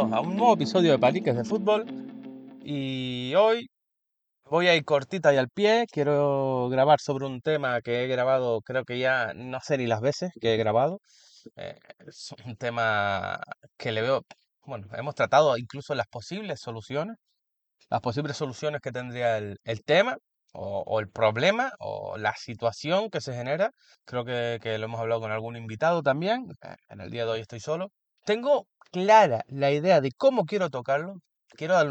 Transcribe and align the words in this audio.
A 0.00 0.20
un 0.20 0.34
nuevo 0.34 0.54
episodio 0.54 0.92
de 0.92 0.98
Paliques 0.98 1.36
de 1.36 1.44
Fútbol. 1.44 1.84
Y 2.62 3.34
hoy 3.34 3.68
voy 4.44 4.66
a 4.68 4.74
ir 4.74 4.82
cortita 4.84 5.34
y 5.34 5.36
al 5.36 5.50
pie. 5.50 5.84
Quiero 5.92 6.70
grabar 6.70 7.00
sobre 7.00 7.26
un 7.26 7.42
tema 7.42 7.82
que 7.82 8.02
he 8.02 8.06
grabado, 8.06 8.62
creo 8.62 8.84
que 8.84 8.98
ya 8.98 9.34
no 9.34 9.60
sé 9.60 9.76
ni 9.76 9.86
las 9.86 10.00
veces 10.00 10.30
que 10.40 10.54
he 10.54 10.56
grabado. 10.56 11.00
Eh, 11.56 11.78
es 12.06 12.34
un 12.46 12.56
tema 12.56 13.40
que 13.76 13.92
le 13.92 14.00
veo, 14.00 14.22
bueno, 14.64 14.86
hemos 14.94 15.14
tratado 15.14 15.58
incluso 15.58 15.94
las 15.94 16.06
posibles 16.06 16.60
soluciones, 16.60 17.16
las 17.90 18.00
posibles 18.00 18.38
soluciones 18.38 18.80
que 18.80 18.92
tendría 18.92 19.36
el, 19.36 19.58
el 19.64 19.84
tema 19.84 20.16
o, 20.54 20.82
o 20.86 21.00
el 21.00 21.10
problema 21.10 21.72
o 21.78 22.16
la 22.16 22.34
situación 22.36 23.10
que 23.10 23.20
se 23.20 23.34
genera. 23.34 23.70
Creo 24.06 24.24
que, 24.24 24.60
que 24.62 24.78
lo 24.78 24.86
hemos 24.86 25.00
hablado 25.00 25.20
con 25.20 25.30
algún 25.30 25.56
invitado 25.56 26.02
también. 26.02 26.46
Eh, 26.62 26.74
En 26.88 27.02
el 27.02 27.10
día 27.10 27.26
de 27.26 27.32
hoy 27.32 27.40
estoy 27.40 27.60
solo. 27.60 27.90
Tengo 28.24 28.66
clara 28.90 29.44
la 29.48 29.70
idea 29.72 30.00
de 30.00 30.12
cómo 30.16 30.44
quiero 30.46 30.70
tocarlo. 30.70 31.14
Quiero 31.56 31.74
darle 31.74 31.90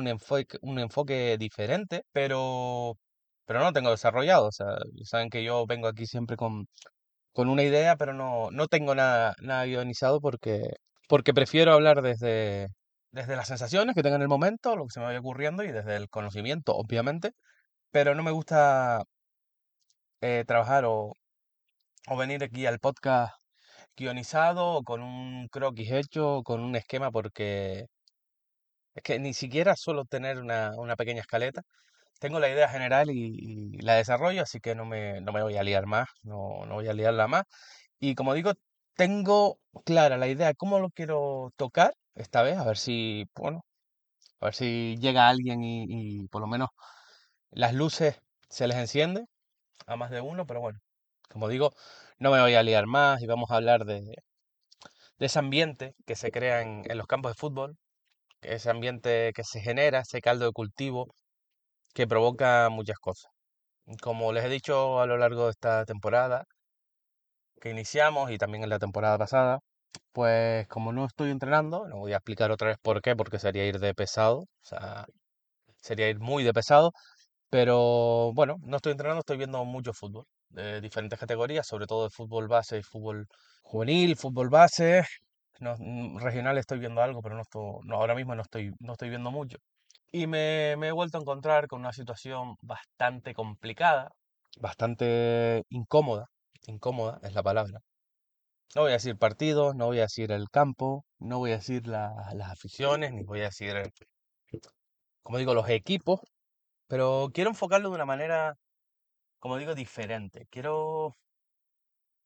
un 0.61 0.79
enfoque, 0.79 1.37
diferente, 1.37 2.03
pero, 2.13 2.97
pero 3.45 3.59
no 3.59 3.65
lo 3.65 3.73
tengo 3.73 3.91
desarrollado. 3.91 4.47
O 4.47 4.51
sea, 4.51 4.67
saben 5.05 5.29
que 5.29 5.43
yo 5.43 5.65
vengo 5.67 5.87
aquí 5.87 6.05
siempre 6.07 6.37
con, 6.37 6.67
con 7.33 7.49
una 7.49 7.63
idea, 7.63 7.97
pero 7.97 8.13
no, 8.13 8.51
no 8.51 8.67
tengo 8.67 8.95
nada, 8.95 9.35
nada 9.41 9.65
guionizado 9.65 10.21
porque, 10.21 10.61
porque 11.09 11.33
prefiero 11.33 11.73
hablar 11.73 12.01
desde, 12.01 12.67
desde 13.11 13.35
las 13.35 13.47
sensaciones 13.49 13.95
que 13.95 14.03
tenga 14.03 14.17
en 14.17 14.23
el 14.23 14.29
momento, 14.29 14.75
lo 14.75 14.85
que 14.85 14.93
se 14.93 14.99
me 15.01 15.07
vaya 15.07 15.19
ocurriendo 15.19 15.63
y 15.63 15.71
desde 15.71 15.97
el 15.97 16.09
conocimiento, 16.09 16.75
obviamente. 16.75 17.31
Pero 17.91 18.15
no 18.15 18.23
me 18.23 18.31
gusta 18.31 19.03
eh, 20.21 20.43
trabajar 20.47 20.85
o, 20.85 21.13
o 22.07 22.17
venir 22.17 22.43
aquí 22.43 22.65
al 22.65 22.79
podcast 22.79 23.33
guionizado 23.99 24.67
o 24.77 24.83
con 24.83 25.01
un 25.03 25.47
croquis 25.49 25.91
hecho, 25.91 26.37
o 26.37 26.43
con 26.43 26.61
un 26.61 26.75
esquema, 26.75 27.11
porque 27.11 27.87
es 28.95 29.03
que 29.03 29.19
ni 29.19 29.33
siquiera 29.33 29.75
suelo 29.75 30.05
tener 30.05 30.39
una, 30.39 30.71
una 30.77 30.95
pequeña 30.95 31.21
escaleta. 31.21 31.63
Tengo 32.19 32.39
la 32.39 32.49
idea 32.49 32.69
general 32.69 33.09
y, 33.11 33.77
la 33.81 33.95
desarrollo, 33.95 34.43
así 34.43 34.59
que 34.61 34.75
no 34.75 34.85
me, 34.85 35.21
no 35.21 35.31
me 35.33 35.43
voy 35.43 35.57
a 35.57 35.63
liar 35.63 35.85
más, 35.87 36.09
no, 36.23 36.65
no 36.65 36.75
voy 36.75 36.87
a 36.89 36.93
liarla 36.93 37.27
más. 37.27 37.45
Y 37.99 38.15
como 38.15 38.33
digo, 38.33 38.53
tengo 38.95 39.59
clara 39.85 40.17
la 40.17 40.27
idea 40.27 40.47
de 40.49 40.55
cómo 40.55 40.79
lo 40.79 40.91
quiero 40.91 41.53
tocar 41.57 41.95
esta 42.15 42.43
vez, 42.43 42.57
a 42.57 42.65
ver 42.65 42.77
si, 42.77 43.25
bueno, 43.35 43.65
a 44.41 44.47
ver 44.47 44.55
si 44.55 44.97
llega 44.99 45.29
alguien 45.29 45.63
y, 45.63 45.85
y 46.23 46.27
por 46.29 46.41
lo 46.41 46.47
menos 46.47 46.69
las 47.51 47.73
luces 47.73 48.21
se 48.49 48.67
les 48.67 48.77
enciende 48.77 49.25
a 49.87 49.95
más 49.97 50.11
de 50.11 50.21
uno, 50.21 50.45
pero 50.47 50.61
bueno, 50.61 50.79
como 51.29 51.47
digo, 51.49 51.73
no 52.19 52.31
me 52.31 52.41
voy 52.41 52.55
a 52.55 52.63
liar 52.63 52.85
más 52.87 53.21
y 53.21 53.27
vamos 53.27 53.51
a 53.51 53.55
hablar 53.55 53.85
de, 53.85 54.03
ese 55.19 55.39
ambiente 55.39 55.95
que 56.05 56.15
se 56.15 56.31
crea 56.31 56.61
en, 56.61 56.83
en 56.89 56.97
los 56.97 57.07
campos 57.07 57.31
de 57.33 57.37
fútbol, 57.37 57.77
ese 58.41 58.69
ambiente 58.71 59.33
que 59.35 59.43
se 59.43 59.61
genera, 59.61 60.01
ese 60.01 60.21
caldo 60.21 60.45
de 60.45 60.53
cultivo 60.53 61.07
que 61.93 62.07
provoca 62.07 62.69
muchas 62.69 62.99
cosas. 62.99 63.31
Como 64.01 64.33
les 64.33 64.45
he 64.45 64.49
dicho 64.49 65.01
a 65.01 65.07
lo 65.07 65.17
largo 65.17 65.45
de 65.45 65.51
esta 65.51 65.85
temporada 65.85 66.45
que 67.61 67.69
iniciamos 67.71 68.31
y 68.31 68.37
también 68.37 68.63
en 68.63 68.69
la 68.69 68.79
temporada 68.79 69.17
pasada, 69.17 69.59
pues 70.13 70.67
como 70.67 70.93
no 70.93 71.05
estoy 71.05 71.31
entrenando, 71.31 71.87
no 71.87 71.97
voy 71.99 72.13
a 72.13 72.17
explicar 72.17 72.51
otra 72.51 72.69
vez 72.69 72.77
por 72.81 73.01
qué, 73.01 73.15
porque 73.15 73.39
sería 73.39 73.65
ir 73.65 73.79
de 73.79 73.93
pesado, 73.95 74.39
o 74.41 74.47
sea, 74.63 75.05
sería 75.81 76.09
ir 76.09 76.19
muy 76.19 76.43
de 76.43 76.53
pesado, 76.53 76.93
pero 77.49 78.33
bueno, 78.33 78.57
no 78.63 78.77
estoy 78.77 78.93
entrenando, 78.93 79.21
estoy 79.21 79.37
viendo 79.37 79.63
mucho 79.65 79.93
fútbol 79.93 80.25
de 80.49 80.81
diferentes 80.81 81.19
categorías, 81.19 81.67
sobre 81.67 81.85
todo 81.87 82.03
de 82.05 82.09
fútbol 82.11 82.47
base 82.47 82.77
y 82.79 82.83
fútbol 82.83 83.27
juvenil, 83.63 84.15
fútbol 84.17 84.49
base. 84.49 85.03
Mm, 85.59 86.17
regional 86.19 86.57
estoy 86.57 86.79
viendo 86.79 87.01
algo, 87.01 87.21
pero 87.21 87.35
no 87.35 87.41
estoy, 87.41 87.61
no, 87.85 87.95
ahora 87.97 88.15
mismo 88.15 88.35
no 88.35 88.41
estoy, 88.43 88.71
no 88.79 88.93
estoy 88.93 89.09
viendo 89.09 89.31
mucho. 89.31 89.57
Y 90.11 90.27
me, 90.27 90.75
me 90.77 90.89
he 90.89 90.91
vuelto 90.91 91.17
a 91.17 91.21
encontrar 91.21 91.67
con 91.67 91.81
una 91.81 91.93
situación 91.93 92.55
bastante 92.61 93.33
complicada, 93.33 94.11
bastante 94.59 95.63
incómoda. 95.69 96.27
Incómoda 96.67 97.19
es 97.23 97.33
la 97.33 97.43
palabra. 97.43 97.79
No 98.75 98.81
voy 98.83 98.91
a 98.91 98.93
decir 98.95 99.17
partidos, 99.17 99.75
no 99.75 99.87
voy 99.87 99.99
a 99.99 100.03
decir 100.03 100.31
el 100.31 100.49
campo, 100.49 101.05
no 101.19 101.37
voy 101.39 101.51
a 101.51 101.57
decir 101.57 101.87
la- 101.87 102.31
las 102.35 102.51
aficiones, 102.51 103.13
ni 103.13 103.23
voy 103.23 103.41
a 103.41 103.45
decir, 103.45 103.75
como 105.23 105.37
digo, 105.37 105.53
los 105.53 105.69
equipos, 105.69 106.21
pero 106.87 107.29
quiero 107.33 107.51
enfocarlo 107.51 107.89
de 107.89 107.95
una 107.95 108.05
manera, 108.05 108.55
como 109.39 109.57
digo, 109.57 109.75
diferente. 109.75 110.47
Quiero, 110.49 111.15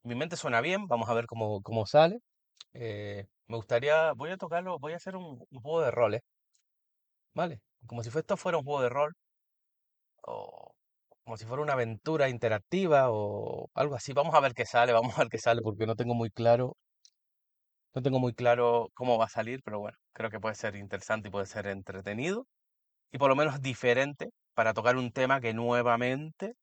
mi 0.03 0.16
mente 0.16 0.35
suena 0.38 0.62
bien, 0.62 0.88
vamos 0.88 1.09
a 1.09 1.13
ver 1.13 1.25
cómo, 1.28 1.62
cómo 1.62 1.85
sale. 1.85 2.19
Eh, 2.74 3.28
me 3.47 3.57
gustaría, 3.57 4.13
voy 4.13 4.31
a 4.31 4.38
tocarlo, 4.38 4.79
voy 4.79 4.94
a 4.94 4.97
hacer 4.97 5.16
un, 5.16 5.46
un 5.50 5.62
juego 5.62 5.81
de 5.81 5.91
roles, 5.91 6.22
¿vale? 7.35 7.62
Como 7.88 8.01
si 8.03 8.09
esto 8.09 8.38
fuera 8.38 8.57
un 8.57 8.63
juego 8.63 8.81
de 8.81 8.90
rol, 8.90 9.13
o 10.24 10.74
como 11.24 11.38
si 11.38 11.46
fuera 11.46 11.63
una 11.63 11.74
aventura 11.74 12.29
interactiva, 12.29 13.12
o 13.12 13.69
algo 13.75 13.95
así. 13.95 14.13
Vamos 14.13 14.35
a 14.35 14.41
ver 14.41 14.53
qué 14.53 14.66
sale, 14.66 14.94
vamos 15.00 15.16
a 15.18 15.22
ver 15.24 15.30
qué 15.30 15.40
sale, 15.40 15.62
porque 15.62 15.85
no 15.88 15.95
tengo 15.95 16.16
muy 16.16 16.30
claro, 16.31 16.78
no 17.95 18.01
tengo 18.01 18.19
muy 18.19 18.34
claro 18.34 18.90
cómo 18.94 19.18
va 19.18 19.25
a 19.25 19.30
salir, 19.30 19.62
pero 19.63 19.80
bueno, 19.80 19.97
creo 20.13 20.30
que 20.30 20.40
puede 20.40 20.56
ser 20.56 20.75
interesante 20.75 21.28
y 21.30 21.31
puede 21.31 21.45
ser 21.45 21.68
entretenido, 21.68 22.47
y 23.12 23.18
por 23.19 23.30
lo 23.30 23.35
menos 23.38 23.62
diferente, 23.62 24.31
para 24.56 24.74
tocar 24.74 24.97
un 24.97 25.12
tema 25.13 25.41
que 25.41 25.53
nuevamente 25.56 26.56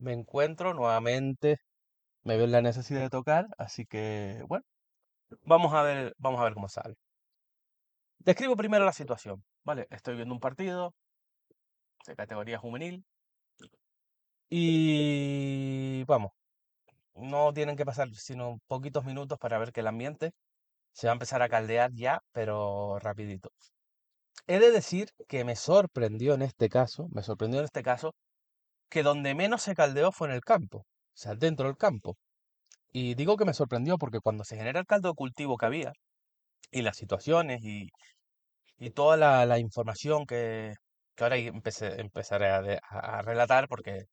me 0.00 0.12
encuentro, 0.12 0.74
nuevamente 0.74 1.58
me 2.24 2.36
veo 2.36 2.46
en 2.46 2.52
la 2.52 2.62
necesidad 2.62 3.00
de 3.02 3.10
tocar, 3.10 3.46
así 3.58 3.86
que 3.86 4.42
bueno, 4.48 4.64
vamos 5.44 5.74
a 5.74 5.82
ver, 5.82 6.14
vamos 6.18 6.40
a 6.40 6.44
ver 6.44 6.54
cómo 6.54 6.68
sale. 6.68 6.96
Describo 8.18 8.56
primero 8.56 8.84
la 8.84 8.92
situación, 8.92 9.42
¿vale? 9.64 9.86
Estoy 9.90 10.16
viendo 10.16 10.34
un 10.34 10.40
partido 10.40 10.94
de 12.06 12.16
categoría 12.16 12.58
juvenil 12.58 13.04
y 14.48 16.04
vamos, 16.04 16.32
no 17.14 17.52
tienen 17.52 17.76
que 17.76 17.84
pasar 17.86 18.08
sino 18.14 18.58
poquitos 18.66 19.04
minutos 19.04 19.38
para 19.38 19.58
ver 19.58 19.72
que 19.72 19.80
el 19.80 19.86
ambiente 19.86 20.32
se 20.92 21.06
va 21.06 21.12
a 21.12 21.14
empezar 21.14 21.42
a 21.42 21.48
caldear 21.48 21.92
ya, 21.94 22.20
pero 22.32 22.98
rapidito. 23.00 23.50
He 24.46 24.58
de 24.58 24.70
decir 24.70 25.10
que 25.28 25.44
me 25.44 25.56
sorprendió 25.56 26.34
en 26.34 26.42
este 26.42 26.68
caso, 26.68 27.08
me 27.12 27.22
sorprendió 27.22 27.60
en 27.60 27.66
este 27.66 27.82
caso, 27.82 28.14
que 28.90 29.02
donde 29.04 29.34
menos 29.34 29.62
se 29.62 29.74
caldeó 29.76 30.12
fue 30.12 30.28
en 30.28 30.34
el 30.34 30.42
campo, 30.42 30.78
o 30.80 30.86
sea, 31.14 31.34
dentro 31.36 31.66
del 31.68 31.76
campo. 31.78 32.18
Y 32.92 33.14
digo 33.14 33.36
que 33.36 33.44
me 33.46 33.54
sorprendió 33.54 33.98
porque 33.98 34.20
cuando 34.20 34.44
se 34.44 34.56
genera 34.56 34.80
el 34.80 34.86
caldo 34.86 35.10
de 35.10 35.14
cultivo 35.16 35.56
que 35.58 35.66
había, 35.66 35.92
y 36.72 36.82
las 36.82 36.96
situaciones 36.98 37.60
y, 37.64 37.88
y 38.78 38.90
toda 38.90 39.16
la, 39.16 39.58
información 39.58 40.26
que, 40.26 40.74
que 41.16 41.24
ahora 41.24 41.36
empecé, 41.36 42.00
empezaré 42.00 42.48
a- 42.50 42.78
a 42.90 43.22
relatar, 43.22 43.68
porque, 43.68 44.04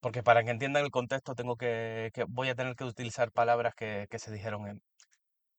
porque 0.00 0.22
para 0.24 0.44
que 0.44 0.50
entiendan 0.52 0.84
el 0.84 0.90
contexto 0.92 1.34
tengo 1.34 1.56
que, 1.56 2.10
que 2.14 2.24
voy 2.28 2.48
a 2.50 2.54
tener 2.56 2.76
que 2.76 2.84
utilizar 2.84 3.32
palabras 3.32 3.74
que, 3.76 4.06
que 4.10 4.18
se 4.20 4.32
dijeron 4.32 4.68
en, 4.68 4.82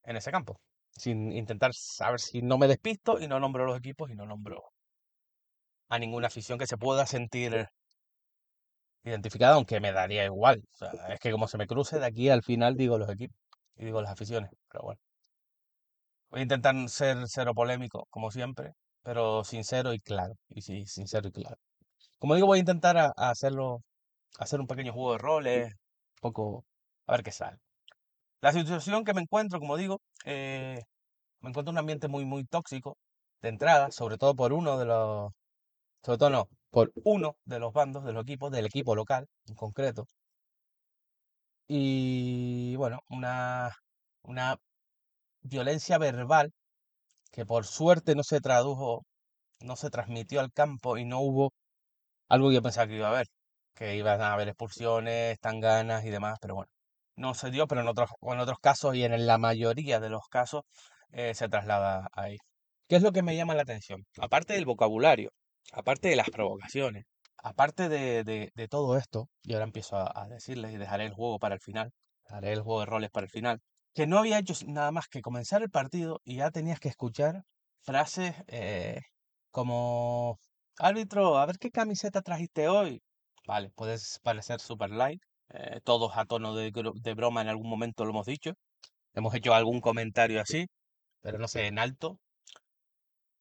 en 0.06 0.18
ese 0.18 0.31
campo, 0.31 0.59
sin 0.92 1.31
intentar 1.34 1.74
saber 1.75 2.20
si 2.22 2.42
no 2.42 2.58
me 2.59 2.68
despisto 2.70 3.20
y 3.20 3.28
no 3.28 3.39
nombro 3.42 3.66
los 3.66 3.78
equipos 3.80 4.12
y 4.12 4.16
no 4.16 4.25
nombro 4.25 4.63
a 5.89 5.98
ninguna 6.00 6.28
afición 6.28 6.60
que 6.60 6.68
se 6.68 6.78
pueda 6.78 7.06
sentir 7.07 7.68
identificada, 9.06 9.56
aunque 9.56 9.80
me 9.80 9.92
daría 9.94 10.25
igual. 10.25 10.63
O 10.74 10.78
sea, 10.78 10.92
es 11.13 11.19
que 11.19 11.31
como 11.31 11.48
se 11.48 11.57
me 11.57 11.68
cruce 11.68 12.00
de 12.00 12.06
aquí 12.06 12.30
al 12.30 12.44
final 12.44 12.75
digo 12.75 12.98
los 12.98 13.10
equipos 13.10 13.38
y 13.78 13.86
digo 13.86 14.02
las 14.02 14.12
aficiones, 14.12 14.52
pero 14.69 14.84
bueno. 14.84 15.02
Voy 16.30 16.40
a 16.42 16.44
intentar 16.44 16.75
ser 16.90 17.18
cero 17.28 17.54
polémico, 17.54 18.07
como 18.10 18.31
siempre, 18.31 18.74
pero 19.04 19.44
sincero 19.44 19.94
y 19.94 20.00
claro. 20.00 20.36
Y 20.50 20.62
sí, 20.62 20.86
sincero 20.86 21.28
y 21.30 21.31
claro. 21.31 21.57
Como 22.19 22.36
digo, 22.36 22.48
voy 22.48 22.60
a 22.60 22.62
intentar 22.62 22.98
a- 22.98 23.13
a 23.18 23.31
hacerlo, 23.31 23.84
hacer 24.40 24.60
un 24.62 24.68
pequeño 24.68 24.94
juego 24.94 25.13
de 25.13 25.19
roles, 25.19 25.74
un 25.74 26.22
poco, 26.22 26.66
a 27.08 27.13
ver 27.13 27.24
qué 27.24 27.31
sale. 27.31 27.60
La 28.42 28.54
situación 28.54 29.06
que 29.06 29.13
me 29.13 29.22
encuentro, 29.22 29.60
como 29.60 29.78
digo, 29.78 30.01
eh, 30.25 30.81
me 31.42 31.50
encuentro 31.51 31.72
en 31.72 31.75
un 31.75 31.80
ambiente 31.80 32.08
muy, 32.10 32.25
muy 32.25 32.46
tóxico 32.46 32.98
de 33.42 33.50
entrada, 33.50 33.92
sobre 33.92 34.18
todo 34.18 34.36
por 34.36 34.54
uno 34.54 34.78
de 34.80 34.86
los, 34.86 35.31
sobre 36.04 36.18
todo 36.19 36.30
no, 36.31 36.50
por 36.75 36.92
uno 37.06 37.38
de 37.45 37.60
los 37.60 37.72
bandos, 37.72 38.04
de 38.04 38.12
los 38.12 38.24
equipos, 38.24 38.51
del 38.51 38.66
equipo 38.66 38.95
local 38.95 39.27
en 39.48 39.56
concreto. 39.56 40.07
Y 41.68 42.75
bueno, 42.75 43.00
una, 43.10 43.72
una 44.24 44.57
violencia 45.42 45.98
verbal 45.98 46.51
que 47.31 47.45
por 47.45 47.66
suerte 47.66 48.16
no 48.16 48.24
se 48.24 48.42
tradujo, 48.42 49.06
no 49.62 49.75
se 49.77 49.89
transmitió 49.89 50.42
al 50.42 50.51
campo 50.54 50.98
y 50.98 51.06
no 51.06 51.22
hubo 51.22 51.54
algo 52.30 52.50
que 52.50 52.56
yo 52.56 52.63
pensaba 52.63 52.88
que 52.88 52.95
iba 52.98 53.07
a 53.07 53.12
haber, 53.12 53.27
que 53.75 53.95
iban 53.98 54.22
a 54.22 54.33
haber 54.33 54.50
expulsiones, 54.50 55.39
tanganas 55.39 56.06
y 56.06 56.10
demás, 56.12 56.39
pero 56.42 56.56
bueno, 56.56 56.72
no 57.16 57.36
se 57.36 57.51
dio, 57.51 57.68
pero 57.68 57.81
en 57.81 57.88
otros, 57.89 58.12
otros 58.22 58.60
casos 58.62 58.95
y 58.95 59.04
en 59.06 59.27
la 59.27 59.38
mayoría 59.38 60.00
de 60.01 60.10
los 60.10 60.27
casos 60.30 60.63
eh, 61.12 61.33
se 61.36 61.50
traslada 61.50 62.10
ahí. 62.13 62.38
¿Qué 62.89 62.98
es 62.98 63.04
lo 63.04 63.13
que 63.13 63.24
me 63.24 63.36
llama 63.38 63.56
la 63.56 63.63
atención? 63.63 64.06
Aparte 64.19 64.54
del 64.54 64.66
vocabulario, 64.66 65.31
aparte 65.73 66.09
de 66.09 66.15
las 66.15 66.29
provocaciones, 66.29 67.06
aparte 67.38 67.89
de, 67.89 68.23
de- 68.23 68.67
todo 68.67 68.97
esto, 68.97 69.29
y 69.44 69.53
ahora 69.53 69.65
empiezo 69.65 69.97
a, 69.97 70.27
decirles 70.27 70.73
y 70.73 70.77
dejaré 70.77 71.06
el 71.06 71.13
juego 71.13 71.39
para 71.39 71.56
el 71.56 71.62
final, 71.62 71.91
haré 72.27 72.53
el 72.53 72.62
juego 72.62 72.81
de 72.81 72.85
roles 72.88 73.12
para 73.12 73.25
el 73.25 73.31
final, 73.31 73.62
que 73.94 74.07
no 74.07 74.17
había 74.17 74.39
hecho 74.39 74.53
nada 74.67 74.91
más 74.91 75.07
que 75.07 75.21
comenzar 75.21 75.62
el 75.62 75.69
partido 75.69 76.21
y 76.23 76.38
ya 76.38 76.51
tenías 76.51 76.79
que 76.79 76.89
escuchar 76.89 77.44
frases 77.81 78.35
eh, 78.47 79.01
como, 79.51 80.39
árbitro, 80.77 81.38
a 81.38 81.45
ver 81.45 81.57
qué 81.59 81.69
camiseta 81.71 82.21
trajiste 82.21 82.67
hoy. 82.67 83.01
Vale, 83.47 83.69
puedes 83.75 84.19
parecer 84.23 84.59
super 84.59 84.89
light, 84.89 85.21
eh, 85.50 85.79
todos 85.83 86.17
a 86.17 86.25
tono 86.25 86.56
de, 86.56 86.71
de 86.71 87.13
broma 87.13 87.41
en 87.41 87.47
algún 87.47 87.69
momento 87.69 88.03
lo 88.03 88.09
hemos 88.12 88.25
dicho, 88.25 88.53
hemos 89.13 89.33
hecho 89.35 89.53
algún 89.53 89.81
comentario 89.81 90.41
así, 90.41 90.67
pero 91.21 91.38
no 91.38 91.47
sé, 91.47 91.67
en 91.67 91.79
alto. 91.79 92.19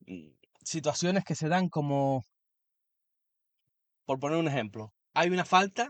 Mm, 0.07 0.29
Situaciones 0.65 1.23
que 1.25 1.37
se 1.37 1.49
dan 1.49 1.69
como, 1.69 2.25
por 4.07 4.19
poner 4.21 4.39
un 4.39 4.49
ejemplo, 4.49 4.93
hay 5.15 5.29
una 5.31 5.45
falta, 5.45 5.89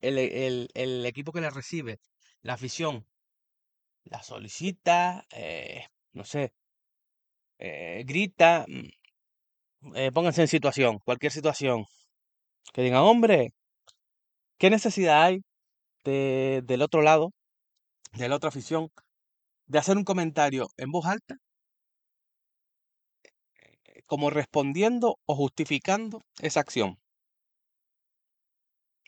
el, 0.00 0.18
el- 0.18 0.68
el 0.74 1.06
equipo 1.06 1.32
que 1.32 1.40
la 1.42 1.50
recibe, 1.50 2.00
la 2.42 2.54
afición, 2.54 3.06
la 4.04 4.22
solicita, 4.22 5.26
eh, 5.32 5.84
no 6.12 6.24
sé, 6.24 6.52
eh, 7.58 8.02
grita, 8.06 8.64
mm, 8.68 8.88
eh, 9.94 10.10
pónganse 10.12 10.42
en 10.42 10.48
situación, 10.48 10.98
cualquier 11.04 11.32
situación, 11.32 11.84
que 12.74 12.82
digan, 12.82 13.02
hombre, 13.02 13.52
¿qué 14.58 14.70
necesidad 14.70 15.22
hay 15.24 15.40
de- 16.04 16.62
del 16.64 16.82
otro 16.82 17.02
lado, 17.02 17.32
de 18.14 18.28
la 18.28 18.36
otra 18.36 18.50
afición, 18.50 18.90
de 19.66 19.78
hacer 19.80 19.96
un 19.98 20.04
comentario 20.04 20.68
en 20.78 20.92
voz 20.92 21.06
alta, 21.06 21.36
como 24.06 24.30
respondiendo 24.30 25.18
o 25.26 25.34
justificando 25.36 26.22
esa 26.40 26.60
acción? 26.60 26.98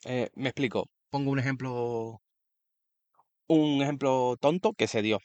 Eh, 0.05 0.29
me 0.35 0.49
explico, 0.49 0.89
pongo 1.11 1.31
un 1.31 1.39
ejemplo, 1.39 2.21
un 3.49 3.83
ejemplo 3.83 4.37
tonto 4.41 4.73
que 4.75 4.87
se 4.89 5.03
dio. 5.03 5.19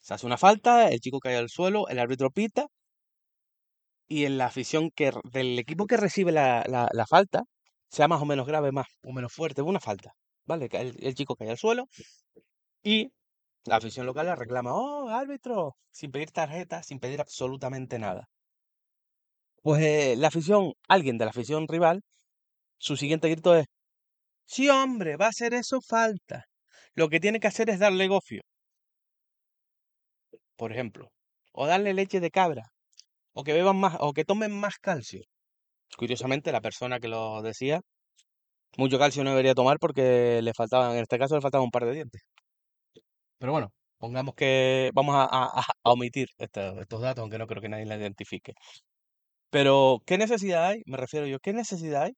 Se 0.00 0.14
hace 0.14 0.26
una 0.26 0.38
falta, 0.38 0.90
el 0.90 1.00
chico 1.00 1.20
cae 1.20 1.36
al 1.36 1.50
suelo, 1.50 1.88
el 1.88 1.98
árbitro 2.00 2.30
pita 2.30 2.68
y 4.08 4.24
en 4.26 4.38
la 4.38 4.46
afición 4.46 4.90
que, 4.90 5.12
del 5.32 5.58
equipo 5.58 5.86
que 5.86 5.96
recibe 5.96 6.32
la, 6.32 6.64
la- 6.68 6.88
la 6.92 7.06
falta, 7.06 7.44
sea 7.90 8.08
más 8.08 8.22
o 8.22 8.26
menos 8.26 8.46
grave, 8.46 8.72
más 8.72 8.86
o 9.04 9.12
menos 9.12 9.32
fuerte, 9.32 9.62
una 9.62 9.80
falta, 9.80 10.14
¿vale? 10.46 10.68
El, 10.72 10.96
el 11.04 11.14
chico 11.14 11.36
cae 11.36 11.50
al 11.50 11.58
suelo 11.58 11.88
y 12.84 13.12
la 13.66 13.76
afición 13.76 14.06
local 14.06 14.26
le 14.26 14.36
reclama, 14.36 14.72
oh, 14.74 15.08
árbitro, 15.10 15.76
sin 15.92 16.12
pedir 16.12 16.32
tarjeta, 16.32 16.82
sin 16.84 17.00
pedir 17.00 17.20
absolutamente 17.20 17.98
nada. 17.98 18.28
Pues 19.62 19.82
eh, 19.82 20.14
la 20.16 20.28
afición, 20.28 20.72
alguien 20.88 21.18
de 21.18 21.24
la 21.24 21.30
afición 21.30 21.66
rival, 21.68 22.02
su 22.78 22.96
siguiente 22.96 23.28
grito 23.30 23.54
es, 23.56 23.66
sí, 24.46 24.68
hombre, 24.70 25.16
va 25.18 25.26
a 25.26 25.30
hacer 25.30 25.54
eso 25.54 25.80
falta. 25.82 26.46
Lo 26.94 27.08
que 27.10 27.20
tiene 27.20 27.40
que 27.40 27.48
hacer 27.48 27.70
es 27.70 27.78
darle 27.80 28.08
gofio, 28.08 28.42
por 30.56 30.72
ejemplo, 30.72 31.10
o 31.52 31.66
darle 31.66 31.94
leche 31.94 32.20
de 32.20 32.30
cabra, 32.30 32.64
o 33.34 33.44
que 33.44 33.54
beban 33.58 33.78
más, 33.78 33.96
o 34.00 34.12
que 34.14 34.24
tomen 34.30 34.52
más 34.64 34.76
calcio. 34.80 35.22
Curiosamente, 35.98 36.52
la 36.52 36.62
persona 36.62 37.00
que 37.00 37.08
lo 37.08 37.42
decía, 37.42 37.80
mucho 38.78 38.98
calcio 38.98 39.24
no 39.24 39.30
debería 39.30 39.54
tomar 39.54 39.78
porque 39.80 40.40
le 40.42 40.52
faltaban, 40.54 40.92
en 40.96 41.02
este 41.02 41.18
caso 41.18 41.34
le 41.36 41.42
faltaban 41.42 41.66
un 41.66 41.70
par 41.70 41.86
de 41.86 41.94
dientes. 41.94 42.22
Pero 43.38 43.52
bueno, 43.52 43.72
pongamos 43.98 44.34
que 44.34 44.90
vamos 44.94 45.14
a, 45.18 45.50
omitir 45.82 46.28
este- 46.38 46.80
estos 46.80 47.00
datos, 47.00 47.22
aunque 47.22 47.38
no 47.38 47.46
creo 47.46 47.62
que 47.62 47.68
nadie 47.68 47.86
la 47.86 47.96
identifique. 47.96 48.52
Pero, 49.52 50.02
¿qué 50.06 50.16
necesidad 50.16 50.66
hay? 50.68 50.82
Me 50.86 50.96
refiero 50.96 51.26
yo, 51.26 51.38
¿qué 51.38 51.52
necesidad 51.52 52.04
hay 52.04 52.14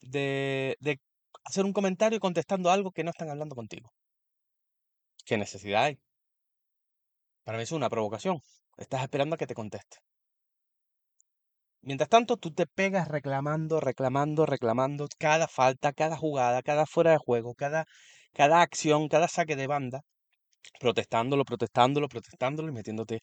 de, 0.00 0.76
de 0.80 1.00
hacer 1.44 1.64
un 1.64 1.72
comentario 1.72 2.20
contestando 2.20 2.70
algo 2.70 2.92
que 2.92 3.04
no 3.04 3.10
están 3.10 3.30
hablando 3.30 3.56
contigo? 3.56 3.90
¿Qué 5.26 5.36
necesidad 5.36 5.84
hay? 5.84 5.98
Para 7.44 7.58
mí 7.58 7.64
es 7.64 7.72
una 7.72 7.90
provocación. 7.90 8.40
Estás 8.76 9.02
esperando 9.02 9.34
a 9.34 9.38
que 9.38 9.48
te 9.48 9.54
conteste. 9.54 9.98
Mientras 11.82 12.08
tanto, 12.08 12.36
tú 12.36 12.52
te 12.52 12.66
pegas 12.66 13.08
reclamando, 13.08 13.80
reclamando, 13.80 14.46
reclamando 14.46 15.08
cada 15.18 15.48
falta, 15.48 15.92
cada 15.92 16.16
jugada, 16.16 16.62
cada 16.62 16.86
fuera 16.86 17.10
de 17.10 17.18
juego, 17.18 17.54
cada, 17.54 17.86
cada 18.34 18.62
acción, 18.62 19.08
cada 19.08 19.26
saque 19.26 19.56
de 19.56 19.66
banda, 19.66 20.02
protestándolo, 20.80 21.44
protestándolo, 21.44 22.08
protestándolo 22.08 22.68
y 22.68 22.72
metiéndote 22.72 23.22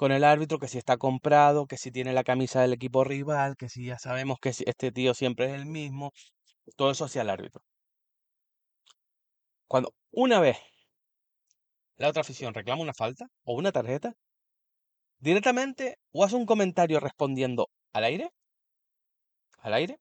con 0.00 0.12
el 0.12 0.24
árbitro, 0.24 0.58
que 0.58 0.66
si 0.66 0.78
está 0.78 0.96
comprado, 0.96 1.66
que 1.66 1.76
si 1.76 1.90
tiene 1.92 2.14
la 2.14 2.24
camisa 2.24 2.62
del 2.62 2.72
equipo 2.72 3.04
rival, 3.04 3.54
que 3.58 3.68
si 3.68 3.84
ya 3.84 3.98
sabemos 3.98 4.38
que 4.40 4.48
este 4.48 4.90
tío 4.92 5.12
siempre 5.12 5.44
es 5.48 5.52
el 5.52 5.66
mismo, 5.66 6.12
todo 6.76 6.90
eso 6.90 7.04
hacia 7.04 7.20
el 7.20 7.28
árbitro. 7.28 7.62
Cuando 9.68 9.92
una 10.10 10.40
vez 10.40 10.56
la 11.98 12.08
otra 12.08 12.22
afición 12.22 12.54
reclama 12.54 12.80
una 12.80 12.94
falta 12.94 13.26
o 13.44 13.52
una 13.52 13.72
tarjeta, 13.72 14.14
directamente 15.18 15.98
o 16.12 16.24
hace 16.24 16.36
un 16.36 16.46
comentario 16.46 16.98
respondiendo 16.98 17.68
al 17.92 18.04
aire, 18.04 18.30
al 19.58 19.74
aire, 19.74 19.98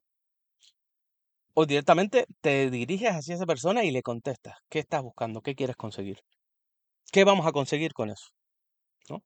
o 1.54 1.66
directamente 1.66 2.26
te 2.40 2.70
diriges 2.70 3.12
hacia 3.12 3.36
esa 3.36 3.46
persona 3.46 3.84
y 3.84 3.92
le 3.92 4.02
contestas, 4.02 4.56
¿qué 4.70 4.80
estás 4.80 5.04
buscando? 5.04 5.42
¿Qué 5.42 5.56
quieres 5.56 5.76
conseguir? 5.76 6.22
¿Qué 7.12 7.26
vamos 7.26 7.46
a 7.46 7.52
conseguir 7.52 7.92
con 7.92 8.10
eso? 8.10 8.30
¿No? 9.10 9.22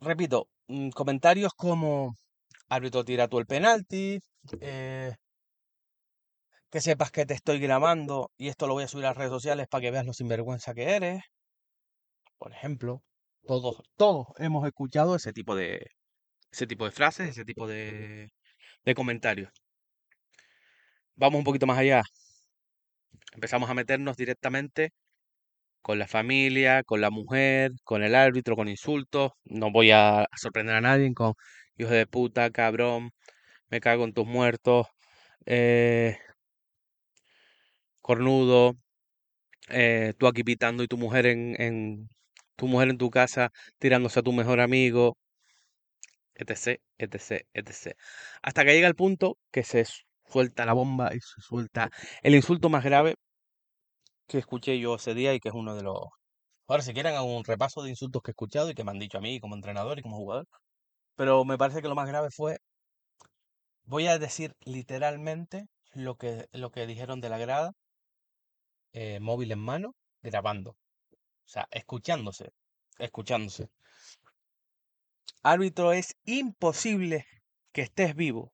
Repito, 0.00 0.48
mm, 0.68 0.90
comentarios 0.90 1.52
como 1.54 2.14
árbitro 2.68 3.04
tira 3.04 3.28
tú 3.28 3.38
el 3.38 3.46
penalti, 3.46 4.18
eh, 4.60 5.14
que 6.70 6.80
sepas 6.80 7.10
que 7.10 7.26
te 7.26 7.34
estoy 7.34 7.58
grabando 7.58 8.30
y 8.36 8.48
esto 8.48 8.66
lo 8.66 8.74
voy 8.74 8.84
a 8.84 8.88
subir 8.88 9.06
a 9.06 9.08
las 9.08 9.16
redes 9.16 9.30
sociales 9.30 9.66
para 9.68 9.82
que 9.82 9.90
veas 9.90 10.06
lo 10.06 10.12
sinvergüenza 10.12 10.74
que 10.74 10.96
eres. 10.96 11.22
Por 12.38 12.52
ejemplo, 12.52 13.02
todos, 13.46 13.82
todos 13.96 14.26
hemos 14.38 14.66
escuchado 14.66 15.16
ese 15.16 15.32
tipo 15.32 15.54
de, 15.56 15.86
ese 16.50 16.66
tipo 16.66 16.84
de 16.84 16.90
frases, 16.90 17.30
ese 17.30 17.44
tipo 17.44 17.66
de, 17.66 18.30
de 18.84 18.94
comentarios. 18.94 19.50
Vamos 21.14 21.38
un 21.38 21.44
poquito 21.44 21.66
más 21.66 21.78
allá. 21.78 22.02
Empezamos 23.32 23.70
a 23.70 23.74
meternos 23.74 24.16
directamente 24.16 24.92
con 25.86 25.98
la 26.00 26.08
familia, 26.08 26.82
con 26.84 27.00
la 27.00 27.10
mujer, 27.10 27.70
con 27.84 28.02
el 28.02 28.14
árbitro, 28.16 28.56
con 28.56 28.68
insultos. 28.68 29.32
No 29.44 29.70
voy 29.70 29.92
a 29.92 30.26
sorprender 30.36 30.74
a 30.76 30.80
nadie 30.80 31.14
con 31.14 31.34
hijo 31.78 31.90
de 31.90 32.06
puta, 32.08 32.50
cabrón, 32.50 33.10
me 33.70 33.80
cago 33.80 34.04
en 34.04 34.14
tus 34.14 34.26
muertos, 34.26 34.88
eh, 35.46 36.18
cornudo, 38.00 38.76
eh, 39.70 40.14
tú 40.18 40.26
aquí 40.28 40.44
pitando 40.44 40.82
y 40.84 40.88
tu 40.88 40.98
mujer 40.98 41.26
en, 41.26 41.60
en 41.62 42.10
tu 42.56 42.68
mujer 42.68 42.90
en 42.90 42.98
tu 42.98 43.10
casa 43.10 43.52
tirándose 43.78 44.20
a 44.20 44.22
tu 44.22 44.32
mejor 44.32 44.60
amigo, 44.60 45.16
etc, 46.34 46.80
etc, 46.98 47.46
etc. 47.54 47.96
Hasta 48.42 48.64
que 48.64 48.72
llega 48.74 48.88
el 48.88 48.94
punto 48.94 49.38
que 49.50 49.62
se 49.64 49.84
su- 49.84 50.02
suelta 50.28 50.66
la 50.66 50.72
bomba 50.72 51.14
y 51.14 51.20
se 51.20 51.40
suelta 51.40 51.90
el 52.22 52.34
insulto 52.34 52.68
más 52.68 52.84
grave 52.84 53.14
que 54.26 54.38
escuché 54.38 54.78
yo 54.78 54.96
ese 54.96 55.14
día 55.14 55.34
y 55.34 55.40
que 55.40 55.48
es 55.48 55.54
uno 55.54 55.74
de 55.74 55.82
los... 55.82 55.98
Ahora, 56.68 56.82
si 56.82 56.92
quieren, 56.94 57.14
hago 57.14 57.36
un 57.36 57.44
repaso 57.44 57.82
de 57.82 57.90
insultos 57.90 58.22
que 58.22 58.30
he 58.30 58.32
escuchado 58.32 58.70
y 58.70 58.74
que 58.74 58.84
me 58.84 58.90
han 58.92 58.98
dicho 58.98 59.18
a 59.18 59.20
mí 59.20 59.40
como 59.40 59.54
entrenador 59.56 59.98
y 59.98 60.02
como 60.02 60.16
jugador. 60.18 60.46
Pero 61.16 61.44
me 61.44 61.58
parece 61.58 61.82
que 61.82 61.88
lo 61.88 61.94
más 61.96 62.08
grave 62.08 62.30
fue, 62.30 62.58
voy 63.84 64.06
a 64.06 64.18
decir 64.18 64.54
literalmente 64.60 65.66
lo 65.94 66.16
que, 66.16 66.46
lo 66.52 66.70
que 66.70 66.86
dijeron 66.86 67.20
de 67.20 67.28
la 67.30 67.38
grada, 67.38 67.72
eh, 68.92 69.20
móvil 69.20 69.52
en 69.52 69.60
mano, 69.60 69.94
grabando. 70.22 70.70
O 70.70 71.48
sea, 71.48 71.68
escuchándose, 71.70 72.50
escuchándose. 72.98 73.68
Árbitro, 75.42 75.92
es 75.92 76.16
imposible 76.24 77.24
que 77.72 77.82
estés 77.82 78.16
vivo. 78.16 78.52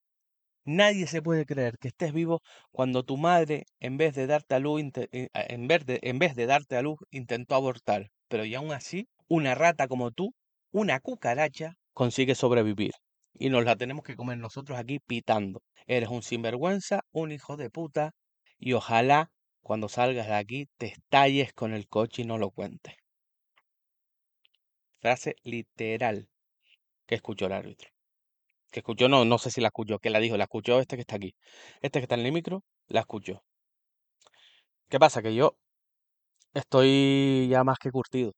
Nadie 0.64 1.06
se 1.06 1.22
puede 1.22 1.44
creer 1.44 1.76
que 1.78 1.88
estés 1.88 2.12
vivo 2.12 2.40
cuando 2.70 3.02
tu 3.02 3.16
madre, 3.16 3.66
en 3.80 3.96
vez 3.96 4.14
de 4.14 4.26
darte 4.26 4.54
a 4.54 4.58
luz, 4.60 4.80
eh, 4.94 5.28
en 5.32 5.68
vez 5.68 6.36
de 6.36 6.46
darte 6.46 6.76
a 6.76 6.82
luz, 6.82 6.98
intentó 7.10 7.56
abortar. 7.56 8.10
Pero 8.28 8.44
y 8.44 8.54
aún 8.54 8.72
así, 8.72 9.08
una 9.28 9.54
rata 9.54 9.88
como 9.88 10.12
tú, 10.12 10.34
una 10.70 11.00
cucaracha, 11.00 11.74
consigue 11.92 12.34
sobrevivir. 12.34 12.92
Y 13.34 13.50
nos 13.50 13.64
la 13.64 13.76
tenemos 13.76 14.04
que 14.04 14.16
comer 14.16 14.38
nosotros 14.38 14.78
aquí 14.78 15.00
pitando. 15.00 15.62
Eres 15.86 16.08
un 16.08 16.22
sinvergüenza, 16.22 17.00
un 17.10 17.32
hijo 17.32 17.56
de 17.56 17.70
puta, 17.70 18.12
y 18.58 18.74
ojalá 18.74 19.30
cuando 19.62 19.88
salgas 19.88 20.26
de 20.28 20.34
aquí 20.34 20.68
te 20.76 20.86
estalles 20.86 21.52
con 21.52 21.72
el 21.72 21.88
coche 21.88 22.22
y 22.22 22.24
no 22.24 22.38
lo 22.38 22.50
cuentes. 22.50 22.94
Frase 25.00 25.36
literal. 25.42 26.28
que 27.06 27.16
escuchó 27.16 27.46
el 27.46 27.52
árbitro. 27.52 27.91
Que 28.72 28.80
escuchó, 28.80 29.08
no, 29.08 29.24
no 29.24 29.38
sé 29.38 29.52
si 29.52 29.60
la 29.60 29.68
escuchó, 29.68 30.00
que 30.00 30.10
la 30.10 30.18
dijo, 30.18 30.36
la 30.36 30.44
escuchó 30.44 30.80
este 30.80 30.96
que 30.96 31.02
está 31.02 31.14
aquí. 31.16 31.34
Este 31.80 32.00
que 32.00 32.04
está 32.04 32.16
en 32.16 32.26
el 32.26 32.32
micro, 32.32 32.64
la 32.88 33.00
escuchó. 33.00 33.44
¿Qué 34.88 34.98
pasa? 35.00 35.22
Que 35.22 35.34
yo 35.34 35.56
estoy 36.54 37.48
ya 37.50 37.64
más 37.64 37.78
que 37.78 37.90
curtido. 37.90 38.32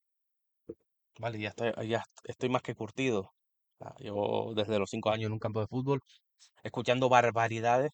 Vale, 1.19 1.39
ya 1.41 1.49
estoy, 1.51 1.73
ya 1.89 2.05
estoy 2.25 2.49
más 2.49 2.63
que 2.63 2.75
curtido. 2.75 3.33
Ah, 3.81 3.95
Llevo 3.99 4.55
desde 4.55 4.79
los 4.79 4.91
cinco 4.91 5.11
años 5.11 5.27
en 5.27 5.33
un 5.33 5.39
campo 5.41 5.61
de 5.61 5.67
fútbol, 5.67 6.01
escuchando 6.65 7.09
barbaridades 7.09 7.93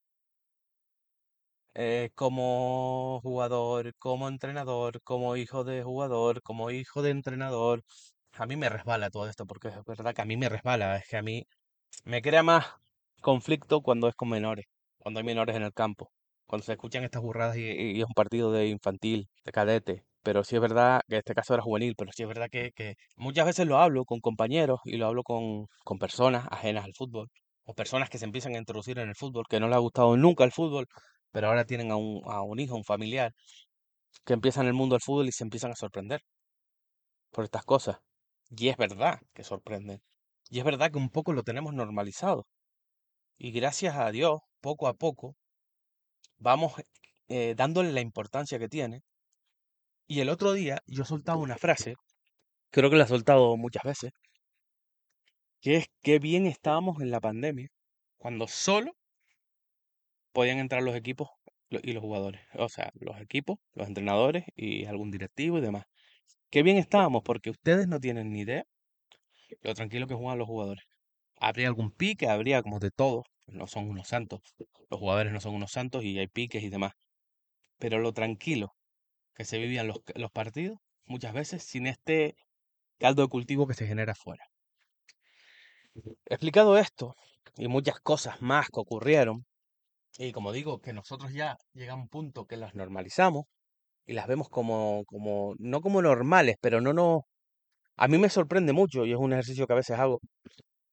eh, 1.75 2.11
como 2.15 3.21
jugador, 3.23 3.95
como 3.99 4.29
entrenador, 4.29 5.01
como 5.03 5.37
hijo 5.37 5.65
de 5.65 5.83
jugador, 5.83 6.43
como 6.43 6.71
hijo 6.71 7.03
de 7.03 7.11
entrenador. 7.11 7.83
A 8.35 8.47
mí 8.47 8.57
me 8.57 8.69
resbala 8.69 9.11
todo 9.11 9.29
esto, 9.29 9.47
porque 9.47 9.69
es 9.69 9.85
verdad 9.87 10.15
que 10.15 10.23
a 10.23 10.25
mí 10.25 10.37
me 10.37 10.49
resbala, 10.49 10.97
es 10.97 11.09
que 11.09 11.17
a 11.17 11.23
mí 11.23 11.45
me 12.05 12.23
crea 12.23 12.43
más 12.43 12.67
conflicto 13.21 13.83
cuando 13.83 14.09
es 14.09 14.15
con 14.15 14.29
menores, 14.29 14.67
cuando 14.99 15.21
hay 15.21 15.25
menores 15.25 15.57
en 15.57 15.63
el 15.63 15.73
campo, 15.73 16.11
cuando 16.47 16.65
se 16.65 16.73
escuchan 16.73 17.05
estas 17.05 17.23
burradas 17.23 17.57
y, 17.57 18.01
es 18.01 18.07
un 18.07 18.15
partido 18.15 18.53
de 18.53 18.69
infantil, 18.69 19.29
de 19.45 19.53
cadete. 19.53 20.05
Pero 20.23 20.45
sí 20.45 20.55
es 20.57 20.61
verdad 20.61 21.01
que 21.09 21.17
este 21.17 21.35
caso 21.35 21.55
era 21.55 21.63
juvenil, 21.63 21.95
pero 21.97 22.13
sí 22.13 22.23
es 22.23 22.29
verdad 22.29 22.49
que, 22.51 22.73
muchas 23.17 23.47
veces 23.47 23.67
lo 23.67 23.79
hablo 23.79 24.05
con 24.05 24.21
compañeros 24.21 24.81
y 24.85 24.97
lo 24.99 25.07
hablo 25.07 25.23
con, 25.23 25.67
con 25.85 25.99
personas 25.99 26.47
ajenas 26.51 26.85
al 26.85 26.93
fútbol, 26.95 27.29
o 27.65 27.75
personas 27.75 28.11
que 28.11 28.19
se 28.19 28.27
empiezan 28.27 28.55
a 28.55 28.59
introducir 28.59 28.99
en 28.99 29.09
el 29.09 29.15
fútbol, 29.17 29.47
que 29.49 29.61
no 29.61 29.69
les 29.69 29.77
ha 29.77 29.79
gustado 29.79 30.17
nunca 30.17 30.45
el 30.45 30.53
fútbol, 30.53 30.87
pero 31.33 31.49
ahora 31.49 31.65
tienen 31.65 31.91
a 31.91 31.97
un, 31.97 32.21
a 32.27 32.43
un 32.43 32.59
hijo, 32.61 32.77
un 32.77 32.85
familiar, 32.85 33.33
que 34.25 34.35
empieza 34.35 34.61
en 34.61 34.69
el 34.69 34.75
mundo 34.75 34.95
del 34.95 35.03
fútbol 35.03 35.29
y 35.29 35.33
se 35.33 35.45
empiezan 35.45 35.73
a 35.73 35.77
sorprender 35.77 36.23
por 37.31 37.45
estas 37.45 37.65
cosas. 37.65 37.99
Y 38.51 38.69
es 38.69 38.77
verdad 38.77 39.21
que 39.35 39.45
sorprenden. 39.45 40.03
Y 40.51 40.59
es 40.59 40.65
verdad 40.65 40.91
que 40.91 40.99
un 40.99 41.11
poco 41.11 41.33
lo 41.33 41.45
tenemos 41.45 41.73
normalizado. 41.75 42.47
Y 43.39 43.53
gracias 43.53 43.97
a 43.97 44.11
Dios, 44.11 44.41
poco 44.61 44.89
a 44.89 44.95
poco, 44.95 45.37
vamos 46.39 46.75
eh, 47.29 47.55
dándole 47.57 47.93
la 47.93 48.01
importancia 48.01 48.59
que 48.59 48.69
tiene. 48.69 49.03
Y 50.09 50.21
el 50.21 50.29
otro 50.29 50.53
día 50.53 50.83
yo 50.87 51.05
soltaba 51.05 51.39
una 51.39 51.57
frase, 51.57 51.95
creo 52.71 52.91
que 52.91 52.97
la 52.97 53.05
he 53.05 53.09
soltado 53.09 53.57
muchas 53.57 53.85
veces, 53.85 54.13
que 55.61 55.77
es 55.77 55.87
que 56.03 56.19
bien 56.19 56.47
estábamos 56.47 57.01
en 57.01 57.11
la 57.11 57.21
pandemia, 57.21 57.69
cuando 58.19 58.49
solo 58.49 58.93
podían 60.33 60.59
entrar 60.59 60.83
los 60.83 60.97
equipos 60.97 61.29
y 61.71 61.93
los 61.93 62.03
jugadores. 62.03 62.41
O 62.55 62.69
sea, 62.69 62.91
los 62.95 63.21
equipos, 63.21 63.59
los 63.75 63.89
entrenadores 63.89 64.45
y 64.57 64.87
algún 64.87 65.11
directivo 65.11 65.59
y 65.59 65.61
demás. 65.61 65.85
Qué 66.51 66.63
bien 66.63 66.77
estábamos, 66.79 67.23
porque 67.23 67.51
ustedes 67.51 67.89
no 67.89 68.01
tienen 68.01 68.33
ni 68.33 68.41
idea 68.41 68.65
lo 69.63 69.75
tranquilo 69.75 70.07
que 70.07 70.15
juegan 70.15 70.39
los 70.39 70.49
jugadores. 70.49 70.85
Habría 71.37 71.69
algún 71.69 71.91
pique, 71.91 72.29
habría 72.29 72.63
como 72.63 72.79
de 72.79 72.91
todo. 72.91 73.25
No 73.47 73.67
son 73.67 73.89
unos 73.89 74.09
santos. 74.09 74.41
Los 74.91 75.01
jugadores 75.01 75.33
no 75.33 75.41
son 75.41 75.55
unos 75.55 75.73
santos 75.73 76.05
y 76.05 76.19
hay 76.19 76.29
piques 76.29 76.63
y 76.63 76.69
demás. 76.69 76.93
Pero 77.79 77.99
lo 77.99 78.13
tranquilo 78.13 78.75
que 79.35 79.45
se 79.45 79.59
vivían 79.59 79.87
los, 79.87 80.01
los 80.15 80.31
partidos, 80.31 80.79
muchas 81.07 81.33
veces 81.33 81.65
sin 81.65 81.87
este 81.87 82.37
caldo 82.99 83.23
de 83.23 83.29
cultivo 83.29 83.67
que 83.67 83.75
se 83.75 83.87
genera 83.87 84.13
afuera. 84.13 84.45
Explicado 86.27 86.79
esto 86.79 87.17
y 87.57 87.69
muchas 87.69 88.01
cosas 88.01 88.41
más 88.41 88.69
que 88.69 88.81
ocurrieron, 88.81 89.47
y 90.19 90.33
como 90.33 90.53
digo, 90.53 90.81
que 90.81 90.93
nosotros 90.93 91.33
ya 91.33 91.57
llegamos 91.73 92.03
a 92.03 92.05
un 92.05 92.09
punto 92.09 92.47
que 92.47 92.57
las 92.57 92.75
normalizamos 92.75 93.47
y 94.07 94.13
las 94.13 94.27
vemos 94.27 94.49
como, 94.49 95.05
como, 95.07 95.55
no 95.59 95.81
como 95.81 96.03
normales, 96.03 96.57
pero 96.61 96.81
no 96.81 96.93
nos... 96.93 97.23
A 98.01 98.09
mí 98.09 98.17
me 98.19 98.31
sorprende 98.31 98.73
mucho 98.73 99.05
y 99.05 99.13
es 99.13 99.19
un 99.19 99.33
ejercicio 99.35 99.67
que 99.67 99.75
a 99.75 99.77
veces 99.77 99.99
hago, 99.99 100.21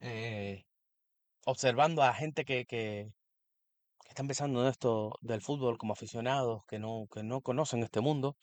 eh, 0.02 0.66
observando 1.46 2.04
a 2.04 2.14
gente 2.14 2.46
que, 2.46 2.66
que, 2.66 3.12
está 4.10 4.24
empezando 4.24 4.62
en 4.62 4.68
esto 4.70 5.14
del 5.22 5.42
fútbol 5.42 5.78
como 5.78 5.94
aficionados, 5.94 6.64
que 6.68 6.80
no, 6.80 7.08
que 7.14 7.24
no 7.24 7.42
conocen 7.42 7.84
este 7.84 8.02
mundo, 8.02 8.36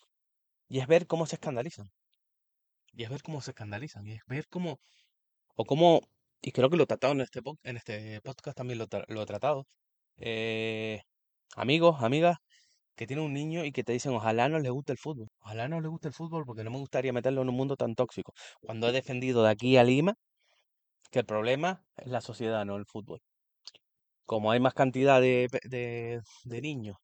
y 0.69 0.81
es 0.81 0.87
ver 0.89 1.07
cómo 1.07 1.27
se 1.27 1.37
escandalizan. 1.37 1.91
Y 2.95 3.05
es 3.05 3.11
ver 3.11 3.23
cómo 3.23 3.43
se 3.43 3.51
escandalizan. 3.53 4.07
Y 4.07 4.13
es 4.15 4.23
ver 4.27 4.47
cómo, 4.49 4.81
o 5.57 5.65
cómo, 5.67 6.01
y 6.43 6.53
creo 6.53 6.71
que 6.71 6.77
lo 6.79 6.85
he 6.85 6.87
tratado 6.87 7.15
en 7.15 7.23
este, 7.23 7.41
en 7.65 7.77
este 7.77 8.21
podcast 8.23 8.57
también 8.57 8.79
lo, 8.79 8.89
lo 9.09 9.23
he 9.23 9.27
tratado. 9.27 9.67
eh, 10.19 11.03
amigos, 11.57 12.03
amigas, 12.03 12.39
que 12.97 13.07
tienen 13.07 13.25
un 13.27 13.33
niño 13.35 13.65
y 13.65 13.73
que 13.73 13.85
te 13.85 13.93
dicen, 13.93 14.13
ojalá 14.15 14.49
no 14.49 14.59
les 14.61 14.71
guste 14.73 14.93
el 14.93 14.99
fútbol. 14.99 15.29
Ojalá 15.41 15.69
no 15.69 15.81
les 15.81 15.91
guste 15.91 16.09
el 16.09 16.15
fútbol 16.15 16.45
porque 16.47 16.65
no 16.65 16.71
me 16.71 16.79
gustaría 16.79 17.13
meterlo 17.13 17.43
en 17.43 17.49
un 17.51 17.57
mundo 17.57 17.77
tan 17.77 17.95
tóxico. 17.95 18.33
Cuando 18.61 18.89
he 18.89 18.93
defendido 18.93 19.43
de 19.45 19.51
aquí 19.51 19.77
a 19.77 19.85
Lima 19.85 20.15
que 21.11 21.21
el 21.21 21.27
problema 21.27 21.87
es 21.97 22.09
la 22.09 22.21
sociedad, 22.21 22.65
no 22.67 22.77
el 22.77 22.85
fútbol. 22.87 23.21
Como 24.27 24.51
hay 24.51 24.61
más 24.61 24.75
cantidad 24.75 25.21
de, 25.21 25.49
de, 25.65 26.21
de 26.45 26.61
niños 26.61 26.97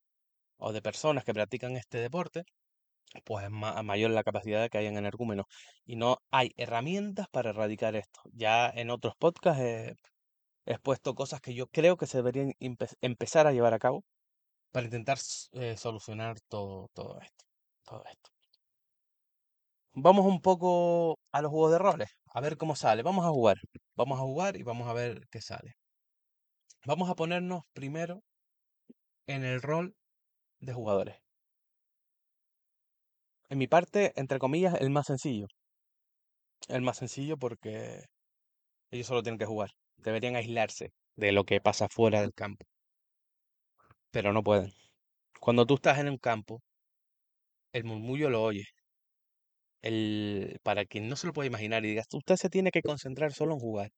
o 0.57 0.73
de 0.73 0.81
personas 0.83 1.23
que 1.25 1.33
practican 1.35 1.77
este 1.77 1.99
deporte, 1.99 2.43
pues 3.25 3.45
es 3.45 3.51
ma- 3.51 3.83
mayor 3.83 4.11
la 4.11 4.23
capacidad 4.23 4.61
de 4.61 4.69
que 4.69 4.79
hayan 4.79 4.97
energúmenos. 4.97 5.45
Y 5.85 5.97
no 5.97 6.19
hay 6.31 6.51
herramientas 6.57 7.27
para 7.31 7.51
erradicar 7.51 7.95
esto. 7.97 8.21
Ya 8.33 8.69
en 8.69 8.89
otros 8.91 9.15
podcasts 9.19 9.61
he, 9.63 9.95
he 10.67 10.73
expuesto 10.73 11.15
cosas 11.15 11.41
que 11.41 11.53
yo 11.55 11.67
creo 11.67 11.97
que 11.97 12.07
se 12.07 12.17
deberían 12.19 12.53
empe- 12.61 12.95
empezar 13.01 13.47
a 13.47 13.53
llevar 13.53 13.73
a 13.75 13.79
cabo 13.79 14.05
para 14.71 14.85
intentar 14.85 15.17
eh, 15.53 15.75
solucionar 15.77 16.39
todo, 16.49 16.89
todo 16.93 17.19
esto. 17.21 17.45
Todo 17.85 18.03
esto. 18.05 18.29
Vamos 19.93 20.25
un 20.25 20.41
poco 20.41 21.19
a 21.31 21.41
los 21.41 21.51
juegos 21.51 21.71
de 21.71 21.77
roles, 21.77 22.09
a 22.33 22.39
ver 22.41 22.57
cómo 22.57 22.75
sale. 22.75 23.03
Vamos 23.03 23.25
a 23.25 23.29
jugar. 23.29 23.57
Vamos 23.95 24.19
a 24.19 24.23
jugar 24.23 24.55
y 24.55 24.63
vamos 24.63 24.87
a 24.87 24.93
ver 24.93 25.27
qué 25.29 25.41
sale. 25.41 25.73
Vamos 26.85 27.09
a 27.09 27.15
ponernos 27.15 27.63
primero 27.73 28.23
en 29.27 29.43
el 29.43 29.61
rol 29.61 29.95
de 30.59 30.73
jugadores. 30.73 31.17
En 33.49 33.57
mi 33.57 33.67
parte, 33.67 34.13
entre 34.15 34.39
comillas, 34.39 34.75
el 34.79 34.89
más 34.91 35.07
sencillo. 35.07 35.47
El 36.69 36.81
más 36.81 36.97
sencillo 36.97 37.37
porque 37.37 38.05
ellos 38.91 39.07
solo 39.07 39.23
tienen 39.23 39.39
que 39.39 39.45
jugar. 39.45 39.71
Deberían 39.97 40.35
aislarse 40.35 40.93
de 41.15 41.31
lo 41.33 41.43
que 41.43 41.59
pasa 41.59 41.89
fuera 41.89 42.21
del 42.21 42.33
campo. 42.33 42.65
Pero 44.11 44.31
no 44.33 44.43
pueden. 44.43 44.71
Cuando 45.39 45.65
tú 45.65 45.75
estás 45.75 45.99
en 45.99 46.09
un 46.09 46.17
campo, 46.17 46.61
el 47.73 47.83
murmullo 47.83 48.29
lo 48.29 48.43
oyes. 48.43 48.67
El, 49.83 50.59
para 50.63 50.85
quien 50.85 51.07
no 51.07 51.15
se 51.15 51.27
lo 51.27 51.33
puede 51.33 51.47
imaginar 51.47 51.85
y 51.85 51.89
digas, 51.89 52.07
usted 52.13 52.35
se 52.35 52.49
tiene 52.49 52.71
que 52.71 52.81
concentrar 52.81 53.31
solo 53.33 53.53
en 53.53 53.59
jugar. 53.59 53.91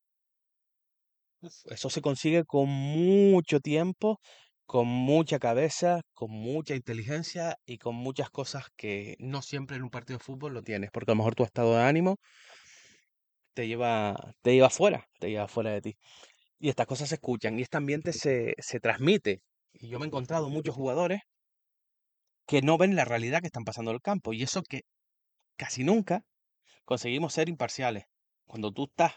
Eso 1.66 1.90
se 1.90 2.02
consigue 2.02 2.46
con 2.46 2.70
mucho 2.70 3.60
tiempo, 3.60 4.20
con 4.66 4.88
mucha 4.88 5.40
cabeza, 5.40 6.02
con 6.14 6.32
mucha 6.32 6.76
inteligencia 6.76 7.58
y 7.66 7.78
con 7.78 7.96
muchas 7.96 8.30
cosas 8.30 8.66
que 8.78 9.16
no 9.20 9.42
siempre 9.42 9.76
en 9.78 9.84
un 9.84 9.90
partido 9.90 10.20
de 10.20 10.24
fútbol 10.24 10.54
lo 10.54 10.64
tienes, 10.64 10.90
porque 10.92 11.12
a 11.12 11.16
lo 11.16 11.18
mejor 11.18 11.36
tu 11.36 11.44
estado 11.44 11.76
de 11.76 11.84
ánimo 11.84 12.18
te 13.54 13.68
lleva, 13.68 14.16
te 14.42 14.54
lleva 14.54 14.70
fuera, 14.70 15.08
te 15.20 15.30
lleva 15.30 15.48
fuera 15.48 15.72
de 15.72 15.82
ti. 15.82 15.98
Y 16.60 16.70
estas 16.70 16.88
cosas 16.88 17.10
se 17.10 17.16
escuchan 17.16 17.60
y 17.60 17.64
este 17.64 17.78
ambiente 17.78 18.14
se, 18.14 18.56
se 18.60 18.80
transmite. 18.80 19.44
Y 19.74 19.90
yo 19.90 20.00
me 20.00 20.06
he 20.06 20.08
encontrado 20.08 20.50
muchos 20.50 20.76
jugadores 20.76 21.22
que 22.48 22.62
no 22.62 22.78
ven 22.78 22.96
la 22.96 23.06
realidad 23.06 23.42
que 23.42 23.48
están 23.48 23.64
pasando 23.64 23.92
en 23.92 23.96
el 23.96 24.02
campo. 24.02 24.34
Y 24.34 24.44
eso 24.44 24.64
que 24.64 24.82
casi 25.58 25.84
nunca 25.84 26.24
conseguimos 26.86 27.34
ser 27.34 27.50
imparciales. 27.50 28.06
Cuando 28.46 28.72
tú 28.72 28.86
estás 28.86 29.14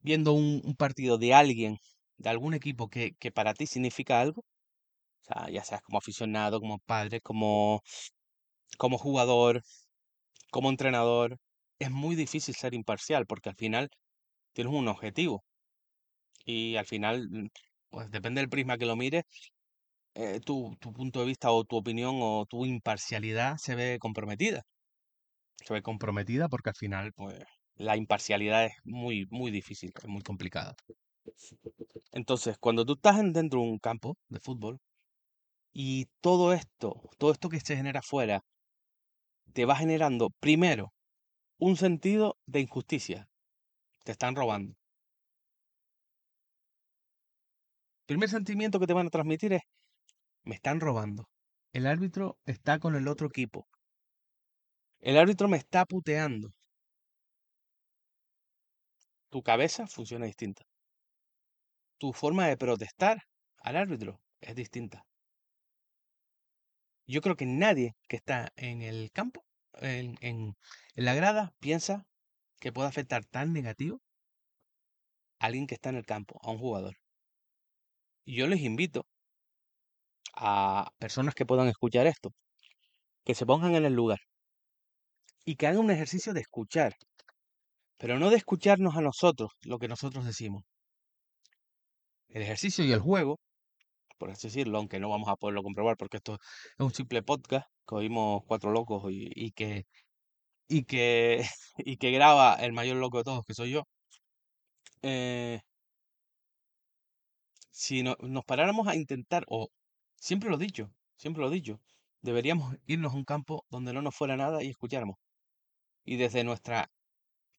viendo 0.00 0.32
un, 0.32 0.74
partido 0.76 1.18
de 1.18 1.34
alguien, 1.34 1.78
de 2.18 2.30
algún 2.30 2.54
equipo 2.54 2.88
que, 2.88 3.12
que 3.18 3.32
para 3.32 3.54
ti 3.54 3.66
significa 3.66 4.20
algo, 4.20 4.42
o 5.22 5.24
sea, 5.24 5.50
ya 5.50 5.64
seas 5.64 5.82
como 5.82 5.98
aficionado, 5.98 6.60
como 6.60 6.78
padre, 6.78 7.20
como, 7.20 7.82
como 8.78 8.98
jugador, 8.98 9.62
como 10.50 10.70
entrenador, 10.70 11.38
es 11.78 11.90
muy 11.90 12.16
difícil 12.16 12.54
ser 12.54 12.74
imparcial 12.74 13.26
porque 13.26 13.50
al 13.50 13.56
final 13.56 13.90
tienes 14.52 14.72
un 14.74 14.88
objetivo. 14.88 15.44
Y 16.44 16.76
al 16.76 16.86
final, 16.86 17.28
mm, 17.30 17.48
pues 17.90 18.10
depende 18.10 18.40
del 18.40 18.50
prisma 18.50 18.78
que 18.78 18.86
lo 18.86 18.96
mires, 18.96 19.24
eh, 20.22 20.40
tu, 20.48 20.56
tu 20.80 20.92
punto 20.92 21.20
de 21.20 21.26
vista 21.32 21.50
o 21.52 21.64
tu 21.64 21.76
opinión 21.76 22.14
o 22.22 22.46
tu 22.46 22.66
imparcialidad 22.66 23.56
se 23.58 23.74
ve 23.74 23.98
comprometida. 24.00 24.62
Se 25.64 25.72
ve 25.74 25.82
comprometida 25.82 26.48
porque 26.48 26.70
al 26.70 26.76
final, 26.76 27.12
pues, 27.14 27.38
la 27.76 27.96
imparcialidad 27.96 28.66
es 28.66 28.72
muy, 28.84 29.26
muy 29.30 29.50
difícil, 29.52 29.92
es 30.02 30.08
muy 30.08 30.22
complicada. 30.22 30.74
Entonces, 32.12 32.58
cuando 32.58 32.84
tú 32.84 32.92
estás 32.94 33.18
en- 33.18 33.32
dentro 33.32 33.60
de 33.62 33.66
un 33.68 33.78
campo 33.78 34.18
de 34.28 34.40
fútbol 34.40 34.78
y 35.72 36.06
todo 36.20 36.52
esto, 36.54 37.02
todo 37.18 37.32
esto 37.32 37.48
que 37.50 37.60
se 37.60 37.76
genera 37.76 38.00
afuera, 38.00 38.42
te 39.52 39.66
va 39.66 39.76
generando 39.76 40.30
primero 40.40 40.94
un 41.58 41.76
sentido 41.76 42.38
de 42.46 42.60
injusticia. 42.60 43.28
Te 44.04 44.12
están 44.12 44.36
robando. 44.36 44.74
Primer 48.10 48.28
sentimiento 48.28 48.80
que 48.80 48.88
te 48.88 48.92
van 48.98 49.06
a 49.06 49.10
transmitir 49.10 49.52
es, 49.52 49.62
me 50.48 50.54
están 50.54 50.80
robando. 50.80 51.28
El 51.72 51.86
árbitro 51.86 52.38
está 52.46 52.78
con 52.78 52.96
el 52.96 53.06
otro 53.06 53.28
equipo. 53.28 53.68
El 55.00 55.18
árbitro 55.18 55.46
me 55.48 55.58
está 55.58 55.84
puteando. 55.84 56.52
tu 59.30 59.42
cabeza 59.42 59.86
funciona 59.86 60.26
distinta. 60.26 60.62
Tu 61.98 62.12
forma 62.12 62.46
de 62.46 62.56
protestar 62.56 63.24
al 63.58 63.76
árbitro 63.76 64.20
es 64.40 64.54
distinta. 64.54 65.04
Yo 67.06 67.20
creo 67.20 67.36
que 67.36 67.46
nadie 67.46 67.94
que 68.08 68.16
está 68.16 68.52
en 68.56 68.82
el 68.82 69.10
campo, 69.12 69.44
en, 69.80 70.56
la 70.94 71.14
grada, 71.14 71.52
piensa 71.58 72.06
que 72.60 72.72
puede 72.72 72.88
afectar 72.88 73.24
tan 73.24 73.52
negativo 73.52 74.00
a 75.38 75.46
alguien 75.46 75.66
que 75.66 75.74
está 75.74 75.90
en 75.90 75.96
el 75.96 76.06
campo, 76.06 76.38
a 76.42 76.50
un 76.50 76.58
jugador. 76.58 76.96
Y 78.24 78.36
yo 78.36 78.46
les 78.46 78.60
invito 78.60 79.06
a 80.36 80.90
personas 80.98 81.34
que 81.34 81.46
puedan 81.46 81.68
escuchar 81.68 82.06
esto, 82.06 82.30
que 83.24 83.34
se 83.36 83.46
pongan 83.46 83.74
en 83.76 83.86
el 83.86 83.94
lugar 83.94 84.20
y 85.44 85.56
que 85.56 85.66
hagan 85.66 85.80
un 85.80 85.90
ejercicio 85.90 86.32
de 86.32 86.42
escuchar, 86.42 86.94
pero 87.96 88.18
no 88.18 88.30
de 88.30 88.36
escucharnos 88.38 88.96
a 88.96 89.02
nosotros 89.02 89.50
lo 89.62 89.78
que 89.78 89.86
nosotros 89.88 90.24
decimos. 90.24 90.64
El 92.28 92.42
ejercicio 92.42 92.84
y 92.84 92.92
el 92.92 93.00
juego, 93.00 93.38
por 94.18 94.30
así 94.30 94.48
decirlo, 94.48 94.78
aunque 94.78 95.00
no 95.00 95.10
vamos 95.10 95.28
a 95.30 95.36
poderlo 95.36 95.62
comprobar 95.64 95.96
porque 95.98 96.18
esto 96.18 96.34
es 96.34 96.40
un 96.86 96.94
simple 96.94 97.22
podcast 97.22 97.66
que 97.88 97.96
oímos 97.96 98.42
cuatro 98.46 98.72
locos 98.72 99.04
y, 99.10 99.52
que 99.52 99.86
y 100.68 100.84
que 100.84 101.44
y 101.78 101.98
que 101.98 102.12
graba 102.12 102.54
el 102.56 102.72
mayor 102.74 102.96
loco 102.98 103.18
de 103.18 103.24
todos, 103.24 103.44
que 103.46 103.54
soy 103.54 103.72
yo. 103.72 103.84
eh, 105.02 105.60
si 107.70 108.02
no- 108.02 108.16
nos 108.20 108.44
paráramos 108.44 108.86
a 108.88 108.96
intentar, 108.96 109.44
o 109.48 109.68
siempre 110.20 110.50
lo 110.50 110.56
he 110.56 110.58
dicho, 110.58 110.90
siempre 111.16 111.42
lo 111.42 111.48
he 111.48 111.54
dicho, 111.54 111.80
deberíamos 112.22 112.76
irnos 112.86 113.12
a 113.12 113.16
un 113.16 113.24
campo 113.24 113.64
donde 113.70 113.92
no 113.92 114.02
nos 114.02 114.14
fuera 114.16 114.36
nada 114.36 114.62
y 114.62 114.68
escucháramos. 114.70 115.16
Y 116.04 116.16
desde 116.16 116.44
nuestra 116.44 116.90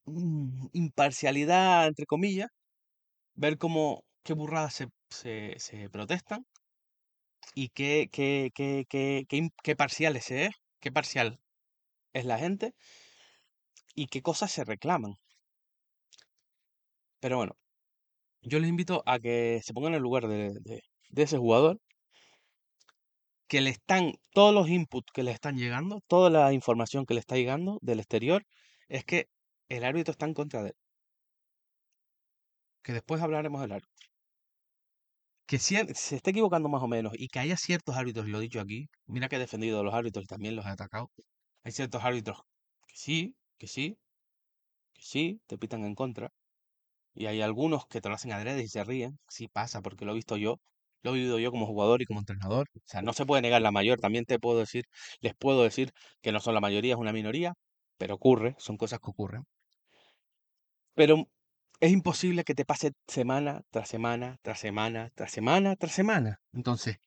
mm, 0.06 0.68
imparcialidad, 0.74 1.88
entre 1.88 2.06
comillas, 2.06 2.50
ver 3.34 3.58
cómo 3.58 4.04
qué 4.24 4.34
burradas 4.34 4.74
se, 4.74 4.88
se, 5.58 5.90
protestan 5.90 6.46
y 7.54 7.68
qué, 7.70 8.08
qué, 8.12 8.50
qué, 8.54 8.84
qué, 8.88 9.24
qué, 9.28 9.48
qué 9.62 9.76
parciales 9.76 10.24
se 10.24 10.46
es, 10.46 10.54
qué 10.80 10.90
parcial 10.92 11.40
es 12.14 12.24
la 12.26 12.38
gente 12.38 12.74
y 13.94 14.08
qué 14.08 14.20
cosas 14.20 14.50
se 14.50 14.64
reclaman. 14.64 15.14
Pero 17.20 17.36
bueno, 17.36 17.56
yo 18.42 18.60
les 18.60 18.70
invito 18.70 19.02
a 19.06 19.18
que 19.20 19.60
se 19.64 19.74
pongan 19.74 19.92
en 19.94 19.96
el 19.98 20.02
lugar 20.02 20.28
de- 20.28 20.82
de 21.10 21.22
ese 21.22 21.38
jugador, 21.38 21.80
que 23.50 23.60
le 23.60 23.70
están, 23.70 24.14
todos 24.32 24.54
los 24.54 24.68
inputs 24.68 25.12
que 25.12 25.24
le 25.24 25.32
están 25.32 25.56
llegando, 25.58 26.00
toda 26.06 26.30
la 26.30 26.52
información 26.52 27.04
que 27.04 27.14
le 27.14 27.20
está 27.20 27.34
llegando 27.36 27.78
del 27.82 27.98
exterior, 27.98 28.44
es 28.88 29.04
que 29.04 29.28
el 29.68 29.84
árbitro 29.84 30.12
está 30.12 30.26
en 30.26 30.34
contra 30.34 30.62
de 30.62 30.68
él. 30.70 30.76
Que 32.82 32.92
después 32.92 33.22
hablaremos 33.22 33.60
del 33.62 33.72
árbitro. 33.72 34.06
Que 35.46 35.58
se 35.58 35.80
esté 36.16 36.30
equivocando 36.30 36.68
más 36.68 36.82
o 36.82 36.86
menos 36.86 37.12
y 37.16 37.26
que 37.28 37.40
haya 37.40 37.56
ciertos 37.56 37.96
árbitros, 37.96 38.26
y 38.28 38.30
lo 38.30 38.38
he 38.38 38.42
dicho 38.42 38.60
aquí, 38.60 38.88
mira 39.06 39.28
que 39.28 39.34
he 39.36 39.40
defendido 39.40 39.80
a 39.80 39.82
los 39.82 39.94
árbitros 39.94 40.24
y 40.24 40.28
también 40.28 40.54
los 40.54 40.64
he 40.64 40.68
atacado. 40.68 41.10
Hay 41.64 41.72
ciertos 41.72 42.04
árbitros 42.04 42.38
que 42.86 42.96
sí, 42.96 43.36
que 43.58 43.66
sí, 43.66 43.98
que 44.94 45.02
sí, 45.02 45.40
te 45.48 45.58
pitan 45.58 45.84
en 45.84 45.96
contra. 45.96 46.32
Y 47.14 47.26
hay 47.26 47.42
algunos 47.42 47.86
que 47.86 48.00
te 48.00 48.08
lo 48.08 48.14
hacen 48.14 48.32
adrede 48.32 48.62
y 48.62 48.68
se 48.68 48.84
ríen. 48.84 49.18
Sí 49.28 49.48
pasa, 49.48 49.82
porque 49.82 50.04
lo 50.04 50.12
he 50.12 50.14
visto 50.16 50.36
yo. 50.36 50.60
Lo 51.02 51.10
he 51.10 51.14
vivido 51.14 51.38
yo 51.38 51.50
como 51.50 51.66
jugador 51.66 52.02
y 52.02 52.06
como 52.06 52.20
entrenador. 52.20 52.68
O 52.76 52.80
sea, 52.84 53.02
no 53.02 53.12
se 53.12 53.26
puede 53.26 53.42
negar 53.42 53.62
la 53.62 53.70
mayor. 53.70 54.00
También 54.00 54.24
te 54.24 54.38
puedo 54.38 54.58
decir, 54.58 54.84
les 55.20 55.34
puedo 55.34 55.62
decir 55.62 55.92
que 56.22 56.32
no 56.32 56.40
son 56.40 56.54
la 56.54 56.60
mayoría, 56.60 56.94
es 56.94 57.00
una 57.00 57.12
minoría, 57.12 57.54
pero 57.98 58.14
ocurre, 58.14 58.54
son 58.58 58.76
cosas 58.76 59.00
que 59.00 59.10
ocurren. 59.10 59.44
Pero 60.94 61.28
es 61.80 61.92
imposible 61.92 62.44
que 62.44 62.54
te 62.54 62.64
pase 62.64 62.92
semana 63.06 63.62
tras 63.70 63.88
semana, 63.88 64.36
tras 64.42 64.60
semana, 64.60 65.10
tras 65.14 65.30
semana, 65.32 65.76
tras 65.76 65.92
semana. 65.92 66.40
Entonces, 66.52 66.98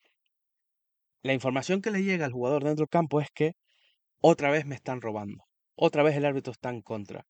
la 1.22 1.34
información 1.34 1.82
que 1.82 1.92
le 1.92 2.04
llega 2.04 2.26
al 2.26 2.34
jugador 2.34 2.64
dentro 2.64 2.84
del 2.84 2.90
campo 2.90 3.22
es 3.22 3.30
que 3.34 3.54
otra 4.20 4.52
vez 4.52 4.66
me 4.66 4.76
están 4.76 5.02
robando. 5.02 5.44
Otra 5.76 6.04
vez 6.04 6.16
el 6.16 6.26
árbitro 6.26 6.52
está 6.52 6.70
en 6.70 6.82
contra. 6.82 7.26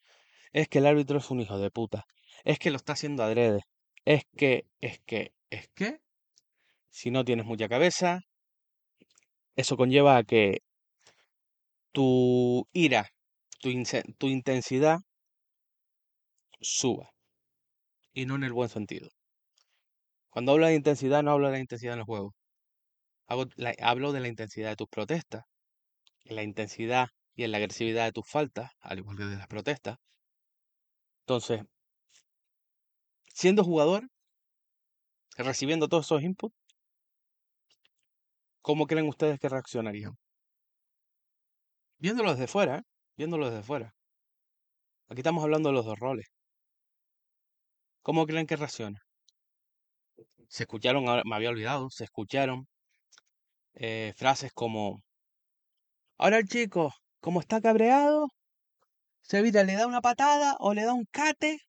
Es 0.51 0.67
que 0.67 0.79
el 0.79 0.87
árbitro 0.87 1.17
es 1.17 1.29
un 1.31 1.41
hijo 1.41 1.57
de 1.57 1.71
puta. 1.71 2.05
Es 2.43 2.59
que 2.59 2.71
lo 2.71 2.77
está 2.77 2.93
haciendo 2.93 3.23
adrede. 3.23 3.61
Es 4.05 4.23
que, 4.37 4.65
es 4.81 4.99
que, 5.05 5.33
es 5.49 5.69
que, 5.75 5.99
si 6.93 7.11
no 7.11 7.25
tienes 7.25 7.45
mucha 7.45 7.67
cabeza, 7.67 8.21
eso 9.55 9.77
conlleva 9.77 10.17
a 10.17 10.23
que 10.23 10.59
tu 11.93 12.67
ira, 12.73 13.03
tu, 13.61 13.69
tu 14.19 14.27
intensidad 14.27 14.99
suba. 16.61 17.11
Y 18.15 18.25
no 18.25 18.33
en 18.37 18.43
el 18.43 18.53
buen 18.53 18.69
sentido. 18.69 19.09
Cuando 20.29 20.51
hablo 20.51 20.65
de 20.67 20.75
intensidad, 20.75 21.23
no 21.23 21.31
hablo 21.31 21.47
de 21.47 21.53
la 21.53 21.59
intensidad 21.59 21.93
en 21.93 21.99
el 21.99 22.05
juego. 22.05 22.35
Hago 23.27 23.45
la- 23.55 23.75
hablo 23.81 24.13
de 24.13 24.21
la 24.21 24.29
intensidad 24.29 24.69
de 24.71 24.75
tus 24.77 24.89
protestas, 24.89 25.45
en 26.25 26.35
la 26.37 26.43
intensidad 26.43 27.09
y 27.35 27.43
en 27.43 27.51
la 27.51 27.57
agresividad 27.59 28.05
de 28.05 28.13
tus 28.13 28.27
faltas, 28.29 28.71
al 28.81 28.99
igual 28.99 29.17
que 29.17 29.25
de 29.25 29.37
las 29.37 29.47
protestas. 29.47 29.97
Entonces, 31.25 31.63
siendo 33.33 33.65
jugador, 33.65 34.07
recibiendo 35.37 35.87
todos 35.87 36.05
esos 36.07 36.23
inputs, 36.23 36.55
¿cómo 38.63 38.87
creen 38.87 39.07
ustedes 39.07 39.39
que 39.39 39.49
reaccionarían? 39.49 40.13
Viéndolo 41.99 42.31
desde 42.31 42.47
fuera, 42.47 42.77
¿eh? 42.77 42.83
Viéndolo 43.17 43.49
desde 43.49 43.61
fuera. 43.63 43.93
Aquí 45.09 45.19
estamos 45.19 45.43
hablando 45.43 45.69
de 45.69 45.75
los 45.75 45.85
dos 45.85 45.99
roles. 45.99 46.27
¿Cómo 48.01 48.25
creen 48.25 48.47
que 48.47 48.55
reacciona? 48.55 48.99
Se 50.47 50.63
escucharon, 50.63 51.03
me 51.25 51.35
había 51.35 51.49
olvidado, 51.49 51.89
se 51.89 52.05
escucharon 52.05 52.67
eh, 53.75 54.13
frases 54.15 54.51
como, 54.53 55.03
ahora 56.17 56.37
el 56.37 56.47
chico, 56.47 56.93
como 57.19 57.39
está 57.41 57.61
cabreado, 57.61 58.27
se 59.21 59.41
le 59.41 59.75
da 59.75 59.87
una 59.87 60.01
patada 60.01 60.55
o 60.59 60.73
le 60.73 60.83
da 60.83 60.93
un 60.93 61.05
cate, 61.11 61.59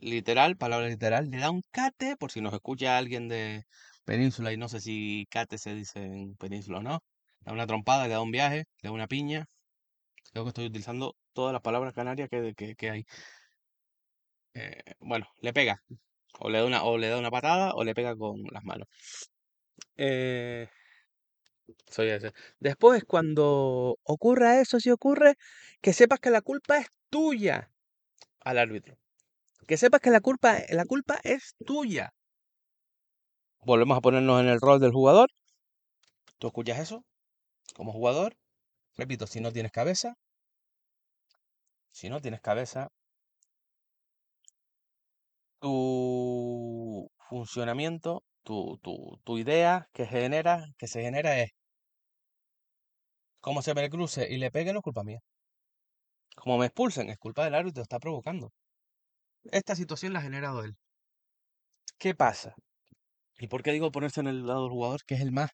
literal, 0.00 0.56
palabra 0.56 0.88
literal, 0.88 1.30
le 1.30 1.38
da 1.38 1.50
un 1.50 1.62
cate, 1.70 2.16
por 2.16 2.30
si 2.30 2.40
nos 2.40 2.54
escucha 2.54 2.98
alguien 2.98 3.28
de 3.28 3.64
Península 4.04 4.52
y 4.52 4.56
no 4.56 4.68
sé 4.68 4.80
si 4.80 5.26
cate 5.30 5.58
se 5.58 5.74
dice 5.74 6.00
en 6.04 6.36
Península 6.36 6.78
o 6.78 6.82
no, 6.82 7.02
le 7.40 7.46
da 7.46 7.52
una 7.52 7.66
trompada, 7.66 8.06
le 8.06 8.14
da 8.14 8.20
un 8.20 8.30
viaje, 8.30 8.66
le 8.82 8.88
da 8.88 8.92
una 8.92 9.08
piña, 9.08 9.46
creo 10.32 10.44
que 10.44 10.48
estoy 10.48 10.66
utilizando 10.66 11.16
todas 11.32 11.52
las 11.52 11.62
palabras 11.62 11.94
canarias 11.94 12.28
que, 12.28 12.90
hay. 12.90 13.06
Eh, 14.54 14.82
bueno, 15.00 15.26
le 15.40 15.52
pega, 15.52 15.82
o 16.38 16.50
le 16.50 16.58
da 16.58 16.64
una, 16.66 16.84
o 16.84 16.98
le 16.98 17.08
da 17.08 17.18
una 17.18 17.30
patada 17.30 17.72
o 17.74 17.84
le 17.84 17.94
pega 17.94 18.16
con 18.16 18.42
las 18.52 18.64
manos. 18.64 18.88
Eh. 19.96 20.68
Después, 22.60 23.04
cuando 23.04 23.98
ocurra 24.02 24.60
eso, 24.60 24.80
si 24.80 24.90
ocurre, 24.90 25.36
que 25.80 25.92
sepas 25.92 26.20
que 26.20 26.30
la 26.30 26.42
culpa 26.42 26.78
es 26.78 26.88
tuya 27.08 27.70
al 28.40 28.58
árbitro. 28.58 28.98
Que 29.66 29.76
sepas 29.76 30.00
que 30.00 30.10
la 30.10 30.20
culpa, 30.20 30.58
la 30.70 30.84
culpa 30.84 31.18
es 31.22 31.54
tuya. 31.64 32.12
Volvemos 33.66 33.96
a 33.98 34.00
ponernos 34.00 34.40
en 34.40 34.48
el 34.48 34.60
rol 34.60 34.80
del 34.80 34.92
jugador. 34.92 35.28
Tú 36.38 36.46
escuchas 36.48 36.78
eso 36.78 37.04
como 37.74 37.92
jugador. 37.92 38.36
Repito, 38.96 39.26
si 39.26 39.40
no 39.40 39.52
tienes 39.52 39.72
cabeza, 39.72 40.16
si 41.92 42.10
no 42.10 42.20
tienes 42.20 42.40
cabeza, 42.42 42.88
tu 45.60 47.10
funcionamiento, 47.28 48.22
tu, 48.44 48.78
tu, 48.82 49.18
tu 49.24 49.38
idea 49.38 49.88
que 49.92 50.06
genera, 50.06 50.66
que 50.78 50.86
se 50.88 51.02
genera 51.02 51.40
es 51.40 51.50
como 53.40 53.62
se 53.62 53.74
me 53.74 53.88
cruce 53.90 54.26
y 54.28 54.38
le 54.38 54.50
pegue, 54.50 54.72
no 54.72 54.80
es 54.80 54.82
culpa 54.82 55.04
mía. 55.04 55.20
Como 56.36 56.58
me 56.58 56.66
expulsen, 56.66 57.10
es 57.10 57.18
culpa 57.18 57.42
del 57.44 57.56
árbitro, 57.56 57.82
está 57.82 57.98
provocando. 57.98 58.52
Esta 59.44 59.74
situación 59.76 60.12
la 60.12 60.20
ha 60.20 60.22
generado 60.22 60.64
él. 60.64 60.76
¿Qué 61.98 62.14
pasa? 62.14 62.54
¿Y 63.38 63.48
por 63.48 63.62
qué 63.62 63.72
digo 63.72 63.90
ponerse 63.92 64.20
en 64.20 64.28
el 64.28 64.46
lado 64.46 64.62
del 64.62 64.72
jugador, 64.72 65.04
que 65.04 65.14
es 65.14 65.20
el 65.20 65.32
más, 65.32 65.50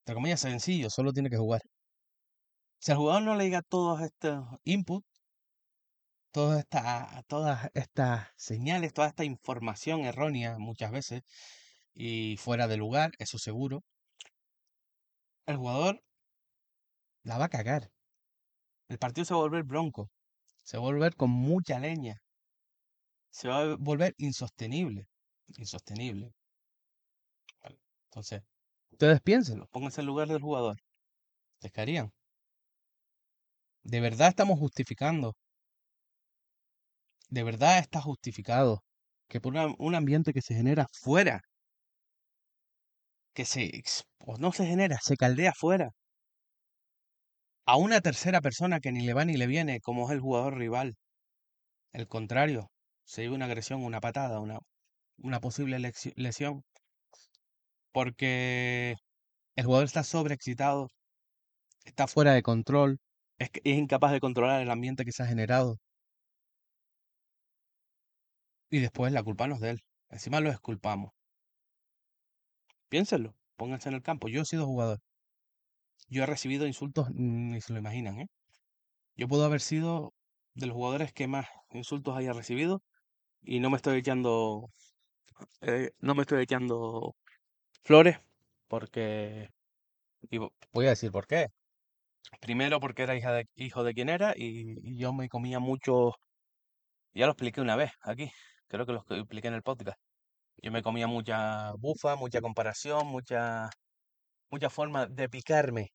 entre 0.00 0.14
comillas, 0.14 0.40
sencillo, 0.40 0.90
solo 0.90 1.12
tiene 1.12 1.30
que 1.30 1.36
jugar? 1.36 1.62
Si 2.78 2.92
al 2.92 2.98
jugador 2.98 3.22
no 3.22 3.34
le 3.34 3.44
llega 3.44 3.62
todos 3.62 4.00
estos 4.00 4.44
inputs, 4.64 5.06
todas 6.30 6.60
estas, 6.60 7.24
todas 7.26 7.70
estas 7.74 8.28
señales, 8.36 8.92
toda 8.92 9.08
esta 9.08 9.24
información 9.24 10.02
errónea 10.04 10.58
muchas 10.58 10.90
veces 10.92 11.22
y 11.94 12.36
fuera 12.36 12.68
de 12.68 12.76
lugar, 12.76 13.12
eso 13.18 13.38
seguro, 13.38 13.82
el 15.46 15.56
jugador 15.56 16.02
la 17.24 17.38
va 17.38 17.46
a 17.46 17.48
cagar. 17.48 17.90
El 18.88 18.98
partido 18.98 19.24
se 19.24 19.34
va 19.34 19.40
a 19.40 19.42
volver 19.42 19.64
bronco, 19.64 20.10
se 20.62 20.76
va 20.76 20.84
a 20.84 20.92
volver 20.92 21.16
con 21.16 21.30
mucha 21.30 21.80
leña, 21.80 22.22
se 23.30 23.48
va 23.48 23.60
a 23.62 23.76
volver 23.76 24.14
insostenible, 24.18 25.08
insostenible. 25.56 26.35
Entonces, 28.16 28.42
ustedes 28.92 29.20
piénsenlo, 29.22 29.68
pónganse 29.68 30.00
en 30.00 30.08
lugar 30.08 30.28
del 30.28 30.40
jugador. 30.42 30.76
¿Les 31.62 31.72
caerían? 31.72 32.12
¿De 33.84 34.00
verdad 34.02 34.28
estamos 34.28 34.58
justificando? 34.58 35.34
¿De 37.30 37.44
verdad 37.44 37.78
está 37.78 38.00
justificado 38.00 38.82
que 39.28 39.40
por 39.40 39.52
una- 39.52 39.72
un 39.78 39.94
ambiente 39.94 40.32
que 40.32 40.42
se 40.42 40.54
genera 40.56 40.88
fuera, 40.92 41.40
que 43.34 43.44
se, 43.44 43.64
o 44.30 44.36
no 44.38 44.50
se 44.52 44.66
genera, 44.66 44.98
se 45.00 45.16
caldea 45.16 45.52
fuera, 45.54 45.90
a 47.64 47.76
una 47.76 48.00
tercera 48.00 48.40
persona 48.40 48.80
que 48.80 48.90
ni 48.92 49.02
le 49.06 49.14
va 49.14 49.24
ni 49.24 49.36
le 49.36 49.46
viene, 49.46 49.80
como 49.80 50.06
es 50.06 50.12
el 50.12 50.20
jugador 50.20 50.56
rival. 50.58 50.96
El 51.92 52.08
contrario, 52.08 52.70
se 53.04 53.22
lleva 53.22 53.36
una 53.36 53.46
agresión, 53.46 53.84
una 53.84 54.00
patada, 54.00 54.40
una, 54.40 54.58
una 55.18 55.40
posible 55.40 55.78
lesión, 56.16 56.64
porque 57.96 58.96
el 59.56 59.64
jugador 59.64 59.86
está 59.86 60.04
sobreexcitado, 60.04 60.90
está 61.86 62.06
fuera 62.06 62.34
de 62.34 62.42
control, 62.42 62.98
es, 63.38 63.50
incapaz 63.64 64.12
de 64.12 64.20
controlar 64.20 64.60
el 64.60 64.70
ambiente 64.70 65.06
que 65.06 65.12
se 65.12 65.22
ha 65.22 65.26
generado. 65.26 65.78
Y 68.70 68.80
después 68.80 69.14
la 69.14 69.22
culpa 69.22 69.46
no 69.48 69.54
es 69.54 69.62
de 69.62 69.70
él. 69.70 69.80
Encima 70.10 70.40
lo 70.40 70.50
exculpamos. 70.50 71.12
Piénsenlo, 72.90 73.34
pónganse 73.56 73.88
en 73.88 73.94
el 73.94 74.02
campo. 74.02 74.28
Yo 74.28 74.42
he 74.42 74.44
sido 74.44 74.66
jugador. 74.66 75.00
Yo 76.08 76.22
he 76.22 76.26
recibido 76.26 76.66
insultos, 76.66 77.08
ni 77.14 77.62
se 77.62 77.72
lo 77.72 77.78
imaginan, 77.78 78.20
¿eh? 78.20 78.28
Yo 79.16 79.26
puedo 79.26 79.46
haber 79.46 79.62
sido 79.62 80.12
de 80.52 80.66
los 80.66 80.74
jugadores 80.74 81.14
que 81.14 81.28
más 81.28 81.46
insultos 81.70 82.14
haya 82.14 82.34
recibido 82.34 82.82
y 83.40 83.60
no 83.60 83.70
me 83.70 83.76
estoy 83.76 83.98
echando, 83.98 84.68
eh, 85.62 85.92
no 86.00 86.14
me 86.14 86.22
estoy 86.22 86.42
echando 86.42 87.16
flores 87.86 88.18
porque, 88.68 89.50
y 90.30 90.38
voy 90.38 90.86
a 90.86 90.90
decir 90.90 91.12
por 91.12 91.26
qué. 91.26 91.48
Primero 92.40 92.80
porque 92.80 93.02
era 93.04 93.16
hija 93.16 93.32
de, 93.32 93.46
hijo 93.56 93.84
de 93.84 93.94
quien 93.94 94.08
era 94.08 94.34
y, 94.36 94.76
y 94.82 94.98
yo 94.98 95.12
me 95.12 95.28
comía 95.28 95.60
mucho, 95.60 96.12
ya 97.14 97.26
lo 97.26 97.32
expliqué 97.32 97.60
una 97.60 97.76
vez 97.76 97.92
aquí, 98.02 98.30
creo 98.68 98.86
que 98.86 98.92
lo 98.92 99.04
expliqué 99.10 99.48
en 99.48 99.54
el 99.54 99.62
podcast. 99.62 99.98
Yo 100.62 100.72
me 100.72 100.82
comía 100.82 101.06
mucha 101.06 101.72
bufa, 101.78 102.16
mucha 102.16 102.40
comparación, 102.40 103.06
mucha, 103.08 103.70
mucha 104.50 104.70
forma 104.70 105.06
de 105.06 105.28
picarme 105.28 105.92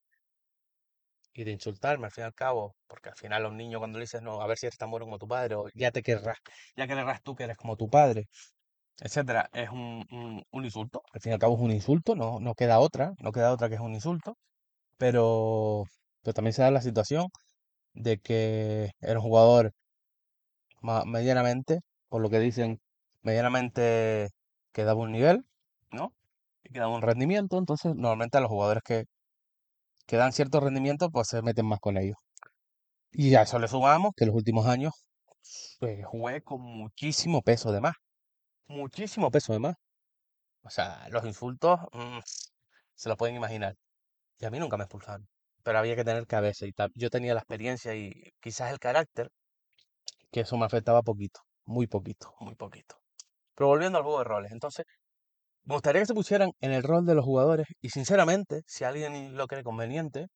y 1.33 1.43
de 1.43 1.51
insultarme 1.51 2.05
al 2.05 2.11
fin 2.11 2.23
y 2.23 2.25
al 2.25 2.33
cabo, 2.33 2.75
porque 2.87 3.09
al 3.09 3.15
final 3.15 3.43
los 3.43 3.53
niños 3.53 3.79
cuando 3.79 3.99
le 3.99 4.03
dices, 4.03 4.21
no, 4.21 4.41
a 4.41 4.47
ver 4.47 4.57
si 4.57 4.67
eres 4.67 4.77
tan 4.77 4.91
bueno 4.91 5.05
como 5.05 5.17
tu 5.19 5.27
padre, 5.27 5.55
o 5.55 5.67
ya 5.73 5.91
te 5.91 6.01
querrás, 6.03 6.37
ya 6.75 6.87
querrás 6.87 7.21
tú 7.23 7.35
que 7.35 7.43
eres 7.43 7.57
como 7.57 7.75
tu 7.77 7.89
padre, 7.89 8.27
etcétera, 9.01 9.49
es 9.53 9.69
un, 9.69 10.05
un, 10.51 10.65
insulto, 10.65 11.03
al 11.13 11.21
fin 11.21 11.31
y 11.31 11.33
al 11.33 11.39
cabo 11.39 11.55
es 11.55 11.61
un 11.61 11.71
insulto, 11.71 12.15
no, 12.15 12.39
no 12.39 12.53
queda 12.55 12.79
otra, 12.79 13.13
no 13.19 13.31
queda 13.31 13.51
otra 13.51 13.67
que 13.69 13.75
es 13.75 13.81
un 13.81 13.95
insulto, 13.95 14.37
pero, 14.97 15.85
pero 16.23 16.33
también 16.33 16.53
se 16.53 16.63
da 16.63 16.71
la 16.71 16.81
situación 16.81 17.29
de 17.93 18.19
que 18.19 18.91
era 19.01 19.19
un 19.19 19.25
jugador 19.25 19.73
medianamente, 21.05 21.81
por 22.09 22.21
lo 22.21 22.29
que 22.29 22.39
dicen, 22.39 22.79
medianamente 23.23 24.29
que 24.73 24.83
daba 24.83 25.01
un 25.01 25.11
nivel, 25.11 25.45
¿no? 25.91 26.13
Y 26.63 26.69
que 26.71 26.79
daba 26.79 26.95
un 26.95 27.01
rendimiento, 27.01 27.57
entonces 27.57 27.95
normalmente 27.95 28.37
a 28.37 28.41
los 28.41 28.49
jugadores 28.49 28.83
que, 28.83 29.05
que 30.07 30.17
dan 30.17 30.33
cierto 30.33 30.59
rendimiento, 30.59 31.09
pues 31.11 31.27
se 31.29 31.41
meten 31.41 31.65
más 31.67 31.79
con 31.79 31.97
ellos. 31.97 32.17
Y 33.11 33.35
a 33.35 33.43
eso 33.43 33.59
le 33.59 33.67
sumamos 33.67 34.13
que 34.15 34.25
en 34.25 34.29
los 34.29 34.37
últimos 34.37 34.67
años 34.67 34.93
pues, 35.79 36.05
jugué 36.05 36.41
con 36.43 36.61
muchísimo 36.61 37.41
peso 37.41 37.71
de 37.71 37.81
más. 37.81 37.95
Muchísimo 38.71 39.29
peso 39.31 39.51
de 39.51 39.59
más. 39.59 39.75
O 40.63 40.69
sea, 40.69 41.07
los 41.09 41.25
insultos 41.25 41.79
mm, 41.91 42.19
se 42.95 43.09
los 43.09 43.17
pueden 43.17 43.35
imaginar. 43.35 43.75
Y 44.39 44.45
a 44.45 44.49
mí 44.49 44.59
nunca 44.59 44.77
me 44.77 44.85
expulsaron. 44.85 45.27
Pero 45.63 45.79
había 45.79 45.95
que 45.95 46.05
tener 46.05 46.25
cabeza. 46.25 46.65
Y 46.65 46.73
yo 46.95 47.09
tenía 47.09 47.33
la 47.33 47.41
experiencia 47.41 47.95
y 47.95 48.33
quizás 48.39 48.71
el 48.71 48.79
carácter, 48.79 49.29
que 50.31 50.41
eso 50.41 50.57
me 50.57 50.65
afectaba 50.65 51.01
poquito. 51.01 51.41
Muy 51.65 51.87
poquito, 51.87 52.33
muy 52.39 52.55
poquito. 52.55 52.95
Pero 53.55 53.67
volviendo 53.67 53.97
al 53.97 54.05
juego 54.05 54.19
de 54.19 54.25
roles. 54.25 54.51
Entonces, 54.53 54.85
me 55.63 55.75
gustaría 55.75 56.01
que 56.01 56.07
se 56.07 56.13
pusieran 56.13 56.51
en 56.61 56.71
el 56.71 56.83
rol 56.83 57.05
de 57.05 57.15
los 57.15 57.25
jugadores. 57.25 57.67
Y 57.81 57.89
sinceramente, 57.89 58.61
si 58.67 58.85
alguien 58.85 59.35
lo 59.35 59.47
cree 59.47 59.63
conveniente, 59.63 60.27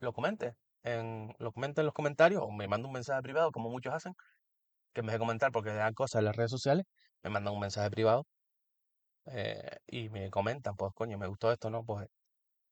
lo 0.00 0.12
comente. 0.12 0.54
En, 0.84 1.34
lo 1.38 1.52
comente 1.52 1.80
en 1.80 1.86
los 1.86 1.94
comentarios 1.94 2.42
o 2.42 2.50
me 2.52 2.68
manda 2.68 2.86
un 2.88 2.94
mensaje 2.94 3.22
privado, 3.22 3.50
como 3.52 3.68
muchos 3.68 3.94
hacen 3.94 4.14
que 4.92 5.00
en 5.00 5.06
vez 5.06 5.14
de 5.14 5.18
comentar 5.18 5.52
porque 5.52 5.70
dan 5.70 5.94
cosas 5.94 6.20
en 6.20 6.26
las 6.26 6.36
redes 6.36 6.50
sociales, 6.50 6.86
me 7.22 7.30
mandan 7.30 7.54
un 7.54 7.60
mensaje 7.60 7.90
privado 7.90 8.26
eh, 9.26 9.78
y 9.86 10.08
me 10.10 10.30
comentan, 10.30 10.76
pues 10.76 10.92
coño, 10.94 11.18
me 11.18 11.26
gustó 11.26 11.52
esto, 11.52 11.70
¿no? 11.70 11.84
Pues 11.84 12.08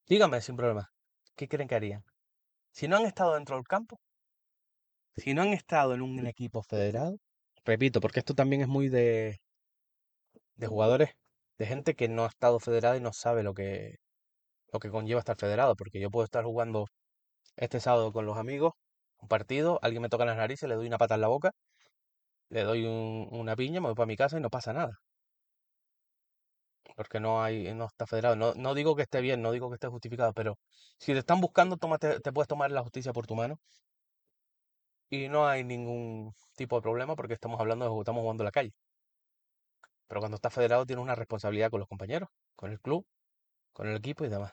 díganme 0.09 0.41
sin 0.43 0.57
problema, 0.57 0.91
¿qué 1.37 1.49
creen 1.49 1.69
que 1.69 1.77
harían? 1.77 2.05
Si 2.73 2.89
no 2.89 2.97
han 2.99 3.07
estado 3.07 3.35
dentro 3.35 3.57
del 3.57 3.67
campo, 3.67 4.01
si 5.17 5.35
no 5.35 5.43
han 5.43 5.53
estado 5.53 5.95
en 5.95 6.03
un 6.03 6.27
equipo 6.27 6.63
federado, 6.63 7.17
repito, 7.65 8.01
porque 8.01 8.21
esto 8.21 8.35
también 8.35 8.63
es 8.63 8.69
muy 8.69 8.89
de, 8.89 9.39
de 10.55 10.67
jugadores, 10.67 11.11
de 11.59 11.67
gente 11.67 11.95
que 11.95 12.09
no 12.09 12.25
ha 12.25 12.29
estado 12.29 12.61
federada 12.61 12.97
y 12.97 13.01
no 13.01 13.13
sabe 13.13 13.43
lo 13.43 13.55
que, 13.55 13.97
lo 14.73 14.81
que 14.81 14.91
conlleva 14.91 15.21
estar 15.21 15.37
federado, 15.39 15.77
porque 15.77 16.01
yo 16.01 16.11
puedo 16.11 16.25
estar 16.25 16.45
jugando 16.45 16.87
este 17.57 17.81
sábado 17.81 18.13
con 18.13 18.27
los 18.27 18.39
amigos, 18.39 18.75
un 19.21 19.29
partido, 19.29 19.81
alguien 19.83 20.03
me 20.03 20.11
toca 20.11 20.25
las 20.27 20.37
narices, 20.37 20.69
le 20.69 20.77
doy 20.77 20.87
una 20.89 20.99
pata 20.99 21.17
en 21.17 21.23
la 21.23 21.29
boca, 21.29 21.53
le 22.51 22.63
doy 22.65 22.85
un- 22.87 23.29
una 23.33 23.57
piña, 23.57 23.81
me 23.81 23.89
voy 23.89 23.95
para 23.97 24.07
mi 24.07 24.17
casa 24.17 24.39
y 24.39 24.41
no 24.43 24.51
pasa 24.51 24.73
nada. 24.75 25.01
porque 26.97 27.21
no 27.21 27.43
hay, 27.43 27.73
no 27.75 27.87
está 27.87 28.07
federado. 28.07 28.37
No, 28.37 28.55
no 28.55 28.75
digo 28.75 28.95
que 28.97 29.03
esté 29.03 29.21
bien, 29.21 29.43
no 29.43 29.53
digo 29.53 29.69
que 29.71 29.75
esté 29.75 29.89
justificado, 29.89 30.33
pero 30.35 30.59
si 30.99 31.13
te 31.13 31.19
están 31.21 31.41
buscando, 31.41 31.77
tómate- 31.77 32.21
te 32.21 32.33
puedes 32.33 32.49
tomar 32.49 32.71
la 32.71 32.83
justicia 32.83 33.13
por 33.13 33.27
tu 33.27 33.35
mano 33.37 33.59
y 35.11 35.29
no 35.29 35.47
hay 35.47 35.63
ningún 35.65 36.33
tipo 36.57 36.77
de 36.77 36.83
problema 36.83 37.15
porque 37.17 37.35
estamos 37.35 37.61
hablando 37.61 37.85
de 37.85 37.91
que 37.93 37.99
estamos 38.01 38.23
jugando 38.23 38.43
en 38.43 38.47
la 38.47 38.51
calle. 38.53 38.73
Pero 40.09 40.21
cuando 40.21 40.35
estás 40.37 40.53
federado 40.53 40.85
tienes 40.85 41.03
una 41.03 41.15
responsabilidad 41.15 41.71
con 41.71 41.81
los 41.81 41.89
compañeros, 41.89 42.29
con 42.55 42.71
el 42.71 42.81
club, 42.83 43.07
con 43.73 43.89
el 43.89 43.97
equipo 43.97 44.25
y 44.25 44.31
demás. 44.31 44.53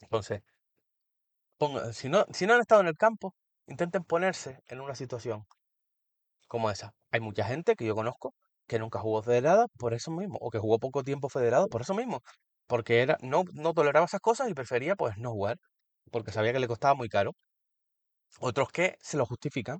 Entonces, 0.00 0.42
ponga- 1.58 1.92
si 1.94 2.08
no, 2.10 2.26
si 2.32 2.46
no 2.46 2.54
han 2.54 2.60
estado 2.60 2.80
en 2.82 2.88
el 2.88 2.96
campo, 2.96 3.34
intenten 3.66 4.04
ponerse 4.04 4.62
en 4.68 4.80
una 4.80 4.94
situación 4.94 5.46
como 6.52 6.70
esa. 6.70 6.92
Hay 7.10 7.20
mucha 7.20 7.44
gente 7.44 7.76
que 7.76 7.86
yo 7.86 7.94
conozco 7.94 8.34
que 8.66 8.78
nunca 8.78 8.98
jugó 9.00 9.22
federada 9.22 9.68
por 9.78 9.94
eso 9.94 10.10
mismo, 10.10 10.36
o 10.42 10.50
que 10.50 10.58
jugó 10.58 10.78
poco 10.78 11.02
tiempo 11.02 11.30
federado 11.30 11.68
por 11.68 11.80
eso 11.80 11.94
mismo, 11.94 12.20
porque 12.66 13.00
era, 13.00 13.16
no, 13.22 13.44
no 13.54 13.72
toleraba 13.72 14.04
esas 14.06 14.20
cosas 14.20 14.50
y 14.50 14.54
prefería 14.54 14.94
pues 14.94 15.16
no 15.16 15.30
jugar, 15.32 15.56
porque 16.10 16.30
sabía 16.30 16.52
que 16.52 16.60
le 16.60 16.68
costaba 16.68 16.94
muy 16.94 17.08
caro. 17.08 17.32
Otros 18.40 18.70
que 18.70 18.96
se 19.00 19.16
lo 19.16 19.24
justifican. 19.24 19.78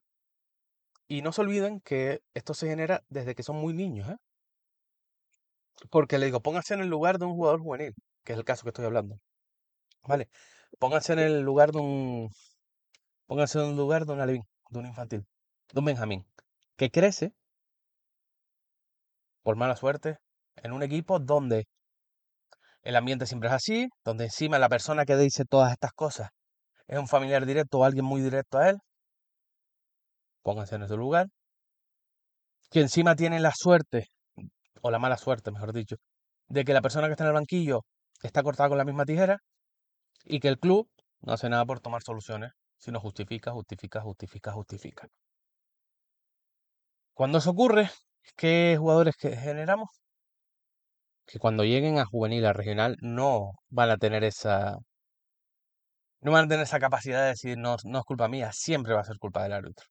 Y 1.08 1.20
no 1.20 1.32
se 1.32 1.42
olviden 1.42 1.80
que 1.80 2.20
esto 2.32 2.54
se 2.54 2.68
genera 2.68 3.02
desde 3.08 3.34
que 3.34 3.42
son 3.42 3.56
muy 3.56 3.74
niños, 3.74 4.08
¿eh? 4.08 4.16
Porque 5.90 6.18
le 6.18 6.26
digo, 6.26 6.40
pónganse 6.40 6.72
en 6.74 6.80
el 6.80 6.88
lugar 6.88 7.18
de 7.18 7.26
un 7.26 7.34
jugador 7.34 7.60
juvenil, 7.60 7.94
que 8.24 8.32
es 8.32 8.38
el 8.38 8.44
caso 8.46 8.62
que 8.62 8.70
estoy 8.70 8.86
hablando. 8.86 9.18
¿Vale? 10.04 10.28
Pónganse 10.78 11.12
en 11.14 11.20
el 11.20 11.42
lugar 11.42 11.72
de 11.72 11.80
un, 11.80 12.30
pónganse 13.26 13.58
en 13.58 13.70
el 13.70 13.76
lugar 13.76 14.06
de 14.06 14.12
un 14.14 14.20
alevín, 14.20 14.44
de 14.70 14.78
un 14.78 14.86
infantil, 14.86 15.26
de 15.72 15.80
un 15.80 15.84
benjamín, 15.86 16.26
que 16.82 16.90
crece 16.90 17.32
por 19.44 19.54
mala 19.54 19.76
suerte, 19.76 20.18
en 20.56 20.72
un 20.72 20.82
equipo 20.82 21.20
donde 21.20 21.66
el 22.82 22.96
ambiente 22.96 23.26
siempre 23.26 23.48
es 23.50 23.54
así, 23.54 23.88
donde 24.04 24.24
encima 24.24 24.58
la 24.58 24.68
persona 24.68 25.04
que 25.04 25.16
dice 25.16 25.44
todas 25.44 25.70
estas 25.70 25.92
cosas 25.92 26.30
es 26.88 26.98
un 26.98 27.06
familiar 27.06 27.46
directo 27.46 27.78
o 27.78 27.84
alguien 27.84 28.04
muy 28.04 28.20
directo 28.20 28.58
a 28.58 28.70
él, 28.70 28.78
pónganse 30.42 30.74
en 30.74 30.82
ese 30.82 30.96
lugar, 30.96 31.28
que 32.68 32.80
encima 32.80 33.14
tiene 33.14 33.38
la 33.38 33.52
suerte, 33.54 34.08
o 34.80 34.90
la 34.90 34.98
mala 34.98 35.18
suerte, 35.18 35.52
mejor 35.52 35.72
dicho, 35.72 35.98
de 36.48 36.64
que 36.64 36.72
la 36.72 36.82
persona 36.82 37.06
que 37.06 37.12
está 37.12 37.22
en 37.22 37.28
el 37.28 37.34
banquillo 37.34 37.82
está 38.24 38.42
cortada 38.42 38.70
con 38.70 38.78
la 38.78 38.84
misma 38.84 39.04
tijera 39.04 39.38
y 40.24 40.40
que 40.40 40.48
el 40.48 40.58
club 40.58 40.88
no 41.20 41.32
hace 41.32 41.48
nada 41.48 41.64
por 41.64 41.78
tomar 41.78 42.02
soluciones, 42.02 42.50
sino 42.78 42.98
justifica, 42.98 43.52
justifica, 43.52 44.00
justifica, 44.00 44.52
justifica. 44.52 45.08
Cuando 47.14 47.38
eso 47.38 47.50
ocurre, 47.50 47.90
¿qué 48.36 48.76
jugadores 48.78 49.16
que 49.16 49.36
generamos? 49.36 49.88
que 51.26 51.38
cuando 51.38 51.64
lleguen 51.64 51.98
a 51.98 52.04
juvenil, 52.04 52.44
a 52.46 52.52
regional, 52.52 52.96
no 53.00 53.52
van 53.70 53.90
a 53.90 53.96
tener 53.96 54.24
esa, 54.24 54.78
no 56.20 56.32
van 56.32 56.44
a 56.46 56.48
tener 56.48 56.64
esa 56.64 56.78
capacidad 56.78 57.22
de 57.22 57.28
decir, 57.28 57.58
no, 57.58 57.76
no 57.84 57.98
es 57.98 58.04
culpa 58.04 58.28
mía, 58.28 58.50
siempre 58.52 58.94
va 58.94 59.00
a 59.00 59.04
ser 59.04 59.18
culpa 59.18 59.42
del 59.42 59.52
árbitro. 59.52 59.86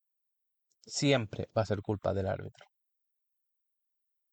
Siempre 0.86 1.48
va 1.58 1.64
a 1.64 1.66
ser 1.66 1.82
culpa 1.82 2.14
del 2.14 2.28
árbitro. 2.28 2.66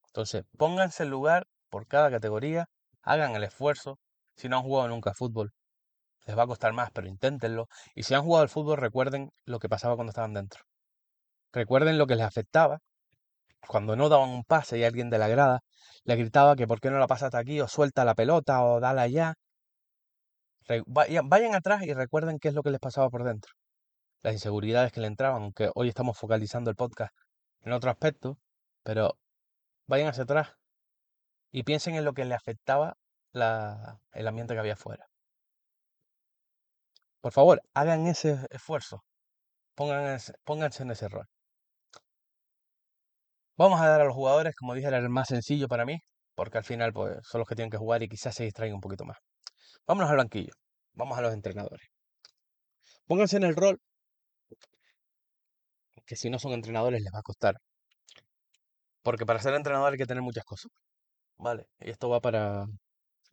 Entonces, 0.08 0.44
pónganse 0.58 1.04
en 1.04 1.10
lugar 1.10 1.46
por 1.70 1.86
cada 1.86 2.10
categoría, 2.10 2.66
hagan 3.02 3.34
el 3.36 3.44
esfuerzo. 3.44 3.98
Si 4.36 4.48
no 4.48 4.58
han 4.58 4.62
jugado 4.64 4.88
nunca 4.88 5.14
fútbol, 5.14 5.52
les 6.26 6.36
va 6.38 6.44
a 6.44 6.46
costar 6.46 6.72
más, 6.72 6.90
pero 6.92 7.08
inténtenlo. 7.08 7.68
Y 7.94 8.04
si 8.04 8.14
han 8.14 8.22
jugado 8.22 8.42
al 8.42 8.48
fútbol, 8.50 8.78
recuerden 8.78 9.30
lo 9.44 9.58
que 9.60 9.68
pasaba 9.68 9.96
cuando 9.96 10.10
estaban 10.10 10.34
dentro. 10.34 10.67
Recuerden 11.52 11.98
lo 11.98 12.06
que 12.06 12.16
les 12.16 12.26
afectaba 12.26 12.80
cuando 13.66 13.96
no 13.96 14.08
daban 14.08 14.30
un 14.30 14.44
pase 14.44 14.78
y 14.78 14.84
alguien 14.84 15.10
de 15.10 15.18
la 15.18 15.28
grada 15.28 15.60
le 16.04 16.16
gritaba 16.16 16.56
que 16.56 16.66
por 16.66 16.80
qué 16.80 16.90
no 16.90 16.98
la 16.98 17.06
pasas 17.06 17.34
aquí, 17.34 17.60
o 17.60 17.68
suelta 17.68 18.04
la 18.04 18.14
pelota, 18.14 18.64
o 18.64 18.80
dala 18.80 19.02
allá. 19.02 19.34
Vayan, 20.86 21.54
atrás 21.54 21.82
y 21.82 21.92
recuerden 21.94 22.38
qué 22.38 22.48
es 22.48 22.54
lo 22.54 22.62
que 22.62 22.70
les 22.70 22.80
pasaba 22.80 23.08
por 23.10 23.24
dentro. 23.24 23.52
Las 24.22 24.34
inseguridades 24.34 24.92
que 24.92 25.00
le 25.00 25.06
entraban, 25.06 25.42
aunque 25.42 25.70
hoy 25.74 25.88
estamos 25.88 26.18
focalizando 26.18 26.70
el 26.70 26.76
podcast 26.76 27.14
en 27.62 27.72
otro 27.72 27.90
aspecto, 27.90 28.38
pero 28.82 29.18
vayan 29.86 30.08
hacia 30.08 30.24
atrás 30.24 30.48
y 31.50 31.62
piensen 31.64 31.94
en 31.94 32.04
lo 32.04 32.12
que 32.14 32.24
le 32.24 32.34
afectaba 32.34 32.96
la- 33.32 34.00
el 34.12 34.28
ambiente 34.28 34.54
que 34.54 34.60
había 34.60 34.74
afuera. 34.74 35.06
Por 37.20 37.32
favor, 37.32 37.62
hagan 37.74 38.06
ese 38.06 38.46
esfuerzo. 38.50 39.04
Pónganse, 39.74 40.34
pónganse 40.44 40.82
en 40.82 40.90
ese 40.90 41.08
rol. 41.08 41.26
Vamos 43.58 43.80
a 43.80 43.88
dar 43.88 44.00
a 44.00 44.04
los 44.04 44.14
jugadores, 44.14 44.54
como 44.54 44.72
dije, 44.74 44.86
era 44.86 44.98
el 44.98 45.08
más 45.08 45.28
sencillo 45.28 45.66
para 45.66 45.84
mí, 45.84 45.98
porque 46.36 46.58
al 46.58 46.64
final 46.64 46.92
pues, 46.92 47.18
son 47.24 47.40
los 47.40 47.48
que 47.48 47.56
tienen 47.56 47.70
que 47.70 47.76
jugar 47.76 48.02
y 48.04 48.08
quizás 48.08 48.34
se 48.34 48.44
distraigan 48.44 48.76
un 48.76 48.80
poquito 48.80 49.04
más. 49.04 49.18
Vámonos 49.86 50.10
al 50.10 50.18
banquillo. 50.18 50.52
Vamos 50.92 51.18
a 51.18 51.22
los 51.22 51.34
entrenadores. 51.34 51.88
Pónganse 53.06 53.36
en 53.38 53.42
el 53.42 53.56
rol 53.56 53.80
que 56.06 56.14
si 56.14 56.30
no 56.30 56.38
son 56.38 56.52
entrenadores 56.52 57.02
les 57.02 57.12
va 57.12 57.18
a 57.18 57.22
costar. 57.22 57.56
Porque 59.02 59.26
para 59.26 59.40
ser 59.40 59.54
entrenador 59.54 59.92
hay 59.92 59.98
que 59.98 60.06
tener 60.06 60.22
muchas 60.22 60.44
cosas. 60.44 60.70
¿Vale? 61.36 61.66
Y 61.80 61.90
esto 61.90 62.08
va 62.08 62.20
para... 62.20 62.66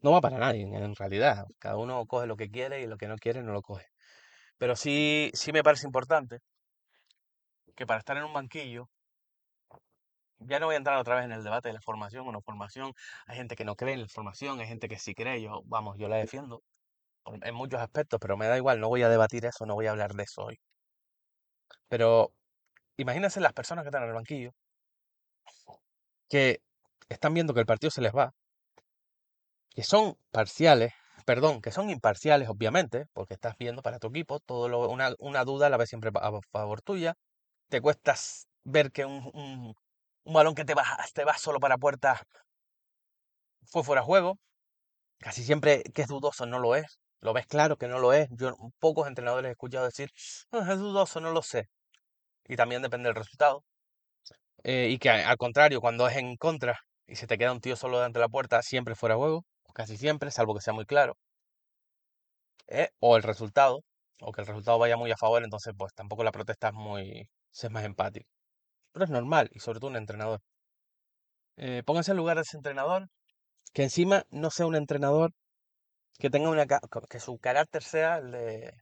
No 0.02 0.12
va 0.12 0.22
para 0.22 0.40
nadie, 0.40 0.64
en 0.64 0.96
realidad. 0.96 1.46
Cada 1.60 1.78
uno 1.78 2.06
coge 2.08 2.26
lo 2.26 2.36
que 2.36 2.50
quiere 2.50 2.82
y 2.82 2.88
lo 2.88 2.98
que 2.98 3.08
no 3.08 3.18
quiere 3.18 3.44
no 3.44 3.54
lo 3.54 3.62
coge. 3.62 3.86
Pero 4.58 4.76
sí, 4.76 5.30
sí 5.36 5.52
me 5.52 5.64
parece 5.64 5.86
importante 5.88 6.40
que 7.76 7.86
para 7.86 8.00
estar 8.00 8.18
en 8.18 8.24
un 8.24 8.34
banquillo, 8.34 8.90
ya 10.40 10.60
no 10.60 10.68
voy 10.68 10.76
a 10.76 10.78
entrar 10.78 10.98
otra 10.98 11.16
vez 11.16 11.26
en 11.26 11.32
el 11.32 11.44
debate 11.44 11.70
de 11.70 11.74
la 11.74 11.82
formación 11.82 12.28
o 12.28 12.32
no 12.32 12.42
formación. 12.42 12.94
Hay 13.28 13.38
gente 13.38 13.56
que 13.56 13.66
no 13.66 13.76
cree 13.76 13.94
en 13.96 14.02
la 14.02 14.08
formación, 14.10 14.60
hay 14.60 14.68
gente 14.68 14.88
que 14.90 15.00
sí 15.00 15.16
cree. 15.16 15.42
Yo, 15.42 15.62
vamos, 15.66 15.98
yo 15.98 16.08
la 16.10 16.18
defiendo 16.18 16.64
en 17.44 17.56
muchos 17.56 17.80
aspectos, 17.82 18.20
pero 18.22 18.38
me 18.38 18.48
da 18.48 18.58
igual, 18.58 18.80
no 18.80 18.90
voy 18.90 19.04
a 19.04 19.10
debatir 19.10 19.46
eso, 19.46 19.66
no 19.68 19.76
voy 19.76 19.88
a 19.88 19.92
hablar 19.92 20.14
de 20.16 20.24
eso 20.24 20.44
hoy. 20.46 20.60
Pero 21.88 22.32
imagínense 22.98 23.42
las 23.42 23.54
personas 23.54 23.84
que 23.84 23.90
están 23.90 24.04
en 24.04 24.10
el 24.10 24.16
banquillo, 24.16 24.52
que 26.30 26.62
están 27.10 27.34
viendo 27.34 27.54
que 27.54 27.62
el 27.62 27.66
partido 27.66 27.90
se 27.92 28.02
les 28.02 28.14
va, 28.16 28.34
que 29.70 29.84
son 29.84 30.18
parciales, 30.32 30.94
perdón, 31.26 31.62
que 31.62 31.72
son 31.72 31.90
imparciales, 31.90 32.50
obviamente, 32.50 33.06
porque 33.14 33.34
estás 33.36 33.56
viendo 33.58 33.82
para 33.82 34.00
tu 34.00 34.08
equipo, 34.08 34.40
todo 34.40 34.70
lo- 34.70 34.90
una, 34.90 35.14
una 35.20 35.44
duda 35.44 35.70
la 35.70 35.78
ves 35.78 35.90
siempre 35.90 36.12
a 36.14 36.32
favor 36.52 36.82
tuya. 36.82 37.16
Te 37.70 37.82
cuestas 37.82 38.48
ver 38.66 38.92
que 38.94 39.06
un, 39.06 39.32
un- 39.34 39.76
un 40.26 40.34
balón 40.34 40.56
que 40.56 40.66
te 40.66 40.74
va, 40.76 40.84
te 41.14 41.24
va 41.26 41.38
solo 41.38 41.60
para 41.60 41.78
puerta 41.78 42.22
fue 43.64 43.84
fuera 43.84 44.02
de 44.02 44.06
juego. 44.06 44.38
Casi 45.20 45.44
siempre 45.44 45.84
que 45.96 46.04
es 46.04 46.10
dudoso 46.10 46.46
no 46.48 46.60
lo 46.60 46.76
es. 46.76 47.00
Lo 47.22 47.34
ves 47.34 47.48
claro 47.48 47.78
que 47.78 47.88
no 47.88 48.00
lo 48.00 48.14
es. 48.14 48.30
Yo 48.32 48.56
pocos 48.80 49.08
entrenadores 49.08 49.50
he 49.50 49.52
escuchado 49.54 49.86
decir, 49.86 50.12
"Ah, 50.52 50.68
es 50.74 50.80
dudoso, 50.80 51.22
no 51.22 51.32
lo 51.32 51.42
sé. 51.44 51.70
Y 52.48 52.56
también 52.58 52.82
depende 52.84 53.10
del 53.10 53.16
resultado. 53.18 53.64
Eh, 54.64 54.90
y 54.92 54.98
que 55.00 55.10
al 55.10 55.38
contrario, 55.38 55.82
cuando 55.82 56.08
es 56.08 56.18
en 56.18 56.38
contra 56.38 56.80
y 57.08 57.16
se 57.16 57.28
te 57.28 57.38
queda 57.38 57.52
un 57.54 57.62
tío 57.62 57.76
solo 57.76 57.98
delante 57.98 58.20
de 58.20 58.26
la 58.26 58.30
puerta, 58.30 58.62
siempre 58.64 58.96
fuera 58.96 59.16
juego, 59.16 59.46
casi 59.74 59.98
siempre, 59.98 60.32
salvo 60.32 60.56
que 60.56 60.62
sea 60.62 60.74
muy 60.74 60.86
claro. 60.86 61.16
¿eh? 62.68 62.90
O 63.00 63.18
el 63.18 63.24
resultado, 63.24 63.84
o 64.22 64.32
que 64.32 64.42
el 64.42 64.48
resultado 64.48 64.80
vaya 64.80 64.98
muy 64.98 65.12
a 65.12 65.18
favor, 65.18 65.44
entonces 65.44 65.74
pues 65.78 65.94
tampoco 65.94 66.24
la 66.24 66.32
protesta 66.32 66.70
es 66.70 66.74
muy, 66.74 67.30
es 67.52 67.72
más 67.72 67.84
empático. 67.86 68.35
Pero 68.96 69.04
es 69.04 69.12
normal, 69.12 69.50
y 69.52 69.60
sobre 69.60 69.82
todo 69.82 69.90
un 69.90 69.98
entrenador. 69.98 70.40
Eh, 71.58 71.84
pónganse 71.86 72.12
en 72.12 72.18
lugar 72.18 72.38
de 72.38 72.44
ese 72.44 72.56
entrenador, 72.56 73.10
que 73.74 73.84
encima 73.84 74.26
no 74.32 74.52
sea 74.52 74.68
un 74.68 74.76
entrenador 74.76 75.34
que 76.20 76.30
tenga 76.30 76.50
una, 76.50 76.66
que 77.10 77.20
su 77.20 77.38
carácter 77.40 77.84
sea 77.84 78.18
el 78.20 78.32
de 78.32 78.74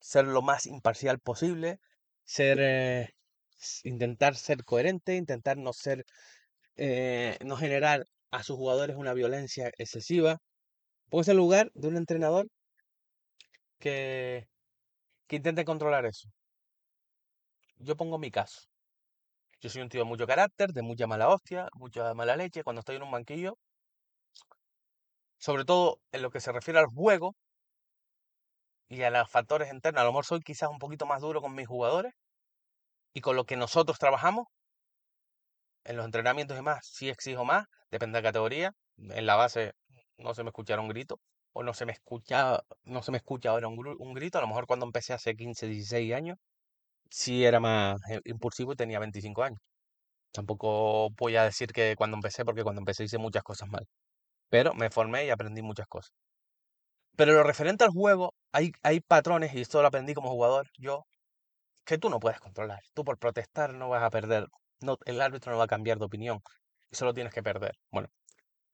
ser 0.00 0.26
lo 0.26 0.42
más 0.42 0.66
imparcial 0.66 1.18
posible, 1.18 1.78
ser, 2.24 2.58
eh, 2.60 3.08
intentar 3.84 4.36
ser 4.36 4.64
coherente, 4.64 5.16
intentar 5.16 5.56
no 5.58 5.72
ser, 5.72 6.04
eh, 6.76 7.38
no 7.44 7.56
generar 7.56 8.04
a 8.30 8.44
sus 8.44 8.56
jugadores 8.56 8.96
una 8.96 9.14
violencia 9.14 9.72
excesiva. 9.78 10.38
Póngase 11.10 11.32
en 11.32 11.38
lugar 11.38 11.70
de 11.74 11.88
un 11.88 11.96
entrenador 11.96 12.46
que, 13.78 14.46
que 15.28 15.36
intente 15.36 15.64
controlar 15.64 16.06
eso. 16.06 16.28
Yo 17.78 17.96
pongo 17.96 18.18
mi 18.18 18.30
caso. 18.30 18.73
Yo 19.64 19.70
soy 19.70 19.80
un 19.80 19.88
tío 19.88 20.04
mucho 20.04 20.26
carácter, 20.26 20.74
de 20.74 20.82
mucha 20.82 21.06
mala 21.06 21.30
hostia, 21.30 21.70
mucha 21.72 22.12
mala 22.12 22.36
leche. 22.36 22.62
Cuando 22.62 22.80
estoy 22.80 22.96
en 22.96 23.02
un 23.02 23.10
banquillo, 23.10 23.56
sobre 25.38 25.64
todo 25.64 26.00
en 26.12 26.20
lo 26.20 26.30
que 26.30 26.40
se 26.40 26.52
refiere 26.52 26.78
al 26.80 26.86
juego 26.86 27.34
y 28.88 29.00
a 29.00 29.08
los 29.10 29.30
factores 29.30 29.72
internos, 29.72 30.02
a 30.02 30.04
lo 30.04 30.10
mejor 30.10 30.26
soy 30.26 30.40
quizás 30.40 30.68
un 30.68 30.78
poquito 30.78 31.06
más 31.06 31.22
duro 31.22 31.40
con 31.40 31.54
mis 31.54 31.66
jugadores 31.66 32.12
y 33.14 33.22
con 33.22 33.36
lo 33.36 33.46
que 33.46 33.56
nosotros 33.56 33.98
trabajamos 33.98 34.48
en 35.84 35.96
los 35.96 36.04
entrenamientos 36.04 36.58
y 36.58 36.62
más. 36.62 36.86
Sí 36.86 37.08
exijo 37.08 37.46
más, 37.46 37.64
depende 37.90 38.18
de 38.18 38.22
la 38.22 38.28
categoría. 38.28 38.72
En 38.98 39.24
la 39.24 39.36
base 39.36 39.72
no 40.18 40.34
se 40.34 40.42
me 40.42 40.50
escucharon 40.50 40.88
gritos 40.88 41.18
o 41.54 41.62
no 41.62 41.72
se 41.72 41.86
me 41.86 41.92
escucha, 41.92 42.60
no 42.82 43.02
se 43.02 43.12
me 43.12 43.16
escucha 43.16 43.48
ahora 43.48 43.68
un, 43.68 43.96
un 43.98 44.12
grito. 44.12 44.36
A 44.36 44.42
lo 44.42 44.48
mejor 44.48 44.66
cuando 44.66 44.84
empecé 44.84 45.14
hace 45.14 45.34
15, 45.34 45.66
16 45.68 46.12
años, 46.12 46.36
sí 47.14 47.44
era 47.44 47.60
más 47.60 48.00
impulsivo 48.24 48.72
y 48.72 48.76
tenía 48.76 48.98
25 48.98 49.44
años. 49.44 49.60
Tampoco 50.32 51.10
voy 51.10 51.36
a 51.36 51.44
decir 51.44 51.72
que 51.72 51.96
cuando 51.96 52.16
empecé, 52.16 52.44
porque 52.44 52.64
cuando 52.64 52.80
empecé 52.80 53.04
hice 53.04 53.18
muchas 53.18 53.44
cosas 53.44 53.68
mal. 53.68 53.86
Pero 54.50 54.74
me 54.74 54.90
formé 54.90 55.26
y 55.26 55.30
aprendí 55.30 55.62
muchas 55.62 55.88
cosas. 55.88 56.12
Pero 57.16 57.32
lo 57.32 57.44
referente 57.44 57.84
al 57.84 57.90
juego, 57.90 58.34
hay, 58.52 58.72
hay 58.82 59.00
patrones, 59.00 59.54
y 59.54 59.60
esto 59.60 59.80
lo 59.80 59.88
aprendí 59.88 60.14
como 60.14 60.30
jugador, 60.30 60.68
yo, 60.78 61.06
que 61.84 61.98
tú 61.98 62.10
no 62.10 62.20
puedes 62.20 62.40
controlar. 62.40 62.82
Tú 62.94 63.04
por 63.04 63.18
protestar 63.18 63.74
no 63.74 63.88
vas 63.88 64.02
a 64.02 64.10
perder. 64.10 64.48
El 65.06 65.20
árbitro 65.20 65.52
no 65.52 65.58
va 65.58 65.64
a 65.64 65.68
cambiar 65.68 65.98
de 65.98 66.06
opinión. 66.06 66.40
Y 66.90 66.96
solo 66.96 67.14
tienes 67.14 67.32
que 67.32 67.42
perder. 67.42 67.76
Bueno, 67.92 68.08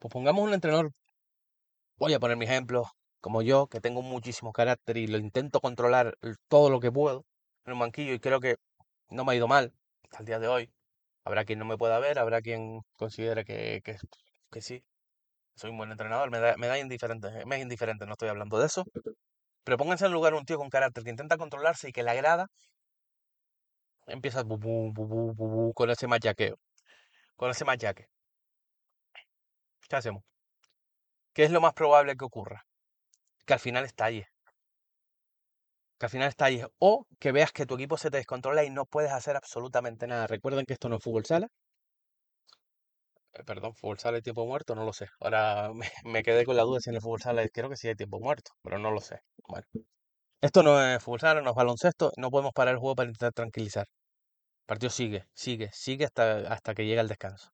pues 0.00 0.12
pongamos 0.12 0.44
un 0.44 0.55
entrenador, 0.55 0.92
voy 1.98 2.14
a 2.14 2.20
poner 2.20 2.37
mi 2.37 2.46
ejemplo, 2.46 2.85
como 3.20 3.42
yo, 3.42 3.66
que 3.68 3.81
tengo 3.81 4.03
muchísimo 4.03 4.53
carácter 4.53 4.96
y 4.96 5.07
lo 5.07 5.18
intento 5.18 5.61
controlar 5.61 6.16
todo 6.48 6.70
lo 6.70 6.81
que 6.81 6.90
puedo 6.92 7.24
en 7.64 7.73
un 7.73 7.79
banquillo 7.79 8.12
y 8.12 8.20
creo 8.20 8.40
que 8.40 8.57
no 9.09 9.25
me 9.25 9.33
ha 9.33 9.37
ido 9.37 9.49
mal 9.49 9.73
hasta 10.05 10.18
el 10.20 10.27
día 10.27 10.38
de 10.38 10.49
hoy. 10.49 10.73
Habrá 11.25 11.44
quien 11.44 11.59
no 11.59 11.64
me 11.64 11.77
pueda 11.77 11.99
ver, 11.99 12.18
habrá 12.18 12.40
quien 12.40 12.81
considere 12.96 13.44
que, 13.44 13.83
que, 13.85 13.96
que 14.51 14.62
sí, 14.62 14.83
soy 15.55 15.70
un 15.70 15.79
buen 15.79 15.90
entrenador, 15.90 16.31
me 16.31 16.38
da, 16.38 16.57
me 16.57 16.66
da 16.66 16.79
indiferente, 16.79 17.44
me 17.46 17.57
es 17.57 17.62
indiferente, 17.62 18.07
no 18.07 18.12
estoy 18.12 18.29
hablando 18.29 18.59
de 18.59 18.66
eso. 18.66 18.85
Pero 19.64 19.77
pónganse 19.77 20.07
en 20.07 20.12
lugar 20.12 20.35
un 20.35 20.44
tío 20.46 20.59
con 20.59 20.70
carácter 20.70 21.05
que 21.05 21.11
intenta 21.11 21.37
controlarse 21.37 21.88
y 21.90 21.92
que 21.92 22.03
le 22.03 22.11
agrada, 22.11 22.46
empieza 24.07 24.42
bu, 24.42 24.57
bu, 24.59 24.92
bu, 24.92 25.07
bu, 25.07 25.35
bu, 25.35 25.49
bu, 25.49 25.75
con 25.75 25.90
ese 25.90 26.07
machaqueo, 26.07 26.57
con 27.37 27.51
ese 27.51 27.64
machaque. 27.64 28.09
¿Qué 29.88 29.96
hacemos? 29.96 30.23
¿Qué 31.33 31.44
es 31.44 31.51
lo 31.51 31.61
más 31.61 31.75
probable 31.75 32.16
que 32.16 32.25
ocurra? 32.25 32.64
Que 33.44 33.55
al 33.55 33.61
final 33.61 33.85
estalle. 33.85 34.29
Que 36.00 36.06
al 36.06 36.10
final 36.10 36.28
estalles. 36.28 36.66
O 36.80 37.06
que 37.20 37.30
veas 37.30 37.52
que 37.52 37.66
tu 37.66 37.74
equipo 37.76 37.96
se 37.96 38.10
te 38.10 38.16
descontrola 38.16 38.64
y 38.64 38.70
no 38.70 38.86
puedes 38.86 39.12
hacer 39.12 39.36
absolutamente 39.36 40.06
nada. 40.08 40.26
Recuerden 40.26 40.64
que 40.66 40.72
esto 40.72 40.88
no 40.88 40.96
es 40.96 41.04
fútbol 41.04 41.26
sala. 41.26 41.48
Eh, 43.34 43.44
perdón, 43.44 43.74
fútbol 43.74 43.98
sala 43.98 44.18
y 44.18 44.22
tiempo 44.22 44.46
muerto, 44.46 44.74
no 44.74 44.84
lo 44.84 44.92
sé. 44.92 45.06
Ahora 45.20 45.70
me, 45.74 45.90
me 46.04 46.22
quedé 46.22 46.44
con 46.44 46.56
la 46.56 46.62
duda 46.62 46.80
si 46.80 46.90
en 46.90 46.96
el 46.96 47.02
fútbol 47.02 47.20
sala 47.20 47.46
creo 47.52 47.68
que 47.68 47.76
sí 47.76 47.88
hay 47.88 47.94
tiempo 47.94 48.18
muerto, 48.20 48.52
pero 48.62 48.78
no 48.78 48.90
lo 48.90 49.00
sé. 49.00 49.20
Bueno, 49.48 49.66
esto 50.42 50.62
no 50.62 50.82
es 50.82 51.02
fútbol 51.02 51.20
sala, 51.20 51.42
no 51.42 51.50
es 51.50 51.56
baloncesto, 51.56 52.12
no 52.16 52.30
podemos 52.30 52.52
parar 52.54 52.74
el 52.74 52.80
juego 52.80 52.96
para 52.96 53.08
intentar 53.10 53.32
tranquilizar. 53.32 53.86
El 54.62 54.66
partido 54.66 54.90
sigue, 54.90 55.26
sigue, 55.34 55.70
sigue 55.72 56.06
hasta, 56.06 56.52
hasta 56.52 56.74
que 56.74 56.86
llega 56.86 57.02
el 57.02 57.08
descanso. 57.08 57.50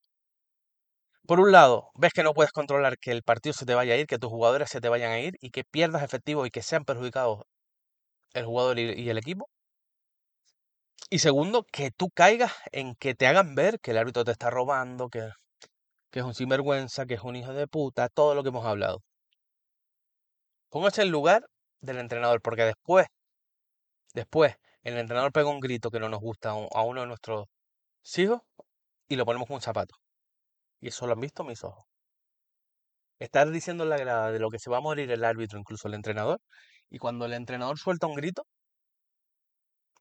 Por 1.26 1.40
un 1.40 1.52
lado, 1.52 1.90
ves 1.94 2.12
que 2.12 2.22
no 2.22 2.34
puedes 2.34 2.52
controlar 2.52 2.98
que 2.98 3.10
el 3.12 3.22
partido 3.22 3.52
se 3.52 3.66
te 3.66 3.74
vaya 3.74 3.94
a 3.94 3.96
ir, 3.96 4.06
que 4.06 4.18
tus 4.18 4.30
jugadores 4.30 4.70
se 4.70 4.80
te 4.80 4.88
vayan 4.88 5.12
a 5.12 5.20
ir 5.20 5.34
y 5.40 5.50
que 5.50 5.64
pierdas 5.64 6.02
efectivo 6.02 6.46
y 6.46 6.50
que 6.50 6.62
sean 6.62 6.84
perjudicados 6.84 7.42
el 8.36 8.44
jugador 8.44 8.78
y, 8.78 9.08
el 9.08 9.18
equipo. 9.18 9.48
Y 11.10 11.20
segundo, 11.20 11.64
que 11.72 11.90
tú 11.90 12.10
caigas 12.10 12.52
en 12.72 12.94
que 12.96 13.14
te 13.14 13.26
hagan 13.26 13.54
ver 13.54 13.80
que 13.80 13.92
el 13.92 13.98
árbitro 13.98 14.24
te 14.24 14.32
está 14.32 14.50
robando, 14.50 15.08
que, 15.08 15.30
que 16.10 16.20
es 16.20 16.24
un 16.24 16.34
sinvergüenza, 16.34 17.06
que 17.06 17.14
es 17.14 17.22
un 17.22 17.36
hijo 17.36 17.52
de 17.54 17.66
puta, 17.66 18.08
todo 18.08 18.34
lo 18.34 18.42
que 18.42 18.50
hemos 18.50 18.66
hablado. 18.66 19.02
Póngase 20.70 21.02
en 21.02 21.10
lugar 21.10 21.46
del 21.80 21.98
entrenador, 21.98 22.42
porque 22.42 22.64
después, 22.64 23.06
después, 24.14 24.56
el 24.82 24.98
entrenador 24.98 25.32
pega 25.32 25.48
un 25.48 25.60
grito 25.60 25.90
que 25.90 26.00
no 26.00 26.08
nos 26.08 26.20
gusta 26.20 26.50
a 26.50 26.82
uno 26.82 27.00
de 27.02 27.06
nuestros 27.06 27.46
hijos 28.16 28.42
y 29.08 29.16
lo 29.16 29.24
ponemos 29.24 29.48
con 29.48 29.56
un 29.56 29.62
zapato. 29.62 29.94
Y 30.80 30.88
eso 30.88 31.06
lo 31.06 31.14
han 31.14 31.20
visto 31.20 31.44
mis 31.44 31.64
ojos. 31.64 31.84
Estar 33.18 33.50
diciendo 33.50 33.84
en 33.84 33.90
la 33.90 33.98
grada 33.98 34.30
de 34.30 34.38
lo 34.38 34.50
que 34.50 34.58
se 34.58 34.68
va 34.70 34.78
a 34.78 34.80
morir 34.80 35.10
el 35.10 35.24
árbitro, 35.24 35.58
incluso 35.58 35.88
el 35.88 35.94
entrenador, 35.94 36.40
y 36.90 36.98
cuando 36.98 37.26
el 37.26 37.32
entrenador 37.34 37.78
suelta 37.78 38.06
un 38.06 38.14
grito, 38.16 38.44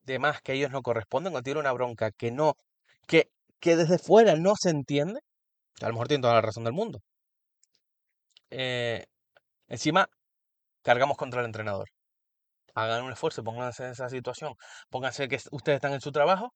de 0.03 0.19
más 0.19 0.41
que 0.41 0.53
ellos 0.53 0.71
no 0.71 0.81
corresponden, 0.81 1.33
cuando 1.33 1.43
tiene 1.43 1.59
una 1.59 1.71
bronca 1.73 2.11
que 2.11 2.31
no, 2.31 2.55
que, 3.07 3.29
que 3.59 3.75
desde 3.75 3.97
fuera 3.99 4.35
no 4.37 4.53
se 4.59 4.69
entiende, 4.69 5.19
a 5.81 5.87
lo 5.87 5.93
mejor 5.93 6.07
tiene 6.09 6.21
toda 6.23 6.35
la 6.35 6.41
razón 6.41 6.63
del 6.65 6.73
mundo. 6.73 7.01
eh, 8.49 9.05
encima, 9.67 10.07
cargamos 10.83 11.17
contra 11.17 11.41
el 11.41 11.47
entrenador. 11.47 11.89
Hagan 12.75 13.03
un 13.05 13.13
esfuerzo, 13.13 13.43
pónganse 13.43 13.85
en 13.85 13.91
esa 13.91 14.09
situación, 14.09 14.55
pónganse 14.89 15.27
que 15.29 15.37
ustedes 15.51 15.77
están 15.77 15.93
en 15.93 16.01
su 16.01 16.11
trabajo 16.11 16.53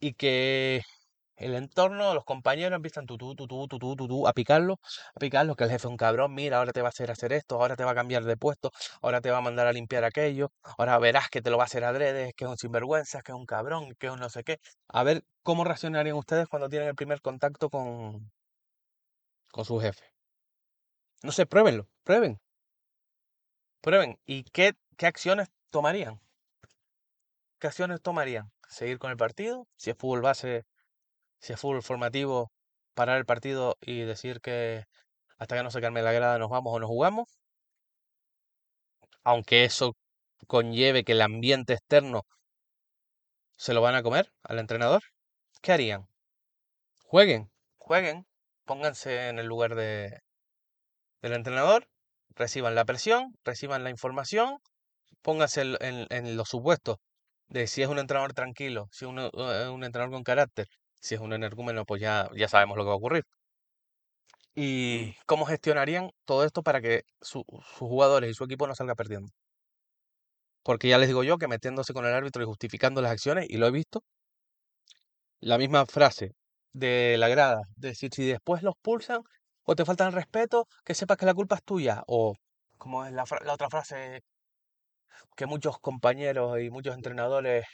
y 0.00 0.14
que 0.14 0.82
el 1.36 1.54
entorno, 1.54 2.14
los 2.14 2.24
compañeros 2.24 2.76
empiezan 2.76 3.06
tú, 3.06 3.16
tú, 3.18 3.34
tú, 3.34 3.46
tú, 3.46 3.68
tú, 3.68 3.78
tú, 3.78 4.08
tú, 4.08 4.26
a 4.28 4.32
picarlo, 4.32 4.80
a 5.14 5.18
picarlo, 5.20 5.54
que 5.54 5.64
el 5.64 5.70
jefe 5.70 5.86
es 5.86 5.90
un 5.90 5.96
cabrón, 5.96 6.34
mira, 6.34 6.58
ahora 6.58 6.72
te 6.72 6.82
va 6.82 6.88
a 6.88 6.90
hacer 6.90 7.10
hacer 7.10 7.32
esto, 7.32 7.56
ahora 7.56 7.76
te 7.76 7.84
va 7.84 7.92
a 7.92 7.94
cambiar 7.94 8.24
de 8.24 8.36
puesto, 8.36 8.70
ahora 9.02 9.20
te 9.20 9.30
va 9.30 9.38
a 9.38 9.40
mandar 9.40 9.66
a 9.66 9.72
limpiar 9.72 10.04
aquello, 10.04 10.52
ahora 10.78 10.98
verás 10.98 11.28
que 11.30 11.42
te 11.42 11.50
lo 11.50 11.58
va 11.58 11.64
a 11.64 11.66
hacer 11.66 11.84
adrede, 11.84 12.32
que 12.34 12.44
es 12.44 12.50
un 12.50 12.56
sinvergüenza, 12.58 13.22
que 13.22 13.32
es 13.32 13.36
un 13.36 13.46
cabrón, 13.46 13.94
que 13.98 14.06
es 14.06 14.12
un 14.12 14.20
no 14.20 14.30
sé 14.30 14.44
qué. 14.44 14.58
A 14.88 15.02
ver 15.04 15.24
cómo 15.42 15.64
reaccionarían 15.64 16.16
ustedes 16.16 16.48
cuando 16.48 16.68
tienen 16.68 16.88
el 16.88 16.94
primer 16.94 17.20
contacto 17.20 17.70
con, 17.70 18.30
con 19.50 19.64
su 19.64 19.78
jefe. 19.80 20.04
No 21.22 21.32
sé, 21.32 21.46
pruébenlo, 21.46 21.88
prueben. 22.04 22.40
Prueben. 23.80 24.18
¿Y 24.26 24.44
qué, 24.44 24.74
qué 24.96 25.06
acciones 25.06 25.48
tomarían? 25.70 26.20
¿Qué 27.58 27.66
acciones 27.68 28.02
tomarían? 28.02 28.50
¿Seguir 28.68 28.98
con 28.98 29.10
el 29.10 29.16
partido? 29.16 29.66
Si 29.76 29.90
es 29.90 29.96
fútbol 29.96 30.20
base, 30.20 30.66
si 31.46 31.52
es 31.52 31.60
fútbol 31.60 31.82
formativo, 31.82 32.50
parar 32.94 33.18
el 33.18 33.24
partido 33.24 33.76
y 33.80 34.00
decir 34.00 34.40
que 34.40 34.84
hasta 35.38 35.56
que 35.56 35.62
no 35.62 35.70
se 35.70 35.80
calme 35.80 36.02
la 36.02 36.10
grada 36.10 36.38
nos 36.38 36.50
vamos 36.50 36.74
o 36.74 36.80
nos 36.80 36.88
jugamos. 36.88 37.28
Aunque 39.22 39.64
eso 39.64 39.96
conlleve 40.48 41.04
que 41.04 41.12
el 41.12 41.22
ambiente 41.22 41.74
externo 41.74 42.22
se 43.56 43.74
lo 43.74 43.80
van 43.80 43.94
a 43.94 44.02
comer 44.02 44.32
al 44.42 44.58
entrenador. 44.58 45.02
¿Qué 45.62 45.72
harían? 45.72 46.08
Jueguen, 47.04 47.52
jueguen, 47.78 48.26
pónganse 48.64 49.28
en 49.28 49.38
el 49.38 49.46
lugar 49.46 49.76
de, 49.76 50.18
del 51.22 51.32
entrenador, 51.32 51.86
reciban 52.30 52.74
la 52.74 52.84
presión, 52.84 53.36
reciban 53.44 53.84
la 53.84 53.90
información, 53.90 54.58
pónganse 55.22 55.60
en, 55.60 56.06
en 56.10 56.36
los 56.36 56.48
supuestos 56.48 56.96
de 57.48 57.68
si 57.68 57.82
es 57.82 57.88
un 57.88 58.00
entrenador 58.00 58.32
tranquilo, 58.34 58.88
si 58.90 59.04
es 59.04 59.08
un, 59.08 59.20
eh, 59.20 59.68
un 59.68 59.84
entrenador 59.84 60.12
con 60.12 60.24
carácter, 60.24 60.66
si 61.00 61.14
es 61.14 61.20
un 61.20 61.32
energúmeno, 61.32 61.84
pues 61.84 62.00
ya, 62.02 62.28
ya 62.36 62.48
sabemos 62.48 62.76
lo 62.76 62.84
que 62.84 62.88
va 62.88 62.94
a 62.94 62.96
ocurrir. 62.96 63.24
¿Y 64.56 65.14
cómo 65.26 65.46
gestionarían 65.46 66.10
todo 66.24 66.44
esto 66.44 66.62
para 66.64 66.80
que 66.80 67.02
sus 67.20 67.44
jugadores 67.78 68.30
y 68.30 68.34
su 68.34 68.42
equipo 68.44 68.66
no 68.66 68.74
salga 68.74 68.94
perdiendo? 68.96 69.30
Porque 70.62 70.88
ya 70.88 70.98
les 70.98 71.08
digo 71.08 71.22
yo 71.24 71.38
que 71.38 71.48
metiéndose 71.48 71.94
con 71.94 72.04
el 72.04 72.12
árbitro 72.12 72.42
y 72.42 72.46
justificando 72.46 73.00
las 73.00 73.12
acciones, 73.12 73.46
y 73.48 73.56
lo 73.56 73.66
he 73.66 73.70
visto, 73.70 74.02
la 75.40 75.58
misma 75.58 75.86
frase 75.86 76.32
de 76.72 77.16
la 77.18 77.28
grada, 77.28 77.62
de 77.76 77.88
decir, 77.88 78.10
si 78.14 78.26
después 78.26 78.62
los 78.62 78.74
pulsan 78.82 79.22
o 79.64 79.74
te 79.76 79.84
faltan 79.84 80.08
el 80.08 80.12
respeto, 80.14 80.66
que 80.84 80.94
sepas 80.94 81.16
que 81.18 81.26
la 81.26 81.34
culpa 81.34 81.56
es 81.56 81.64
tuya. 81.64 82.02
O, 82.06 82.34
como 82.78 83.04
es 83.06 83.12
la, 83.12 83.24
la 83.44 83.54
otra 83.54 83.70
frase 83.70 84.22
que 85.36 85.46
muchos 85.46 85.78
compañeros 85.78 86.58
y 86.60 86.70
muchos 86.70 86.94
entrenadores 86.94 87.66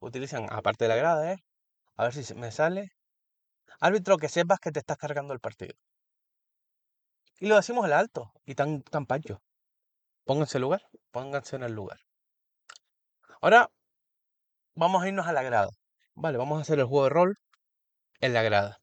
utilizan, 0.00 0.46
aparte 0.50 0.84
de 0.84 0.88
la 0.90 0.96
grada, 0.96 1.32
¿eh? 1.32 1.38
A 1.98 2.04
ver 2.04 2.12
si 2.14 2.34
me 2.34 2.52
sale. 2.52 2.92
Árbitro, 3.80 4.18
que 4.18 4.28
sepas 4.28 4.60
que 4.60 4.70
te 4.70 4.78
estás 4.78 4.96
cargando 4.96 5.34
el 5.34 5.40
partido. 5.40 5.74
Y 7.40 7.48
lo 7.48 7.56
decimos 7.56 7.84
al 7.84 7.92
alto 7.92 8.32
y 8.46 8.54
tan, 8.54 8.82
tan 8.82 9.04
pancho. 9.04 9.42
Pónganse 10.24 10.60
lugar, 10.60 10.82
pónganse 11.10 11.56
en 11.56 11.64
el 11.64 11.72
lugar. 11.72 11.98
Ahora 13.40 13.68
vamos 14.76 15.02
a 15.02 15.08
irnos 15.08 15.26
a 15.26 15.32
la 15.32 15.42
grada. 15.42 15.70
Vale, 16.14 16.38
vamos 16.38 16.58
a 16.58 16.62
hacer 16.62 16.78
el 16.78 16.86
juego 16.86 17.04
de 17.04 17.10
rol 17.10 17.38
en 18.20 18.32
la 18.32 18.42
grada. 18.42 18.78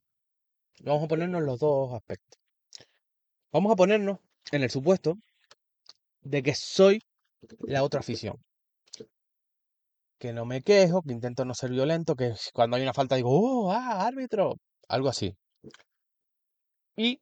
Vamos 0.82 1.06
a 1.06 1.08
ponernos 1.08 1.42
los 1.42 1.60
dos 1.60 1.94
aspectos. 1.94 2.40
Vamos 3.52 3.72
a 3.72 3.76
ponernos 3.78 4.20
en 4.52 4.64
el 4.64 4.70
supuesto 4.70 5.16
de 6.22 6.44
que 6.44 6.54
soy 6.54 7.02
la 7.62 7.84
otra 7.84 8.02
afición. 8.02 8.44
Que 10.20 10.34
no 10.34 10.46
me 10.46 10.62
quejo, 10.62 11.02
que 11.02 11.14
intento 11.14 11.46
no 11.46 11.54
ser 11.54 11.72
violento, 11.72 12.16
que 12.16 12.34
cuando 12.54 12.78
hay 12.78 12.84
una 12.84 12.94
falta 12.94 13.16
digo, 13.16 13.30
oh, 13.32 13.72
ah, 13.72 14.06
árbitro, 14.08 14.56
algo 14.88 15.10
así. 15.10 15.36
Y 16.98 17.20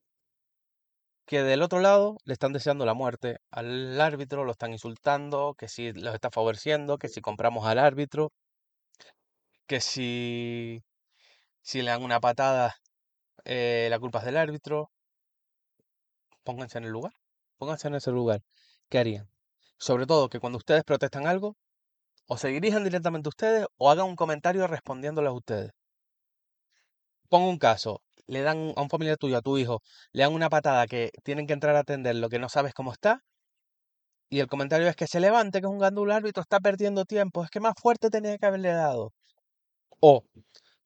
que 1.26 1.44
del 1.44 1.62
otro 1.62 1.80
lado 1.80 2.18
le 2.26 2.34
están 2.34 2.54
deseando 2.54 2.86
la 2.86 2.94
muerte 2.94 3.38
al 3.52 4.00
árbitro, 4.00 4.44
lo 4.46 4.52
están 4.52 4.72
insultando, 4.74 5.56
que 5.58 5.68
si 5.68 5.94
los 5.94 6.14
está 6.14 6.30
favoreciendo, 6.32 6.98
que 6.98 7.10
si 7.10 7.22
compramos 7.22 7.66
al 7.66 7.80
árbitro, 7.80 8.32
que 9.68 9.82
si, 9.82 10.84
si 11.62 11.82
le 11.82 11.92
dan 11.92 12.04
una 12.04 12.20
patada, 12.20 12.76
eh, 13.46 13.88
la 13.90 14.00
culpa 14.00 14.20
es 14.20 14.26
del 14.26 14.38
árbitro. 14.38 14.92
Pónganse 16.44 16.78
en 16.78 16.86
el 16.86 16.92
lugar, 16.92 17.14
pónganse 17.58 17.88
en 17.88 17.96
ese 17.96 18.12
lugar. 18.12 18.42
¿Qué 18.90 19.00
harían? 19.00 19.30
Sobre 19.78 20.06
todo 20.06 20.30
que 20.30 20.40
cuando 20.40 20.58
ustedes 20.58 20.84
protestan 20.84 21.28
algo, 21.28 21.58
o 22.28 22.38
se 22.38 22.50
dirijan 22.50 22.84
directamente 22.84 23.28
a 23.28 23.32
ustedes 23.32 23.66
o 23.78 23.90
hagan 23.90 24.08
un 24.08 24.16
comentario 24.16 24.68
respondiéndoles 24.68 25.30
a 25.30 25.34
ustedes. 25.34 25.72
Pongo 27.30 27.50
un 27.50 27.58
caso, 27.58 28.02
le 28.28 28.42
dan 28.42 28.74
a 28.76 28.82
un 28.82 28.90
familiar 28.90 29.18
tuyo, 29.18 29.38
a 29.38 29.42
tu 29.42 29.58
hijo, 29.58 29.82
le 30.12 30.24
dan 30.24 30.34
una 30.34 30.50
patada 30.50 30.88
que 30.88 31.12
tienen 31.24 31.48
que 31.48 31.54
entrar 31.54 31.76
a 31.76 31.80
atender 31.80 32.16
lo 32.16 32.30
que 32.30 32.40
no 32.40 32.50
sabes 32.50 32.74
cómo 32.74 32.92
está, 32.94 33.24
y 34.34 34.40
el 34.40 34.48
comentario 34.48 34.88
es 34.88 34.96
que 34.96 35.06
se 35.06 35.20
levante, 35.20 35.62
que 35.62 35.68
es 35.68 35.72
un 35.72 35.78
gandulo 35.78 36.12
árbitro, 36.12 36.42
está 36.42 36.60
perdiendo 36.60 37.06
tiempo, 37.06 37.44
es 37.44 37.52
que 37.52 37.60
más 37.60 37.76
fuerte 37.80 38.10
tenía 38.10 38.36
que 38.40 38.48
haberle 38.48 38.70
dado. 38.70 39.14
O 40.00 40.24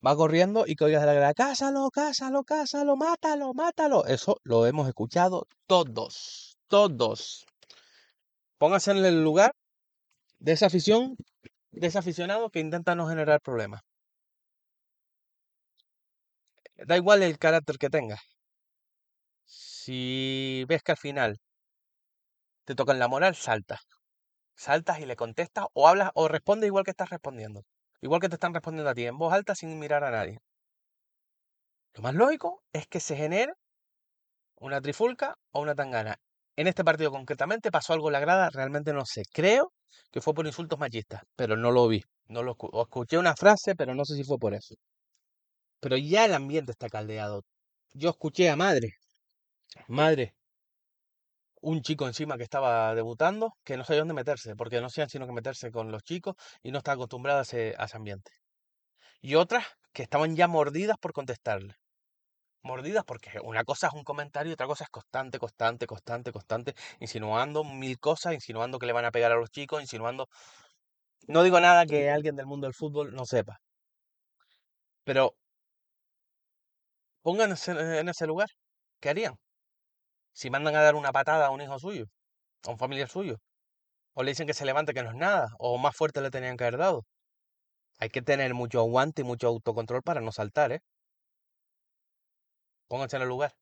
va 0.06 0.14
corriendo 0.16 0.64
y 0.66 0.76
que 0.76 0.84
oigas 0.84 1.00
de 1.00 1.06
la 1.06 1.14
grada, 1.14 1.32
cásalo, 1.32 1.90
cásalo, 1.90 2.44
cásalo, 2.44 2.96
mátalo, 2.96 3.54
mátalo. 3.54 4.04
Eso 4.04 4.36
lo 4.44 4.66
hemos 4.66 4.86
escuchado 4.86 5.46
todos, 5.66 6.58
todos. 6.68 7.46
Pónganse 8.58 8.90
en 8.90 9.04
el 9.04 9.24
lugar 9.24 9.52
de 10.38 10.52
esa 10.52 10.66
afición, 10.66 11.16
de 11.72 11.86
aficionado 11.88 12.50
que 12.50 12.60
intenta 12.60 12.94
no 12.94 13.08
generar 13.08 13.40
problemas. 13.40 13.82
Da 16.88 16.96
igual 16.96 17.22
el 17.22 17.38
carácter 17.38 17.76
que 17.78 17.90
tenga. 17.90 18.18
Si 19.44 20.64
ves 20.68 20.82
que 20.82 20.92
al 20.92 20.98
final 20.98 21.40
te 22.64 22.74
tocan 22.74 22.98
la 23.00 23.08
moral, 23.08 23.34
saltas. 23.34 23.80
Saltas 24.54 25.00
y 25.00 25.06
le 25.06 25.16
contestas 25.16 25.66
o 25.72 25.88
hablas 25.88 26.10
o 26.14 26.28
respondes 26.28 26.68
igual 26.68 26.84
que 26.84 26.92
estás 26.92 27.10
respondiendo. 27.10 27.64
Igual 28.00 28.20
que 28.20 28.28
te 28.28 28.36
están 28.36 28.54
respondiendo 28.54 28.90
a 28.90 28.94
ti, 28.94 29.06
en 29.06 29.18
voz 29.18 29.32
alta 29.32 29.54
sin 29.54 29.78
mirar 29.78 30.04
a 30.04 30.10
nadie. 30.10 30.38
Lo 31.94 32.02
más 32.02 32.14
lógico 32.14 32.62
es 32.72 32.86
que 32.86 33.00
se 33.00 33.16
genere 33.16 33.52
una 34.56 34.80
trifulca 34.80 35.38
o 35.52 35.60
una 35.62 35.74
tangana. 35.74 36.18
En 36.58 36.66
este 36.66 36.82
partido 36.82 37.12
concretamente 37.12 37.70
pasó 37.70 37.92
algo 37.92 38.08
en 38.08 38.14
la 38.14 38.18
grada, 38.18 38.50
realmente 38.50 38.92
no 38.92 39.06
sé. 39.06 39.22
Creo 39.32 39.72
que 40.10 40.20
fue 40.20 40.34
por 40.34 40.44
insultos 40.44 40.76
machistas, 40.76 41.22
pero 41.36 41.56
no 41.56 41.70
lo 41.70 41.86
vi. 41.86 42.02
No 42.26 42.42
lo 42.42 42.56
escuché 42.82 43.16
una 43.16 43.36
frase, 43.36 43.76
pero 43.76 43.94
no 43.94 44.04
sé 44.04 44.16
si 44.16 44.24
fue 44.24 44.38
por 44.38 44.54
eso. 44.54 44.74
Pero 45.80 45.96
ya 45.96 46.24
el 46.24 46.34
ambiente 46.34 46.72
está 46.72 46.88
caldeado. 46.88 47.44
Yo 47.92 48.10
escuché 48.10 48.50
a 48.50 48.56
madre, 48.56 48.94
madre, 49.88 50.34
un 51.60 51.80
chico 51.82 52.08
encima 52.08 52.36
que 52.36 52.42
estaba 52.42 52.92
debutando, 52.96 53.52
que 53.64 53.76
no 53.76 53.84
sabía 53.84 54.00
dónde 54.00 54.14
meterse, 54.14 54.56
porque 54.56 54.80
no 54.80 54.90
sabían 54.90 55.10
sino 55.10 55.26
que 55.26 55.32
meterse 55.32 55.70
con 55.70 55.92
los 55.92 56.02
chicos 56.02 56.34
y 56.64 56.72
no 56.72 56.78
estaba 56.78 56.96
acostumbrada 56.96 57.40
a 57.40 57.42
ese, 57.42 57.76
a 57.78 57.84
ese 57.84 57.96
ambiente. 57.96 58.32
Y 59.20 59.36
otras 59.36 59.64
que 59.92 60.02
estaban 60.02 60.34
ya 60.34 60.48
mordidas 60.48 60.98
por 60.98 61.12
contestarle. 61.12 61.76
Mordidas 62.62 63.04
porque 63.04 63.30
una 63.42 63.64
cosa 63.64 63.88
es 63.88 63.94
un 63.94 64.04
comentario 64.04 64.50
y 64.50 64.54
otra 64.54 64.66
cosa 64.66 64.84
es 64.84 64.90
constante, 64.90 65.38
constante, 65.38 65.86
constante, 65.86 66.32
constante, 66.32 66.74
insinuando 67.00 67.64
mil 67.64 67.98
cosas, 67.98 68.34
insinuando 68.34 68.78
que 68.78 68.86
le 68.86 68.92
van 68.92 69.04
a 69.04 69.10
pegar 69.12 69.32
a 69.32 69.36
los 69.36 69.50
chicos, 69.50 69.80
insinuando... 69.80 70.28
No 71.28 71.44
digo 71.44 71.60
nada 71.60 71.86
que 71.86 72.10
alguien 72.10 72.34
del 72.34 72.46
mundo 72.46 72.66
del 72.66 72.74
fútbol 72.74 73.14
no 73.14 73.24
sepa. 73.24 73.60
Pero 75.04 75.34
Pónganse 77.22 77.70
en 78.00 78.08
ese 78.08 78.26
lugar. 78.26 78.48
¿Qué 79.00 79.08
harían? 79.10 79.34
Si 80.32 80.50
mandan 80.50 80.76
a 80.76 80.82
dar 80.82 80.94
una 80.94 81.12
patada 81.12 81.46
a 81.46 81.50
un 81.50 81.60
hijo 81.60 81.78
suyo, 81.78 82.06
a 82.66 82.70
un 82.72 82.78
familiar 82.78 83.08
suyo, 83.10 83.36
o 84.14 84.22
le 84.24 84.32
dicen 84.32 84.46
que 84.48 84.54
se 84.54 84.66
levante 84.66 84.94
que 84.94 85.02
no 85.04 85.10
es 85.10 85.16
nada, 85.16 85.48
o 85.58 85.78
más 85.78 85.96
fuerte 85.96 86.20
le 86.22 86.30
tenían 86.30 86.56
que 86.56 86.64
haber 86.64 86.78
dado. 86.78 87.04
Hay 87.98 88.10
que 88.10 88.22
tener 88.22 88.54
mucho 88.54 88.80
aguante 88.80 89.22
y 89.22 89.24
mucho 89.26 89.48
autocontrol 89.48 90.02
para 90.02 90.20
no 90.22 90.32
saltar, 90.32 90.72
¿eh? 90.72 90.80
Pónganse 92.88 93.16
en 93.16 93.22
el 93.22 93.28
lugar. 93.28 93.52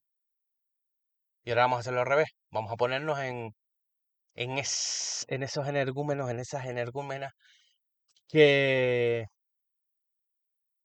Y 1.45 1.51
ahora 1.51 1.63
vamos 1.63 1.77
a 1.79 1.81
hacerlo 1.81 2.01
al 2.01 2.07
revés. 2.07 2.29
Vamos 2.51 2.73
a 2.73 2.77
ponernos 2.77 3.19
en, 3.21 3.53
en, 4.35 4.53
en 4.59 5.43
esos 5.45 5.69
energúmenos, 5.69 6.31
en 6.31 6.41
esas 6.41 6.67
energúmenas 6.67 7.33
que, 8.29 9.27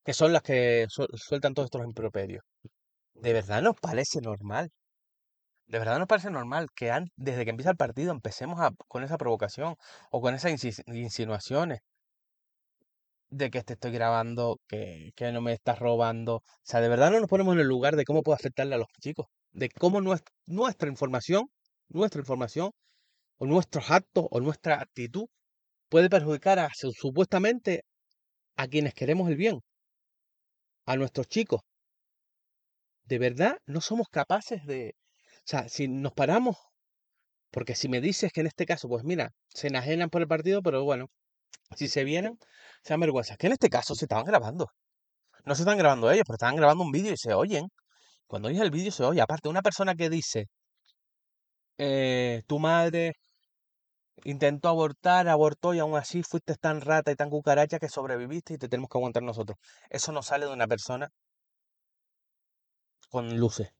que 0.05 0.13
son 0.13 0.33
las 0.33 0.41
que 0.43 0.85
sueltan 0.89 1.53
todos 1.53 1.67
estos 1.67 1.83
improperios. 1.85 2.43
¿De 3.13 3.33
verdad 3.33 3.61
nos 3.61 3.75
parece 3.81 4.21
normal? 4.21 4.71
¿De 5.67 5.79
verdad 5.79 5.99
nos 5.99 6.07
parece 6.07 6.31
normal 6.31 6.67
que 6.75 6.91
desde 7.15 7.45
que 7.45 7.51
empieza 7.51 7.71
el 7.71 7.77
partido 7.77 8.11
empecemos 8.11 8.59
con 8.87 9.03
esa 9.03 9.17
provocación 9.17 9.75
o 10.11 10.21
con 10.21 10.35
esas 10.35 10.51
insinuaciones 10.87 11.81
de 13.31 13.49
que 13.49 13.63
te 13.63 13.73
estoy 13.73 13.91
grabando, 13.91 14.59
que, 14.67 15.13
que, 15.15 15.31
no 15.31 15.41
me 15.41 15.53
estás 15.53 15.79
robando? 15.79 16.35
O 16.37 16.43
sea, 16.63 16.81
¿de 16.81 16.89
verdad 16.89 17.11
no 17.11 17.19
nos 17.19 17.29
ponemos 17.29 17.55
en 17.55 17.61
el 17.61 17.67
lugar 17.67 17.95
de 17.95 18.05
cómo 18.05 18.23
puede 18.23 18.35
afectarle 18.35 18.75
a 18.75 18.77
los 18.79 18.87
chicos? 19.01 19.27
De 19.51 19.69
cómo 19.69 20.01
nuestra 20.01 20.89
información, 20.89 21.49
nuestra 21.89 22.21
información, 22.21 22.71
o 23.37 23.45
nuestros 23.47 23.89
actos, 23.91 24.27
o 24.29 24.39
nuestra 24.39 24.81
actitud 24.81 25.27
puede 25.89 26.09
perjudicar 26.09 26.59
a, 26.59 26.69
supuestamente 26.73 27.83
a 28.57 28.67
quienes 28.67 28.93
queremos 28.93 29.29
el 29.29 29.37
bien. 29.37 29.61
a 30.85 30.95
nuestros 30.95 31.27
chicos. 31.27 31.61
De 33.05 33.19
verdad, 33.19 33.57
no 33.65 33.81
somos 33.81 34.07
capaces 34.09 34.65
de... 34.65 34.95
O 35.39 35.43
sea, 35.45 35.69
si 35.69 35.87
nos 35.87 36.13
paramos, 36.13 36.57
porque 37.51 37.75
si 37.75 37.89
me 37.89 38.01
dices 38.01 38.31
que 38.33 38.41
en 38.41 38.47
este 38.47 38.65
caso, 38.65 38.87
pues 38.87 39.03
mira, 39.03 39.31
se 39.49 39.67
enajenan 39.67 40.09
por 40.09 40.21
el 40.21 40.27
partido, 40.27 40.61
pero 40.61 40.83
bueno, 40.83 41.09
si 41.75 41.87
se 41.87 42.03
vienen, 42.03 42.37
sean 42.83 42.99
vergüenzas. 42.99 43.37
Que 43.37 43.47
en 43.47 43.53
este 43.53 43.69
caso 43.69 43.95
se 43.95 44.05
estaban 44.05 44.25
grabando. 44.25 44.67
No 45.45 45.55
se 45.55 45.63
están 45.63 45.77
grabando 45.79 46.11
ellos, 46.11 46.23
pero 46.27 46.35
estaban 46.35 46.55
grabando 46.57 46.83
un 46.85 46.91
vídeo 46.91 47.13
y 47.13 47.17
se 47.17 47.33
oyen. 47.35 47.67
Cuando 48.27 48.49
oyes 48.49 48.61
el 48.61 48.71
vídeo 48.71 48.91
se 48.91 49.03
oye. 49.05 49.21
Aparte, 49.21 49.49
una 49.49 49.61
persona 49.63 49.95
que 49.95 50.09
dice, 50.09 50.47
eh, 51.77 52.43
tu 52.47 52.59
madre 52.59 53.13
intentó 54.23 54.69
abortar, 54.69 55.27
abortó 55.27 55.73
y 55.75 55.79
aún 55.79 55.95
así 55.95 56.23
fuiste 56.23 56.55
tan 56.55 56.81
rata 56.81 57.11
y 57.11 57.15
tan 57.15 57.29
cucaracha 57.29 57.77
que 57.79 57.87
sobreviviste 57.89 58.53
y 58.55 58.57
te 58.57 58.67
tenemos 58.69 58.89
que 58.89 58.97
aguantar 58.97 59.21
nosotros. 59.23 59.57
Eso 59.91 60.11
no 60.11 60.23
sale 60.23 60.45
de 60.47 60.53
una 60.53 60.65
persona 60.67 61.09
con 63.11 63.37
luces. 63.37 63.71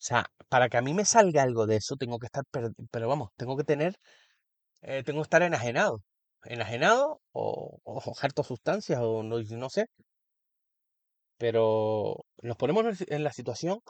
O 0.00 0.04
sea, 0.08 0.26
para 0.48 0.68
que 0.70 0.76
a 0.78 0.82
mí 0.82 0.94
me 0.94 1.04
salga 1.04 1.42
algo 1.42 1.66
de 1.66 1.76
eso, 1.76 1.96
tengo 1.96 2.18
que 2.18 2.26
estar, 2.26 2.44
per- 2.50 2.70
pero 2.90 3.08
vamos, 3.08 3.30
tengo 3.36 3.56
que 3.58 3.64
tener, 3.64 3.96
eh, 4.86 5.02
tengo 5.04 5.20
que 5.20 5.24
estar 5.28 5.42
enajenado. 5.42 6.02
Enajenado 6.44 7.20
o, 7.32 7.80
o 7.84 8.14
harto 8.22 8.42
sustancias 8.44 9.00
o 9.02 9.22
no, 9.22 9.36
no 9.42 9.70
sé. 9.70 9.86
Pero 11.38 12.24
nos 12.42 12.56
ponemos 12.56 12.84
en 13.08 13.24
la 13.24 13.32
situación 13.32 13.80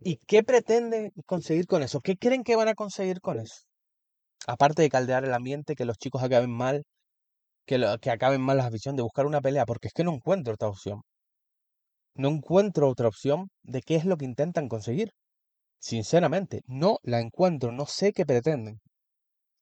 y 0.00 0.18
¿qué 0.28 0.42
pretenden 0.44 1.12
conseguir 1.26 1.66
con 1.68 1.82
eso? 1.84 2.00
¿Qué 2.00 2.16
creen 2.16 2.44
que 2.44 2.56
van 2.56 2.68
a 2.68 2.74
conseguir 2.76 3.20
con 3.22 3.40
eso? 3.40 3.56
Aparte 4.46 4.82
de 4.82 4.90
caldear 4.90 5.24
el 5.24 5.34
ambiente, 5.34 5.76
que 5.76 5.84
los 5.86 5.98
chicos 5.98 6.22
acaben 6.24 6.50
mal, 6.52 6.84
que, 7.66 7.78
lo- 7.78 7.98
que 8.00 8.10
acaben 8.10 8.42
mal 8.42 8.58
la 8.58 8.66
afición, 8.66 8.96
de 8.96 9.02
buscar 9.04 9.26
una 9.26 9.40
pelea, 9.42 9.66
porque 9.66 9.88
es 9.88 9.94
que 9.94 10.04
no 10.04 10.14
encuentro 10.14 10.54
otra 10.54 10.68
opción. 10.68 11.02
No 12.14 12.30
encuentro 12.30 12.88
otra 12.88 13.06
opción 13.08 13.50
de 13.62 13.82
qué 13.82 13.96
es 13.96 14.06
lo 14.06 14.16
que 14.16 14.24
intentan 14.24 14.66
conseguir. 14.66 15.12
Sinceramente, 15.80 16.62
no 16.66 16.98
la 17.02 17.20
encuentro, 17.20 17.72
no 17.72 17.86
sé 17.86 18.12
qué 18.12 18.26
pretenden. 18.26 18.80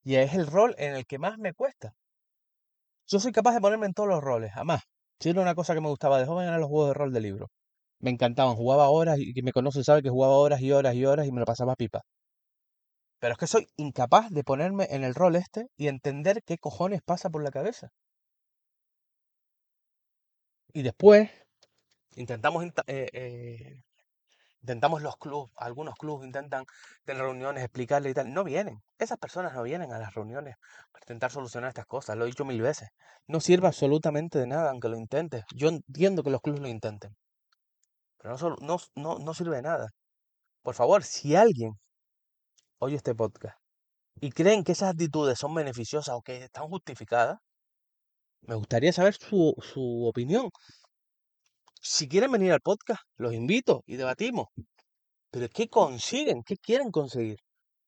Y 0.04 0.16
es 0.16 0.34
el 0.34 0.46
rol 0.46 0.74
en 0.78 0.94
el 0.94 1.06
que 1.06 1.18
más 1.18 1.38
me 1.38 1.54
cuesta. 1.54 1.94
Yo 3.06 3.20
soy 3.20 3.32
capaz 3.32 3.52
de 3.54 3.60
ponerme 3.60 3.84
en 3.86 3.92
todos 3.92 4.08
los 4.08 4.22
roles, 4.22 4.52
además. 4.54 4.82
Si 5.20 5.28
era 5.28 5.42
una 5.42 5.54
cosa 5.54 5.74
que 5.74 5.80
me 5.82 5.88
gustaba 5.88 6.18
de 6.18 6.24
joven, 6.26 6.46
eran 6.48 6.60
los 6.60 6.70
juegos 6.70 6.88
de 6.88 6.94
rol 6.94 7.12
de 7.12 7.20
libro. 7.20 7.48
Me 8.00 8.10
encantaban, 8.10 8.56
jugaba 8.56 8.88
horas 8.90 9.18
y 9.18 9.32
quien 9.34 9.44
me 9.44 9.52
conoce 9.52 9.84
sabe 9.84 10.02
que 10.02 10.10
jugaba 10.10 10.34
horas 10.36 10.60
y 10.62 10.72
horas 10.72 10.94
y 10.94 11.04
horas 11.06 11.26
y 11.26 11.32
me 11.32 11.40
lo 11.40 11.46
pasaba 11.46 11.76
pipa. 11.76 12.02
Pero 13.18 13.32
es 13.32 13.38
que 13.38 13.46
soy 13.46 13.66
incapaz 13.76 14.28
de 14.30 14.44
ponerme 14.44 14.86
en 14.90 15.04
el 15.04 15.14
rol 15.14 15.36
este 15.36 15.68
y 15.78 15.88
entender 15.88 16.42
qué 16.44 16.58
cojones 16.58 17.00
pasa 17.02 17.30
por 17.30 17.42
la 17.42 17.50
cabeza. 17.50 17.92
Y 20.72 20.82
después 20.82 21.30
intentamos, 22.16 22.64
eh, 22.86 23.08
eh, 23.12 23.82
intentamos 24.62 25.02
los 25.02 25.16
clubes, 25.16 25.52
algunos 25.56 25.94
clubes 25.96 26.26
intentan 26.26 26.64
tener 27.04 27.22
reuniones, 27.22 27.64
explicarle 27.64 28.10
y 28.10 28.14
tal. 28.14 28.32
No 28.32 28.44
vienen. 28.44 28.82
Esas 28.98 29.18
personas 29.18 29.54
no 29.54 29.62
vienen 29.62 29.92
a 29.92 29.98
las 29.98 30.14
reuniones 30.14 30.56
para 30.92 31.02
intentar 31.04 31.30
solucionar 31.30 31.68
estas 31.68 31.86
cosas. 31.86 32.16
Lo 32.16 32.24
he 32.24 32.28
dicho 32.28 32.44
mil 32.44 32.60
veces. 32.62 32.88
No 33.26 33.40
sirve 33.40 33.66
absolutamente 33.66 34.38
de 34.38 34.46
nada 34.46 34.70
aunque 34.70 34.88
lo 34.88 34.96
intentes. 34.96 35.44
Yo 35.54 35.68
entiendo 35.68 36.22
que 36.22 36.30
los 36.30 36.40
clubes 36.40 36.60
lo 36.60 36.68
intenten. 36.68 37.16
Pero 38.18 38.36
no, 38.36 38.56
no, 38.60 38.78
no, 38.94 39.18
no 39.18 39.34
sirve 39.34 39.56
de 39.56 39.62
nada. 39.62 39.88
Por 40.62 40.74
favor, 40.74 41.02
si 41.04 41.36
alguien 41.36 41.72
oye 42.78 42.96
este 42.96 43.14
podcast 43.14 43.58
y 44.20 44.32
creen 44.32 44.64
que 44.64 44.72
esas 44.72 44.90
actitudes 44.90 45.38
son 45.38 45.54
beneficiosas 45.54 46.14
o 46.14 46.22
que 46.22 46.44
están 46.44 46.68
justificadas, 46.68 47.38
me 48.42 48.54
gustaría 48.54 48.92
saber 48.92 49.14
su, 49.14 49.54
su 49.62 50.06
opinión. 50.06 50.50
Si 51.80 52.08
quieren 52.08 52.32
venir 52.32 52.52
al 52.52 52.60
podcast, 52.60 53.02
los 53.16 53.34
invito 53.34 53.82
y 53.86 53.96
debatimos. 53.96 54.48
Pero 55.30 55.48
¿qué 55.50 55.68
consiguen? 55.68 56.42
¿Qué 56.44 56.56
quieren 56.58 56.90
conseguir? 56.92 57.38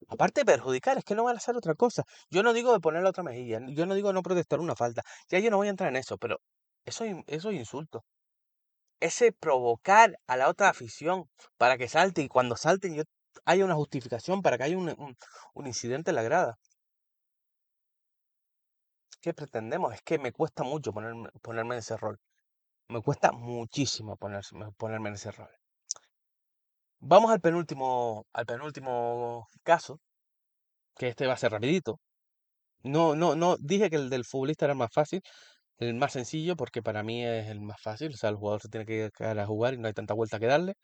Aparte 0.08 0.42
de 0.42 0.46
perjudicar, 0.46 0.98
es 0.98 1.04
que 1.04 1.14
no 1.16 1.24
van 1.24 1.36
a 1.36 1.38
hacer 1.38 1.56
otra 1.56 1.74
cosa. 1.76 2.04
Yo 2.30 2.42
no 2.44 2.52
digo 2.54 2.72
de 2.72 2.80
poner 2.80 3.02
la 3.04 3.10
otra 3.10 3.24
mejilla, 3.24 3.60
yo 3.68 3.86
no 3.86 3.94
digo 3.94 4.12
no 4.12 4.22
protestar 4.22 4.60
una 4.60 4.76
falta. 4.76 5.02
Ya 5.30 5.38
yo 5.40 5.50
no 5.50 5.58
voy 5.58 5.68
a 5.68 5.70
entrar 5.70 5.90
en 5.90 5.96
eso, 5.96 6.18
pero 6.18 6.38
eso, 6.86 7.04
es 7.04 7.16
eso 7.28 7.50
es 7.50 7.56
insulto. 7.58 8.04
Ese 9.00 9.32
provocar 9.32 10.18
a 10.26 10.36
la 10.38 10.48
otra 10.48 10.70
afición 10.70 11.30
para 11.58 11.78
que 11.78 11.88
salte 11.88 12.22
y 12.22 12.28
cuando 12.28 12.56
salten 12.56 12.94
yo 12.96 13.04
haya 13.44 13.64
una 13.66 13.74
justificación 13.76 14.42
para 14.42 14.58
que 14.58 14.64
haya 14.64 14.78
un, 14.78 14.90
un- 14.98 15.16
un 15.54 15.66
incidente 15.66 16.10
en 16.12 16.16
la 16.16 16.22
grada. 16.22 16.58
¿Qué 19.22 19.32
pretendemos? 19.32 19.94
Es 19.94 20.02
que 20.02 20.18
me 20.18 20.32
cuesta 20.32 20.64
mucho 20.64 20.92
ponerme, 20.92 21.30
ponerme 21.40 21.76
en 21.76 21.78
ese 21.78 21.96
rol. 21.96 22.20
Me 22.92 23.00
cuesta 23.06 23.32
muchísimo 23.32 24.16
ponerse- 24.16 24.54
ponerme 24.76 25.08
en 25.08 25.16
ese 25.16 25.32
rol. 25.32 25.50
Vamos 27.00 27.30
al 27.32 27.40
penúltimo, 27.40 28.26
al 28.32 28.46
penúltimo 28.46 29.48
caso, 29.62 30.00
que 30.96 31.08
este 31.08 31.26
va 31.26 31.34
a 31.34 31.38
ser 31.38 31.52
rapidito. 31.52 32.00
No, 32.84 33.16
no, 33.16 33.36
no, 33.36 33.56
dije 33.58 33.90
que 33.90 33.96
el 33.96 34.10
del 34.10 34.24
futbolista 34.26 34.66
era 34.66 34.72
el 34.74 34.78
más 34.78 34.92
fácil, 34.92 35.22
el 35.78 35.94
más 35.96 36.12
sencillo, 36.14 36.56
porque 36.56 36.82
para 36.82 37.02
mí 37.04 37.24
es 37.26 37.48
el 37.48 37.60
más 37.62 37.80
fácil. 37.82 38.10
O 38.14 38.18
sea, 38.18 38.30
el 38.30 38.36
jugador 38.36 38.62
se 38.62 38.68
tiene 38.70 38.86
que 38.86 39.10
quedar 39.16 39.38
a 39.40 39.46
jugar 39.46 39.74
y 39.74 39.78
no 39.78 39.88
hay 39.88 39.94
tanta 39.94 40.14
vuelta 40.14 40.40
que 40.40 40.46
darle. 40.46 40.74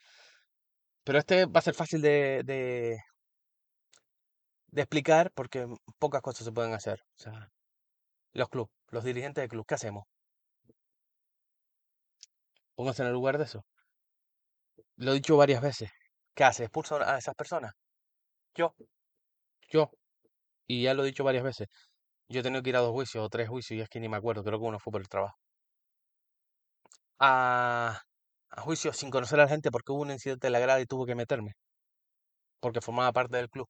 Pero 1.04 1.18
este 1.18 1.46
va 1.46 1.58
a 1.60 1.66
ser 1.66 1.74
fácil 1.74 2.00
de, 2.02 2.42
de, 2.44 2.98
de 4.68 4.80
explicar 4.82 5.30
porque 5.34 5.66
pocas 5.98 6.22
cosas 6.22 6.44
se 6.46 6.52
pueden 6.52 6.72
hacer. 6.72 7.00
O 7.18 7.22
sea, 7.22 7.50
los 8.32 8.48
clubes, 8.50 8.72
los 8.90 9.04
dirigentes 9.04 9.42
del 9.42 9.50
club, 9.50 9.66
¿qué 9.66 9.74
hacemos? 9.76 10.04
Pónganse 12.78 13.02
en 13.02 13.08
el 13.08 13.14
lugar 13.14 13.36
de 13.38 13.44
eso. 13.44 13.64
Lo 14.96 15.12
he 15.12 15.14
dicho 15.14 15.36
varias 15.36 15.62
veces. 15.62 15.90
¿Qué 16.34 16.44
hace? 16.44 16.64
¿Expulsa 16.64 16.96
a 17.14 17.18
esas 17.18 17.34
personas? 17.34 17.72
Yo, 18.54 18.74
yo. 19.70 19.90
Y 20.66 20.82
ya 20.84 20.94
lo 20.94 21.04
he 21.04 21.06
dicho 21.06 21.24
varias 21.24 21.44
veces. 21.44 21.68
Yo 22.28 22.40
he 22.40 22.42
tenido 22.44 22.62
que 22.62 22.70
ir 22.70 22.76
a 22.76 22.80
dos 22.80 22.92
juicios 22.92 23.24
o 23.24 23.28
tres 23.30 23.48
juicios 23.48 23.78
y 23.78 23.82
es 23.82 23.88
que 23.90 24.00
ni 24.00 24.08
me 24.08 24.18
acuerdo. 24.18 24.44
Creo 24.44 24.58
que 24.60 24.66
uno 24.66 24.80
fue 24.80 24.92
por 24.92 25.02
el 25.02 25.08
trabajo. 25.08 25.36
A, 27.20 28.00
a 28.50 28.60
juicio 28.62 28.92
sin 28.92 29.10
conocer 29.10 29.38
a 29.40 29.44
la 29.44 29.48
gente 29.48 29.70
porque 29.70 29.92
hubo 29.92 30.02
un 30.02 30.10
incidente 30.10 30.48
en 30.48 30.52
la 30.52 30.58
grada 30.60 30.80
y 30.80 30.86
tuve 30.86 31.06
que 31.06 31.14
meterme. 31.14 31.52
Porque 32.60 32.80
formaba 32.80 33.10
parte 33.12 33.36
del 33.36 33.48
club. 33.50 33.68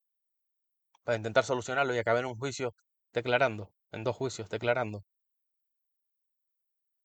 Para 1.03 1.17
intentar 1.17 1.45
solucionarlo 1.45 1.93
y 1.93 1.99
acabé 1.99 2.21
en 2.21 2.27
un 2.27 2.37
juicio 2.37 2.73
declarando. 3.13 3.73
En 3.91 4.05
dos 4.05 4.15
juicios 4.15 4.49
declarando. 4.49 5.03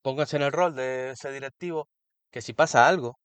Pónganse 0.04 0.36
en 0.36 0.44
el 0.44 0.52
rol 0.52 0.76
de 0.76 1.12
ese 1.12 1.32
directivo 1.32 1.88
que 2.32 2.42
si 2.42 2.54
pasa 2.54 2.88
algo, 2.88 3.18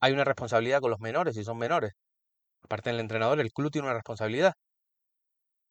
hay 0.00 0.12
una 0.12 0.24
responsabilidad 0.24 0.80
con 0.80 0.90
los 0.90 1.00
menores, 1.00 1.34
si 1.34 1.44
son 1.44 1.58
menores. 1.58 1.92
Aparte 2.62 2.90
del 2.90 3.00
entrenador, 3.00 3.40
el 3.40 3.52
club 3.52 3.70
tiene 3.70 3.86
una 3.88 3.94
responsabilidad. 3.94 4.54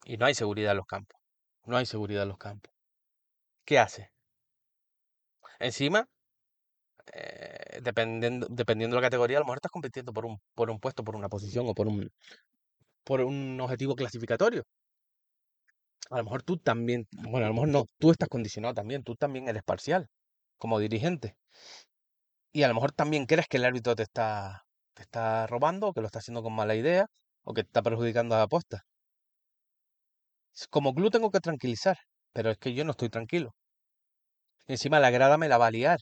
Y 0.06 0.18
no 0.18 0.26
hay 0.26 0.34
seguridad 0.34 0.72
en 0.72 0.78
los 0.78 0.88
campos. 0.88 1.20
No 1.66 1.78
hay 1.78 1.86
seguridad 1.86 2.24
en 2.24 2.30
los 2.30 2.38
campos. 2.38 2.74
¿Qué 3.66 3.78
hace? 3.80 4.10
Encima, 5.60 6.08
eh, 7.14 7.80
dependiendo, 7.82 8.48
dependiendo 8.50 8.96
de 8.96 9.02
la 9.02 9.08
categoría, 9.08 9.38
a 9.38 9.40
lo 9.42 9.46
mejor 9.46 9.58
estás 9.58 9.72
compitiendo 9.72 10.14
por 10.14 10.26
un, 10.26 10.40
por 10.56 10.70
un 10.70 10.80
puesto, 10.80 11.04
por 11.04 11.16
una 11.16 11.30
posición 11.30 11.66
o 11.68 11.74
por 11.74 11.88
un, 11.88 12.10
por 13.04 13.22
un 13.22 13.60
objetivo 13.62 13.96
clasificatorio. 13.96 14.64
A 16.10 16.18
lo 16.18 16.24
mejor 16.26 16.44
tú 16.44 16.58
también, 16.58 17.08
bueno, 17.12 17.46
a 17.46 17.50
lo 17.50 17.54
mejor 17.54 17.70
no, 17.70 17.86
tú 18.00 18.12
estás 18.12 18.30
condicionado 18.30 18.74
también, 18.74 19.04
tú 19.04 19.16
también 19.16 19.48
eres 19.48 19.64
parcial 19.64 20.08
como 20.58 20.80
dirigente. 20.80 21.36
Y 22.52 22.64
a 22.64 22.68
lo 22.68 22.74
mejor 22.74 22.92
también 22.92 23.26
crees 23.26 23.48
que 23.48 23.56
el 23.58 23.64
árbitro 23.66 23.96
te 23.96 24.04
está, 24.04 24.64
te 24.94 25.04
está 25.04 25.48
robando, 25.48 25.88
o 25.88 25.94
que 25.94 26.02
lo 26.02 26.08
está 26.08 26.20
haciendo 26.20 26.44
con 26.44 26.54
mala 26.54 26.76
idea, 26.76 27.06
o 27.44 27.54
que 27.54 27.64
te 27.64 27.68
está 27.70 27.82
perjudicando 27.82 28.36
a 28.36 28.40
la 28.40 28.44
apuesta. 28.46 28.84
Como 30.70 30.94
club 30.94 31.10
tengo 31.10 31.32
que 31.32 31.40
tranquilizar, 31.40 31.98
pero 32.34 32.52
es 32.52 32.58
que 32.58 32.74
yo 32.74 32.84
no 32.84 32.92
estoy 32.92 33.10
tranquilo. 33.10 33.56
Y 34.68 34.74
encima 34.74 35.00
la 35.00 35.10
grada 35.10 35.38
me 35.38 35.50
la 35.50 35.58
va 35.58 35.68
a 35.68 35.72
liar. 35.72 36.00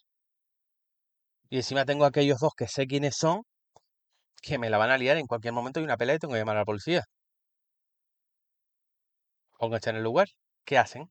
Y 1.50 1.58
encima 1.58 1.86
tengo 1.86 2.06
aquellos 2.06 2.38
dos 2.40 2.54
que 2.56 2.68
sé 2.68 2.86
quiénes 2.86 3.16
son, 3.18 3.42
que 4.42 4.58
me 4.60 4.70
la 4.70 4.78
van 4.78 4.92
a 4.92 4.98
liar 4.98 5.18
en 5.18 5.28
cualquier 5.28 5.54
momento 5.54 5.80
hay 5.80 5.86
una 5.86 5.98
pelea 5.98 6.16
y 6.16 6.20
tengo 6.20 6.34
que 6.34 6.40
llamar 6.40 6.58
a 6.58 6.60
la 6.62 6.66
policía. 6.66 7.04
Pónganse 9.58 9.90
en 9.90 9.98
el 9.98 10.04
lugar. 10.04 10.30
¿Qué 10.66 10.78
hacen? 10.78 11.10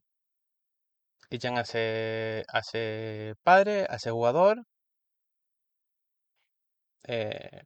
Echan 1.31 1.59
a 1.59 1.63
ese, 1.63 2.45
a 2.49 2.61
ese 2.61 3.35
padre, 3.43 3.87
a 3.91 3.97
ese 3.97 4.11
jugador, 4.11 4.65
eh, 7.07 7.63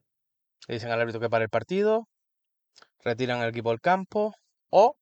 le 0.67 0.75
dicen 0.75 0.91
al 0.91 1.01
árbitro 1.01 1.21
que 1.21 1.29
pare 1.29 1.45
el 1.45 1.49
partido, 1.49 2.07
retiran 3.03 3.41
al 3.41 3.49
equipo 3.49 3.69
del 3.71 3.81
campo 3.81 4.33
o 4.69 4.97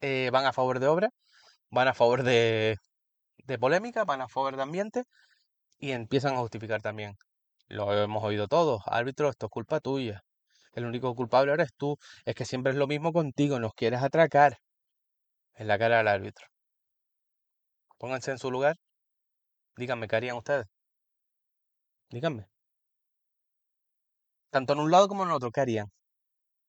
eh, 0.00 0.30
van 0.32 0.46
a 0.46 0.52
favor 0.52 0.80
de 0.80 0.88
obra, 0.88 1.10
van 1.70 1.88
a 1.88 1.94
favor 1.94 2.22
de, 2.24 2.78
de 3.38 3.58
polémica, 3.58 4.04
van 4.04 4.22
a 4.22 4.28
favor 4.28 4.56
de 4.56 4.62
ambiente 4.62 5.04
y 5.78 5.92
empiezan 5.92 6.34
a 6.34 6.38
justificar 6.38 6.82
también. 6.82 7.16
Lo 7.68 7.92
hemos 7.94 8.24
oído 8.24 8.48
todos. 8.48 8.82
Árbitro, 8.86 9.30
esto 9.30 9.46
es 9.46 9.50
culpa 9.50 9.80
tuya. 9.80 10.22
El 10.74 10.86
único 10.86 11.14
culpable 11.14 11.52
ahora 11.52 11.64
es 11.64 11.74
tú. 11.76 11.98
Es 12.26 12.34
que 12.34 12.44
siempre 12.46 12.72
es 12.72 12.78
lo 12.78 12.86
mismo 12.88 13.12
contigo. 13.12 13.60
Nos 13.60 13.74
quieres 13.74 14.02
atracar 14.02 14.58
en 15.54 15.68
la 15.68 15.78
cara 15.78 15.98
del 15.98 16.08
árbitro. 16.08 16.46
Pónganse 17.98 18.30
en 18.30 18.38
su 18.38 18.50
lugar. 18.50 18.76
Díganme 19.76 20.08
qué 20.08 20.16
harían 20.16 20.36
ustedes. 20.36 20.66
Díganme. 22.10 22.46
Tanto 24.50 24.72
en 24.72 24.78
un 24.80 24.90
lado 24.90 25.08
como 25.08 25.24
en 25.24 25.30
otro, 25.30 25.50
¿qué 25.50 25.60
harían? 25.60 25.90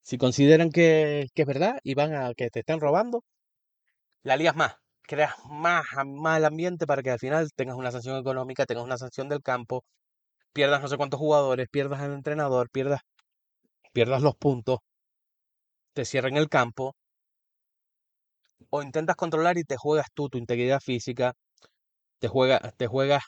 Si 0.02 0.18
consideran 0.18 0.72
que, 0.72 1.28
que 1.34 1.44
es 1.44 1.48
verdad 1.48 1.80
y 1.84 1.96
van 1.96 2.14
a 2.16 2.34
que 2.34 2.50
te 2.50 2.60
están 2.62 2.80
robando, 2.80 3.24
la 4.24 4.38
lías 4.38 4.56
más. 4.56 4.76
Creas 5.04 5.36
más, 5.46 5.86
el 6.38 6.46
ambiente 6.46 6.88
para 6.88 7.04
que 7.04 7.12
al 7.12 7.20
final 7.20 7.52
tengas 7.56 7.76
una 7.76 7.92
sanción 7.92 8.18
económica, 8.18 8.66
tengas 8.66 8.84
una 8.84 8.98
sanción 8.98 9.30
del 9.30 9.44
campo, 9.44 9.86
pierdas 10.54 10.82
no 10.82 10.88
sé 10.88 10.98
cuántos 10.98 11.20
jugadores, 11.20 11.68
pierdas 11.70 12.02
al 12.02 12.14
entrenador, 12.14 12.70
pierdas, 12.72 13.02
pierdas 13.94 14.24
los 14.24 14.36
puntos, 14.36 14.80
te 15.94 16.06
cierren 16.06 16.38
el 16.38 16.50
campo, 16.50 16.96
o 18.76 18.84
intentas 18.84 19.16
controlar 19.16 19.58
y 19.58 19.64
te 19.64 19.78
juegas 19.78 20.08
tú 20.14 20.30
tu 20.30 20.38
integridad 20.38 20.82
física, 20.82 21.34
te, 22.20 22.28
juega, 22.28 22.60
te 22.78 22.88
juegas 22.88 23.24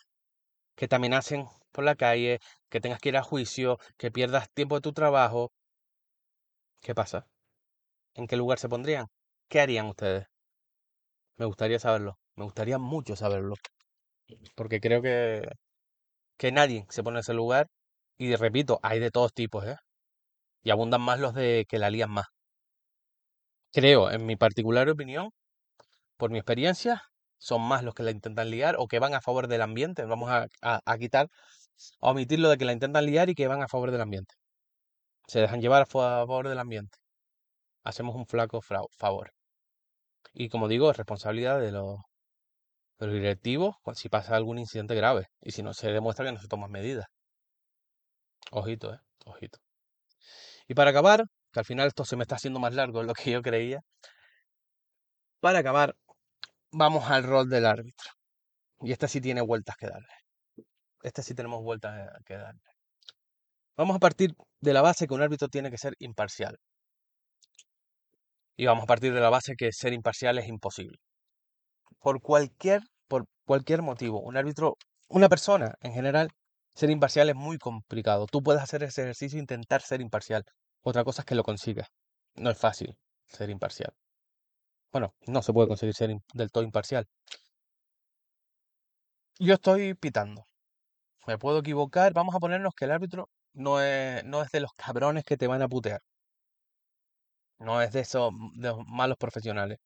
que 0.75 0.87
te 0.87 0.95
amenacen 0.95 1.45
por 1.71 1.83
la 1.85 1.95
calle, 1.95 2.39
que 2.69 2.81
tengas 2.81 2.99
que 2.99 3.09
ir 3.09 3.17
a 3.17 3.23
juicio, 3.23 3.79
que 3.97 4.11
pierdas 4.11 4.49
tiempo 4.53 4.75
de 4.75 4.81
tu 4.81 4.93
trabajo. 4.93 5.51
¿Qué 6.81 6.95
pasa? 6.95 7.27
¿En 8.15 8.27
qué 8.27 8.37
lugar 8.37 8.59
se 8.59 8.69
pondrían? 8.69 9.07
¿Qué 9.49 9.61
harían 9.61 9.87
ustedes? 9.87 10.27
Me 11.37 11.45
gustaría 11.45 11.79
saberlo. 11.79 12.17
Me 12.35 12.43
gustaría 12.43 12.77
mucho 12.77 13.15
saberlo. 13.15 13.55
Porque 14.55 14.79
creo 14.81 15.01
que, 15.01 15.47
que 16.37 16.51
nadie 16.51 16.85
se 16.89 17.03
pone 17.03 17.17
en 17.17 17.21
ese 17.21 17.33
lugar. 17.33 17.67
Y 18.17 18.35
repito, 18.35 18.79
hay 18.83 18.99
de 18.99 19.11
todos 19.11 19.33
tipos, 19.33 19.65
¿eh? 19.65 19.77
Y 20.63 20.71
abundan 20.71 21.01
más 21.01 21.19
los 21.19 21.33
de 21.35 21.65
que 21.69 21.79
la 21.79 21.89
lían 21.91 22.11
más. 22.11 22.27
Creo, 23.71 24.11
en 24.11 24.25
mi 24.25 24.35
particular 24.35 24.89
opinión, 24.89 25.29
por 26.18 26.32
mi 26.32 26.39
experiencia, 26.39 27.03
son 27.38 27.61
más 27.61 27.84
los 27.84 27.93
que 27.93 28.03
la 28.03 28.11
intentan 28.11 28.49
liar 28.49 28.76
o 28.80 28.88
que 28.88 28.99
van 28.99 29.13
a 29.13 29.22
favor 29.22 29.47
del 29.47 29.61
ambiente. 29.61 30.03
Vamos 30.05 30.30
a, 30.32 30.97
quitar, 30.97 31.30
a 32.01 32.11
omitir 32.11 32.39
lo 32.39 32.49
de 32.49 32.57
que 32.57 32.65
la 32.65 32.74
intentan 32.74 33.05
liar 33.05 33.30
y 33.30 33.36
que 33.36 33.47
van 33.47 33.61
a 33.61 33.68
favor 33.68 33.91
del 33.91 34.01
ambiente. 34.01 34.36
Se 35.28 35.39
dejan 35.39 35.61
llevar 35.61 35.84
a 35.84 35.86
favor 35.86 36.47
del 36.47 36.59
ambiente. 36.59 36.97
Hacemos 37.84 38.15
un 38.15 38.26
flaco 38.26 38.61
favor. 38.61 39.32
Y 40.34 40.49
como 40.49 40.68
digo, 40.68 40.91
es 40.91 40.97
responsabilidad 40.97 41.59
de 41.59 41.72
de 42.99 43.05
los 43.05 43.13
directivos 43.15 43.76
si 43.93 44.09
pasa 44.09 44.36
algún 44.36 44.57
incidente 44.59 44.95
grave. 44.95 45.28
Y 45.41 45.51
si 45.51 45.63
no 45.63 45.74
se 45.74 45.91
demuestra 45.91 46.26
que 46.26 46.32
no 46.32 46.39
se 46.39 46.47
toman 46.47 46.72
medidas. 46.72 47.05
Ojito, 48.51 48.93
eh. 48.93 48.99
Ojito. 49.26 49.59
Y 50.68 50.74
para 50.74 50.91
acabar, 50.91 51.26
que 51.51 51.59
al 51.59 51.65
final 51.65 51.88
esto 51.88 52.05
se 52.05 52.15
me 52.15 52.24
está 52.24 52.36
haciendo 52.36 52.59
más 52.59 52.74
largo 52.74 52.99
de 52.99 53.05
lo 53.05 53.13
que 53.13 53.32
yo 53.32 53.41
creía. 53.41 53.82
Para 55.39 55.59
acabar, 55.59 55.95
vamos 56.72 57.09
al 57.09 57.24
rol 57.24 57.49
del 57.49 57.65
árbitro. 57.65 58.11
Y 58.82 58.91
este 58.91 59.07
sí 59.07 59.22
tiene 59.22 59.41
vueltas 59.41 59.76
que 59.78 59.88
darle. 59.88 60.13
Este 61.03 61.24
sí 61.24 61.34
tenemos 61.34 61.63
vueltas 61.63 62.09
que 62.26 62.36
darle. 62.36 62.61
Vamos 63.76 63.95
a 63.95 63.99
partir 63.99 64.32
de 64.59 64.74
la 64.74 64.82
base 64.82 65.07
que 65.07 65.13
un 65.13 65.22
árbitro 65.22 65.47
tiene 65.49 65.70
que 65.72 65.78
ser 65.78 65.93
imparcial. 65.99 66.57
Y 68.55 68.65
vamos 68.65 68.84
a 68.84 68.88
partir 68.88 69.13
de 69.13 69.20
la 69.22 69.30
base 69.30 69.55
que 69.55 69.72
ser 69.72 69.93
imparcial 69.93 70.38
es 70.39 70.47
imposible. 70.47 70.97
Por 71.99 72.22
cualquier, 72.22 72.82
por 73.07 73.26
cualquier 73.45 73.82
motivo, 73.84 74.22
un 74.22 74.36
árbitro, 74.38 74.78
una 75.07 75.30
persona 75.30 75.76
en 75.82 75.93
general, 75.93 76.30
ser 76.74 76.89
imparcial 76.89 77.30
es 77.30 77.36
muy 77.36 77.57
complicado. 77.57 78.26
Tú 78.28 78.41
puedes 78.41 78.61
hacer 78.61 78.84
ese 78.84 79.03
ejercicio 79.03 79.38
e 79.38 79.41
intentar 79.41 79.82
ser 79.82 80.01
imparcial. 80.01 80.43
Otra 80.82 81.03
cosa 81.03 81.22
es 81.22 81.26
que 81.26 81.36
lo 81.36 81.43
consigas. 81.43 81.88
No 82.36 82.49
es 82.49 82.57
fácil 82.57 82.95
ser 83.28 83.49
imparcial. 83.49 83.93
Bueno, 84.97 85.13
no 85.27 85.43
se 85.43 85.53
puede 85.53 85.67
conseguir 85.67 85.93
ser 85.93 86.09
del 86.33 86.49
todo 86.51 86.63
imparcial. 86.63 87.05
Yo 89.39 89.53
estoy 89.53 89.93
pitando. 89.93 90.47
Me 91.27 91.37
puedo 91.37 91.59
equivocar. 91.59 92.13
Vamos 92.13 92.35
a 92.35 92.39
ponernos 92.39 92.73
que 92.75 92.85
el 92.85 92.91
árbitro 92.91 93.29
no 93.53 93.79
es, 93.81 94.23
no 94.25 94.41
es 94.41 94.49
de 94.51 94.61
los 94.61 94.71
cabrones 94.75 95.23
que 95.23 95.37
te 95.37 95.45
van 95.45 95.61
a 95.61 95.67
putear. 95.67 96.01
No 97.59 97.79
es 97.79 97.91
de 97.91 97.99
esos 97.99 98.31
de 98.55 98.73
malos 98.87 99.17
profesionales. 99.17 99.77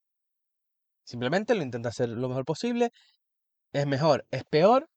Simplemente 1.04 1.56
lo 1.56 1.64
intenta 1.64 1.90
hacer 1.90 2.08
lo 2.10 2.30
mejor 2.30 2.46
posible. 2.46 2.92
Es 3.74 3.88
mejor, 3.88 4.26
es 4.32 4.46
peor. 4.46 4.90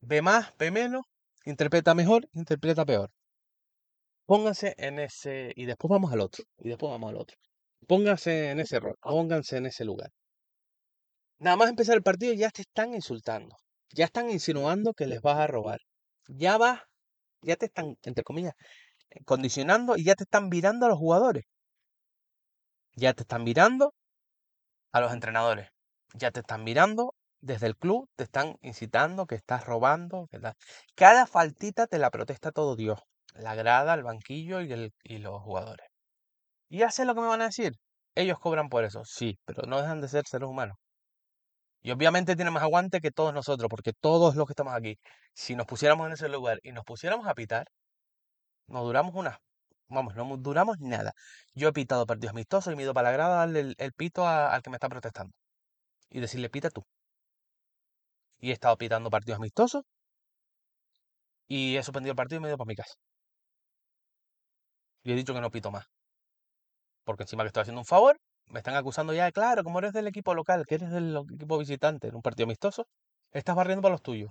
Ve 0.00 0.22
más, 0.22 0.52
ve 0.58 0.72
menos. 0.72 1.02
Interpreta 1.44 1.94
mejor, 1.94 2.28
interpreta 2.32 2.84
peor. 2.84 3.10
Pónganse 4.26 4.74
en 4.78 4.98
ese. 4.98 5.52
Y 5.54 5.66
después 5.66 5.90
vamos 5.90 6.12
al 6.12 6.20
otro. 6.22 6.44
Y 6.58 6.70
después 6.70 6.90
vamos 6.90 7.10
al 7.10 7.18
otro. 7.18 7.36
Pónganse 7.86 8.50
en 8.52 8.60
ese 8.60 8.80
rol. 8.80 8.96
Pónganse 9.02 9.58
en 9.58 9.66
ese 9.66 9.84
lugar. 9.84 10.10
Nada 11.40 11.56
más 11.56 11.68
empezar 11.70 11.96
el 11.96 12.02
partido 12.04 12.32
ya 12.34 12.50
te 12.50 12.62
están 12.62 12.94
insultando. 12.94 13.56
Ya 13.92 14.04
están 14.04 14.30
insinuando 14.30 14.94
que 14.94 15.06
les 15.06 15.20
vas 15.20 15.38
a 15.38 15.46
robar. 15.48 15.80
Ya 16.28 16.56
vas. 16.58 16.82
Ya 17.42 17.56
te 17.56 17.66
están, 17.66 17.96
entre 18.04 18.24
comillas, 18.24 18.54
condicionando 19.26 19.96
y 19.96 20.04
ya 20.04 20.14
te 20.16 20.24
están 20.24 20.50
virando 20.50 20.86
a 20.86 20.90
los 20.90 20.98
jugadores. 20.98 21.44
Ya 22.94 23.14
te 23.14 23.22
están 23.22 23.42
mirando 23.42 23.94
a 24.92 25.00
los 25.00 25.12
entrenadores. 25.12 25.68
Ya 26.14 26.30
te 26.30 26.40
están 26.40 26.64
mirando 26.64 27.14
desde 27.40 27.66
el 27.66 27.76
club, 27.76 28.08
te 28.16 28.24
están 28.24 28.56
incitando 28.62 29.26
que 29.26 29.34
estás 29.34 29.64
robando. 29.64 30.28
Cada 30.94 31.26
faltita 31.26 31.86
te 31.86 31.98
la 31.98 32.10
protesta 32.10 32.52
todo 32.52 32.76
Dios. 32.76 33.00
La 33.34 33.54
grada, 33.54 33.94
el 33.94 34.02
banquillo 34.04 34.60
y, 34.60 34.92
y 35.04 35.18
los 35.18 35.42
jugadores. 35.42 35.89
¿Y 36.70 36.78
ya 36.78 36.88
lo 37.04 37.14
que 37.14 37.20
me 37.20 37.26
van 37.26 37.42
a 37.42 37.46
decir? 37.46 37.74
Ellos 38.14 38.38
cobran 38.38 38.68
por 38.70 38.84
eso, 38.84 39.04
sí, 39.04 39.38
pero 39.44 39.62
no 39.66 39.80
dejan 39.80 40.00
de 40.00 40.08
ser 40.08 40.26
seres 40.26 40.48
humanos. 40.48 40.76
Y 41.82 41.90
obviamente 41.92 42.36
tienen 42.36 42.52
más 42.54 42.62
aguante 42.62 43.00
que 43.00 43.10
todos 43.10 43.34
nosotros, 43.34 43.68
porque 43.68 43.92
todos 43.92 44.34
los 44.36 44.46
que 44.46 44.52
estamos 44.52 44.74
aquí, 44.74 44.98
si 45.34 45.56
nos 45.56 45.66
pusiéramos 45.66 46.06
en 46.06 46.12
ese 46.14 46.28
lugar 46.28 46.58
y 46.62 46.72
nos 46.72 46.84
pusiéramos 46.84 47.26
a 47.26 47.34
pitar, 47.34 47.66
nos 48.68 48.84
duramos 48.84 49.14
una 49.14 49.38
Vamos, 49.90 50.14
no 50.14 50.36
duramos 50.38 50.78
nada. 50.80 51.12
Yo 51.54 51.68
he 51.68 51.72
pitado 51.72 52.06
partidos 52.06 52.32
amistosos 52.32 52.72
y 52.72 52.76
me 52.76 52.82
he 52.82 52.84
ido 52.84 52.94
para 52.94 53.10
la 53.10 53.12
grada 53.12 53.36
darle 53.38 53.74
el, 53.76 53.92
pito 53.92 54.26
al 54.26 54.62
que 54.62 54.70
me 54.70 54.76
está 54.76 54.88
protestando. 54.88 55.34
Y 56.10 56.20
decirle, 56.20 56.50
pita 56.50 56.70
tú. 56.70 56.84
Y 58.40 58.50
he 58.50 58.52
estado 58.52 58.76
pitando 58.76 59.08
partidos 59.10 59.38
amistosos. 59.38 59.84
Y 61.48 61.76
he 61.76 61.82
suspendido 61.82 62.12
el 62.12 62.16
partido 62.16 62.38
y 62.38 62.40
me 62.42 62.48
he 62.48 62.50
ido 62.50 62.56
para 62.58 62.68
mi 62.68 62.74
casa. 62.76 62.94
Y 65.02 65.12
he 65.12 65.14
dicho 65.14 65.34
que 65.34 65.40
no 65.42 65.50
pito 65.50 65.70
más. 65.70 65.86
Porque 67.04 67.24
encima 67.24 67.42
que 67.44 67.48
estoy 67.48 67.62
haciendo 67.62 67.80
un 67.80 67.86
favor, 67.86 68.18
me 68.46 68.60
están 68.60 68.74
acusando 68.74 69.12
ya, 69.14 69.30
claro, 69.32 69.64
como 69.64 69.78
eres 69.78 69.92
del 69.92 70.06
equipo 70.06 70.34
local, 70.34 70.64
que 70.66 70.76
eres 70.76 70.90
del 70.90 71.16
equipo 71.34 71.58
visitante 71.58 72.08
en 72.08 72.16
un 72.16 72.22
partido 72.22 72.44
amistoso, 72.46 72.86
estás 73.32 73.56
barriendo 73.56 73.82
para 73.82 73.92
los 73.92 74.02
tuyos. 74.02 74.30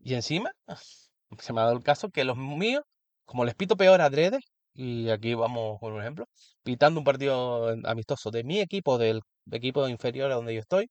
Y 0.00 0.14
encima, 0.14 0.52
se 1.40 1.52
me 1.52 1.60
ha 1.60 1.64
dado 1.64 1.76
el 1.76 1.82
caso 1.82 2.10
que 2.10 2.24
los 2.24 2.36
míos, 2.36 2.84
como 3.26 3.44
les 3.44 3.54
pito 3.54 3.76
peor 3.76 4.00
a 4.00 4.10
Drede, 4.10 4.40
y 4.74 5.10
aquí 5.10 5.34
vamos 5.34 5.78
con 5.80 5.92
un 5.92 6.00
ejemplo, 6.02 6.26
pitando 6.62 7.00
un 7.00 7.04
partido 7.04 7.68
amistoso 7.84 8.30
de 8.30 8.44
mi 8.44 8.60
equipo, 8.60 8.98
del 8.98 9.22
equipo 9.50 9.88
inferior 9.88 10.30
a 10.32 10.36
donde 10.36 10.54
yo 10.54 10.60
estoy, 10.60 10.88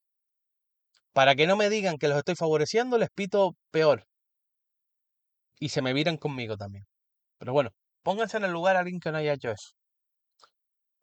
para 1.14 1.36
que 1.36 1.48
no 1.48 1.58
me 1.58 1.70
digan 1.70 1.98
que 1.98 2.08
los 2.08 2.18
estoy 2.18 2.36
favoreciendo, 2.36 2.98
les 2.98 3.10
pito 3.10 3.56
peor. 3.72 4.06
Y 5.60 5.70
se 5.70 5.82
me 5.84 5.94
viran 5.94 6.18
conmigo 6.18 6.58
también. 6.58 6.86
Pero 7.40 7.54
bueno, 7.54 7.72
pónganse 8.04 8.38
en 8.38 8.46
el 8.46 8.52
lugar 8.54 8.76
a 8.78 8.80
alguien 8.82 9.00
que 9.00 9.12
no 9.12 9.18
haya 9.20 9.34
hecho 9.34 9.52
eso. 9.52 9.70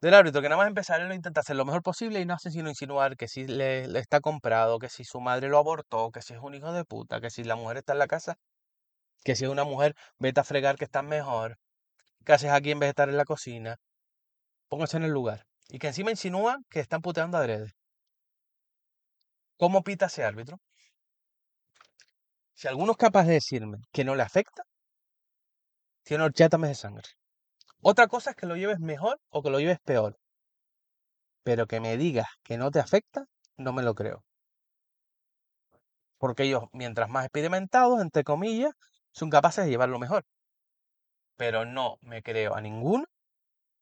Del 0.04 0.12
árbitro, 0.12 0.42
que 0.42 0.50
nada 0.50 0.58
más 0.58 0.68
empezar, 0.68 1.00
él 1.00 1.08
lo 1.08 1.14
intenta 1.14 1.40
hacer 1.40 1.56
lo 1.56 1.64
mejor 1.64 1.82
posible 1.82 2.20
y 2.20 2.26
no 2.26 2.34
hace 2.34 2.50
sino 2.50 2.68
insinuar 2.68 3.16
que 3.16 3.26
si 3.26 3.46
le, 3.46 3.84
está 3.98 4.20
comprado, 4.20 4.78
que 4.78 4.90
si 4.90 5.02
su 5.02 5.18
madre 5.18 5.48
lo 5.48 5.56
abortó, 5.56 6.10
que 6.10 6.20
si 6.20 6.34
es 6.34 6.40
un 6.40 6.54
hijo 6.54 6.74
de 6.74 6.84
puta, 6.84 7.22
que 7.22 7.30
si 7.30 7.42
la 7.42 7.56
mujer 7.56 7.78
está 7.78 7.94
en 7.94 8.00
la 8.00 8.06
casa, 8.06 8.36
que 9.24 9.34
si 9.34 9.44
es 9.44 9.50
una 9.50 9.64
mujer, 9.64 9.96
vete 10.18 10.40
a 10.40 10.44
fregar 10.44 10.76
que 10.76 10.84
está 10.84 11.00
mejor, 11.00 11.56
¿Qué 12.26 12.34
haces 12.34 12.50
aquí 12.50 12.70
en 12.70 12.80
vez 12.80 12.88
de 12.88 12.90
estar 12.90 13.08
en 13.08 13.16
la 13.16 13.24
cocina? 13.24 13.78
Póngase 14.68 14.98
en 14.98 15.04
el 15.04 15.10
lugar. 15.10 15.46
Y 15.70 15.78
que 15.78 15.86
encima 15.88 16.10
insinúan 16.10 16.66
que 16.68 16.80
están 16.80 17.00
puteando 17.00 17.38
adrede. 17.38 17.72
¿Cómo 19.56 19.82
pita 19.82 20.06
ese 20.06 20.22
árbitro? 20.24 20.60
Si 22.52 22.68
alguno 22.68 22.92
es 22.92 22.98
capaz 22.98 23.24
de 23.24 23.34
decirme 23.34 23.78
que 23.90 24.04
no 24.04 24.14
le 24.14 24.22
afecta, 24.22 24.64
tiene 26.02 26.24
horchata 26.24 26.58
de 26.58 26.74
sangre. 26.74 27.08
Otra 27.84 28.08
cosa 28.08 28.30
es 28.30 28.36
que 28.36 28.46
lo 28.46 28.56
lleves 28.56 28.80
mejor 28.80 29.20
o 29.30 29.42
que 29.42 29.50
lo 29.50 29.60
lleves 29.60 29.78
peor. 29.84 30.18
Pero 31.44 31.66
que 31.68 31.78
me 31.78 31.96
digas 31.96 32.26
que 32.42 32.58
no 32.58 32.72
te 32.72 32.80
afecta, 32.80 33.26
no 33.56 33.72
me 33.72 33.84
lo 33.84 33.94
creo. 33.94 34.24
Porque 36.18 36.42
ellos, 36.42 36.64
mientras 36.72 37.08
más 37.08 37.24
experimentados, 37.24 38.00
entre 38.00 38.24
comillas, 38.24 38.72
son 39.12 39.30
capaces 39.30 39.64
de 39.64 39.70
llevarlo 39.70 40.00
mejor 40.00 40.24
pero 41.36 41.64
no 41.64 41.98
me 42.02 42.22
creo 42.22 42.54
a 42.54 42.60
ninguno, 42.60 43.04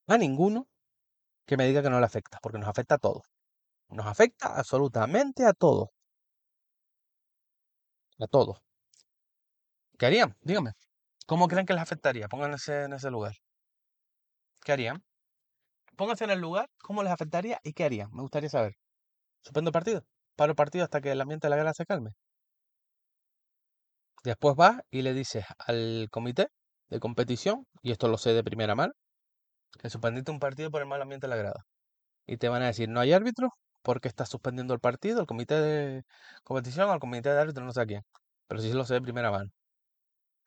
a 0.09 0.19
ninguno 0.19 0.67
que 1.47 1.57
me 1.57 1.67
diga 1.67 1.83
que 1.83 1.91
no 1.91 2.01
le 2.01 2.07
afecta, 2.07 2.39
porque 2.43 2.59
nos 2.59 2.69
afecta 2.69 2.97
a 2.97 2.99
todos. 2.99 3.25
Nos 3.89 4.07
afecta 4.07 4.57
absolutamente 4.59 5.47
a 5.47 5.53
todos. 5.53 5.89
A 8.19 8.27
todos. 8.27 8.59
¿Qué 9.99 10.07
harían? 10.07 10.37
Dígame. 10.43 10.73
¿Cómo 11.27 11.49
creen 11.49 11.67
que 11.67 11.73
les 11.75 11.83
afectaría? 11.83 12.29
Pónganse 12.29 12.85
en 12.85 12.93
ese 12.95 13.11
lugar. 13.11 13.35
¿Qué 14.65 14.73
harían? 14.73 15.03
Pónganse 15.97 16.25
en 16.25 16.31
el 16.31 16.41
lugar, 16.41 16.69
¿cómo 16.79 17.03
les 17.03 17.13
afectaría 17.13 17.61
y 17.65 17.73
qué 17.73 17.85
harían? 17.85 18.11
Me 18.13 18.23
gustaría 18.23 18.51
saber. 18.51 18.75
¿Suspendo 19.43 19.71
el 19.71 19.73
partido? 19.73 20.05
¿Paro 20.37 20.53
el 20.53 20.57
partido 20.57 20.85
hasta 20.85 21.01
que 21.01 21.13
el 21.13 21.21
ambiente 21.21 21.47
de 21.47 21.51
la 21.51 21.57
guerra 21.57 21.75
se 21.75 21.87
calme? 21.87 22.13
Después 24.25 24.57
vas 24.57 24.81
y 24.91 25.03
le 25.03 25.15
dices 25.15 25.45
al 25.59 26.09
comité 26.11 26.49
de 26.89 27.01
competición, 27.01 27.67
y 27.83 27.93
esto 27.93 28.09
lo 28.09 28.19
sé 28.19 28.33
de 28.33 28.45
primera 28.45 28.75
mano, 28.75 28.93
que 29.81 29.91
suspendiste 29.91 30.31
un 30.33 30.41
partido 30.41 30.71
por 30.71 30.83
el 30.83 30.89
mal 30.89 31.03
ambiente 31.03 31.27
en 31.27 31.31
la 31.31 31.37
grada. 31.37 31.67
Y 32.27 32.39
te 32.39 32.49
van 32.49 32.63
a 32.63 32.67
decir, 32.67 32.89
no 32.89 33.01
hay 33.01 33.13
árbitro 33.13 33.51
porque 33.83 34.09
estás 34.09 34.31
suspendiendo 34.31 34.75
el 34.75 34.81
partido, 34.81 35.21
el 35.21 35.27
comité 35.27 35.61
de 35.61 36.05
competición 36.45 36.91
o 36.91 36.95
el 36.95 37.01
comité 37.01 37.31
de 37.31 37.41
árbitros, 37.41 37.67
no 37.67 37.73
sé 37.73 37.83
a 37.83 37.87
quién. 37.87 38.03
Pero 38.49 38.61
sí 38.63 38.73
lo 38.73 38.85
sé 38.85 38.95
de 38.95 39.03
primera 39.03 39.31
mano. 39.31 39.51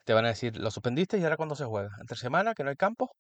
Te 0.06 0.14
van 0.14 0.26
a 0.26 0.30
decir, 0.30 0.58
lo 0.58 0.72
suspendiste 0.72 1.18
y 1.18 1.24
ahora 1.24 1.38
cuando 1.38 1.56
se 1.56 1.66
juega. 1.66 1.90
Entre 2.00 2.18
semana, 2.18 2.54
que 2.54 2.64
no 2.64 2.70
hay 2.70 2.76
campo. 2.76 3.12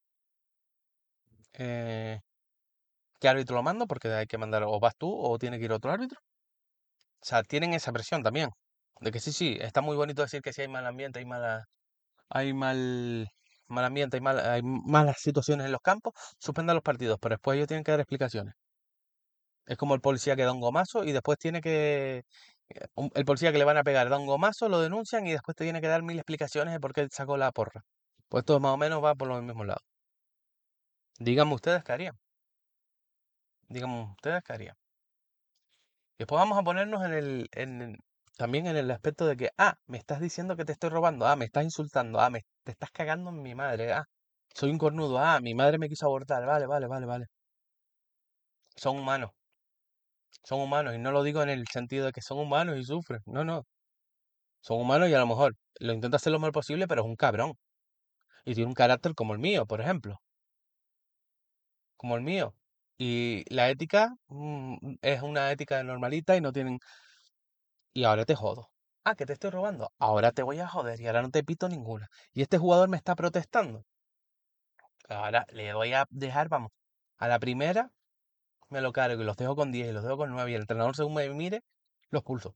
Eh, 1.58 2.20
¿Qué 3.20 3.28
árbitro 3.28 3.56
lo 3.58 3.64
mando? 3.64 3.88
Porque 3.88 4.08
hay 4.14 4.26
que 4.28 4.38
mandar, 4.38 4.64
o 4.64 4.80
vas 4.80 4.96
tú 4.98 5.14
o 5.14 5.38
tiene 5.38 5.58
que 5.60 5.66
ir 5.66 5.72
otro 5.74 5.92
árbitro. 5.92 6.20
O 7.22 7.26
sea, 7.26 7.44
tienen 7.44 7.74
esa 7.74 7.92
presión 7.92 8.24
también. 8.24 8.50
De 9.02 9.12
que 9.12 9.20
sí, 9.20 9.32
sí, 9.34 9.58
está 9.62 9.82
muy 9.82 9.96
bonito 9.98 10.22
decir 10.22 10.42
que 10.42 10.54
si 10.54 10.62
hay 10.62 10.68
mal 10.70 10.86
ambiente, 10.86 11.20
hay 11.20 11.26
mala, 11.26 11.66
hay 12.30 12.54
mal, 12.54 13.30
mal 13.68 13.86
ambiente, 13.86 14.18
hay, 14.18 14.22
mal, 14.22 14.40
hay 14.40 14.62
malas 14.64 15.18
situaciones 15.22 15.66
en 15.68 15.74
los 15.74 15.82
campos, 15.82 16.14
suspendan 16.40 16.76
los 16.76 16.84
partidos, 16.84 17.20
pero 17.22 17.36
después 17.36 17.58
ellos 17.58 17.68
tienen 17.70 17.84
que 17.86 17.92
dar 17.92 18.02
explicaciones. 18.02 18.56
Es 19.66 19.78
como 19.78 19.96
el 19.96 20.02
policía 20.02 20.36
que 20.36 20.44
da 20.44 20.52
un 20.52 20.60
gomazo 20.62 21.04
y 21.04 21.12
después 21.12 21.38
tiene 21.40 21.62
que... 21.62 22.24
El 23.16 23.26
policía 23.26 23.52
que 23.52 23.58
le 23.60 23.66
van 23.66 23.78
a 23.78 23.84
pegar 23.84 24.10
da 24.10 24.18
un 24.18 24.26
gomazo, 24.28 24.70
lo 24.70 24.80
denuncian 24.82 25.26
y 25.28 25.32
después 25.32 25.56
te 25.56 25.66
tiene 25.66 25.82
que 25.82 25.88
dar 25.88 26.04
mil 26.04 26.18
explicaciones 26.18 26.74
de 26.74 26.80
por 26.80 26.94
qué 26.94 27.08
sacó 27.12 27.38
la 27.38 27.52
porra. 27.52 27.82
Pues 28.30 28.46
todo 28.46 28.60
más 28.60 28.74
o 28.74 28.78
menos 28.78 29.04
va 29.04 29.16
por 29.16 29.28
los 29.28 29.44
mismos 29.44 29.68
lados. 29.68 29.84
Díganme 31.20 31.56
ustedes 31.56 31.84
qué 31.84 31.92
harían. 31.94 32.18
Díganme 33.70 34.02
ustedes 34.16 34.44
qué 34.44 34.54
harían. 34.54 34.76
Después 36.18 36.40
vamos 36.40 36.58
a 36.58 36.64
ponernos 36.64 37.04
en 37.06 37.14
el, 37.14 37.50
en 37.54 37.98
también 38.38 38.68
en 38.68 38.76
el 38.78 38.92
aspecto 38.92 39.26
de 39.26 39.38
que, 39.38 39.50
ah, 39.58 39.76
me 39.88 39.98
estás 39.98 40.20
diciendo 40.20 40.56
que 40.56 40.66
te 40.66 40.72
estoy 40.74 40.90
robando, 40.90 41.26
ah, 41.28 41.36
me 41.36 41.46
estás 41.46 41.64
insultando, 41.64 42.20
ah, 42.20 42.30
me, 42.30 42.42
te 42.64 42.72
estás 42.72 42.92
cagando 42.92 43.30
en 43.30 43.42
mi 43.42 43.56
madre, 43.56 43.94
ah, 43.94 44.06
soy 44.54 44.72
un 44.72 44.78
cornudo, 44.78 45.20
ah, 45.20 45.40
mi 45.42 45.54
madre 45.56 45.78
me 45.78 45.90
quiso 45.90 46.06
abortar, 46.06 46.46
vale, 46.46 46.66
vale, 46.68 46.88
vale, 46.88 47.06
vale. 47.06 47.26
Son 48.78 48.98
humanos, 48.98 49.32
son 50.44 50.62
humanos, 50.62 50.96
y 50.96 50.98
no 50.98 51.12
lo 51.12 51.24
digo 51.24 51.42
en 51.44 51.50
el 51.50 51.66
sentido 51.72 52.06
de 52.06 52.12
que 52.14 52.22
son 52.22 52.40
humanos 52.40 52.78
y 52.78 52.84
sufren, 52.84 53.22
no, 53.26 53.44
no, 53.44 53.64
son 54.62 54.80
humanos 54.82 55.10
y 55.10 55.14
a 55.14 55.20
lo 55.20 55.28
mejor 55.28 55.56
lo 55.80 55.94
intenta 55.94 56.18
hacer 56.18 56.34
lo 56.34 56.40
mejor 56.40 56.54
posible, 56.54 56.88
pero 56.88 57.02
es 57.04 57.08
un 57.08 57.16
cabrón, 57.16 57.54
y 58.46 58.56
tiene 58.56 58.68
un 58.70 58.76
carácter 58.76 59.16
como 59.16 59.34
el 59.34 59.40
mío, 59.40 59.66
por 59.66 59.82
ejemplo, 59.82 60.20
como 61.98 62.16
el 62.16 62.22
mío. 62.24 62.56
Y 62.98 63.44
la 63.54 63.70
ética 63.70 64.16
mm, 64.28 64.96
es 65.02 65.22
una 65.22 65.52
ética 65.52 65.84
normalita 65.84 66.36
y 66.38 66.42
no 66.42 66.52
tienen 66.54 66.80
y 67.94 68.04
ahora 68.04 68.26
te 68.26 68.36
jodo. 68.36 68.70
Ah, 69.06 69.16
que 69.16 69.26
te 69.26 69.34
estoy 69.34 69.52
robando. 69.52 69.92
Ahora 70.00 70.32
te 70.32 70.44
voy 70.44 70.60
a 70.60 70.68
joder 70.68 71.00
y 71.02 71.08
ahora 71.08 71.22
no 71.22 71.32
te 71.32 71.44
pito 71.44 71.70
ninguna. 71.70 72.10
Y 72.34 72.42
este 72.42 72.58
jugador 72.58 72.90
me 72.90 72.98
está 72.98 73.16
protestando. 73.16 73.86
Ahora 75.10 75.46
le 75.52 75.74
voy 75.74 75.94
a 75.94 76.06
dejar, 76.10 76.50
vamos, 76.50 76.72
a 77.18 77.28
la 77.28 77.40
primera 77.40 77.92
me 78.70 78.82
lo 78.82 78.92
cargo 78.94 79.22
y 79.22 79.26
los 79.26 79.38
dejo 79.38 79.56
con 79.56 79.72
10 79.72 79.90
y 79.90 79.92
los 79.94 80.04
dejo 80.04 80.18
con 80.18 80.32
9 80.32 80.52
y 80.52 80.56
el 80.56 80.62
entrenador 80.62 80.96
según 80.96 81.14
me 81.16 81.30
mire, 81.30 81.62
los 82.12 82.24
pulso. 82.24 82.56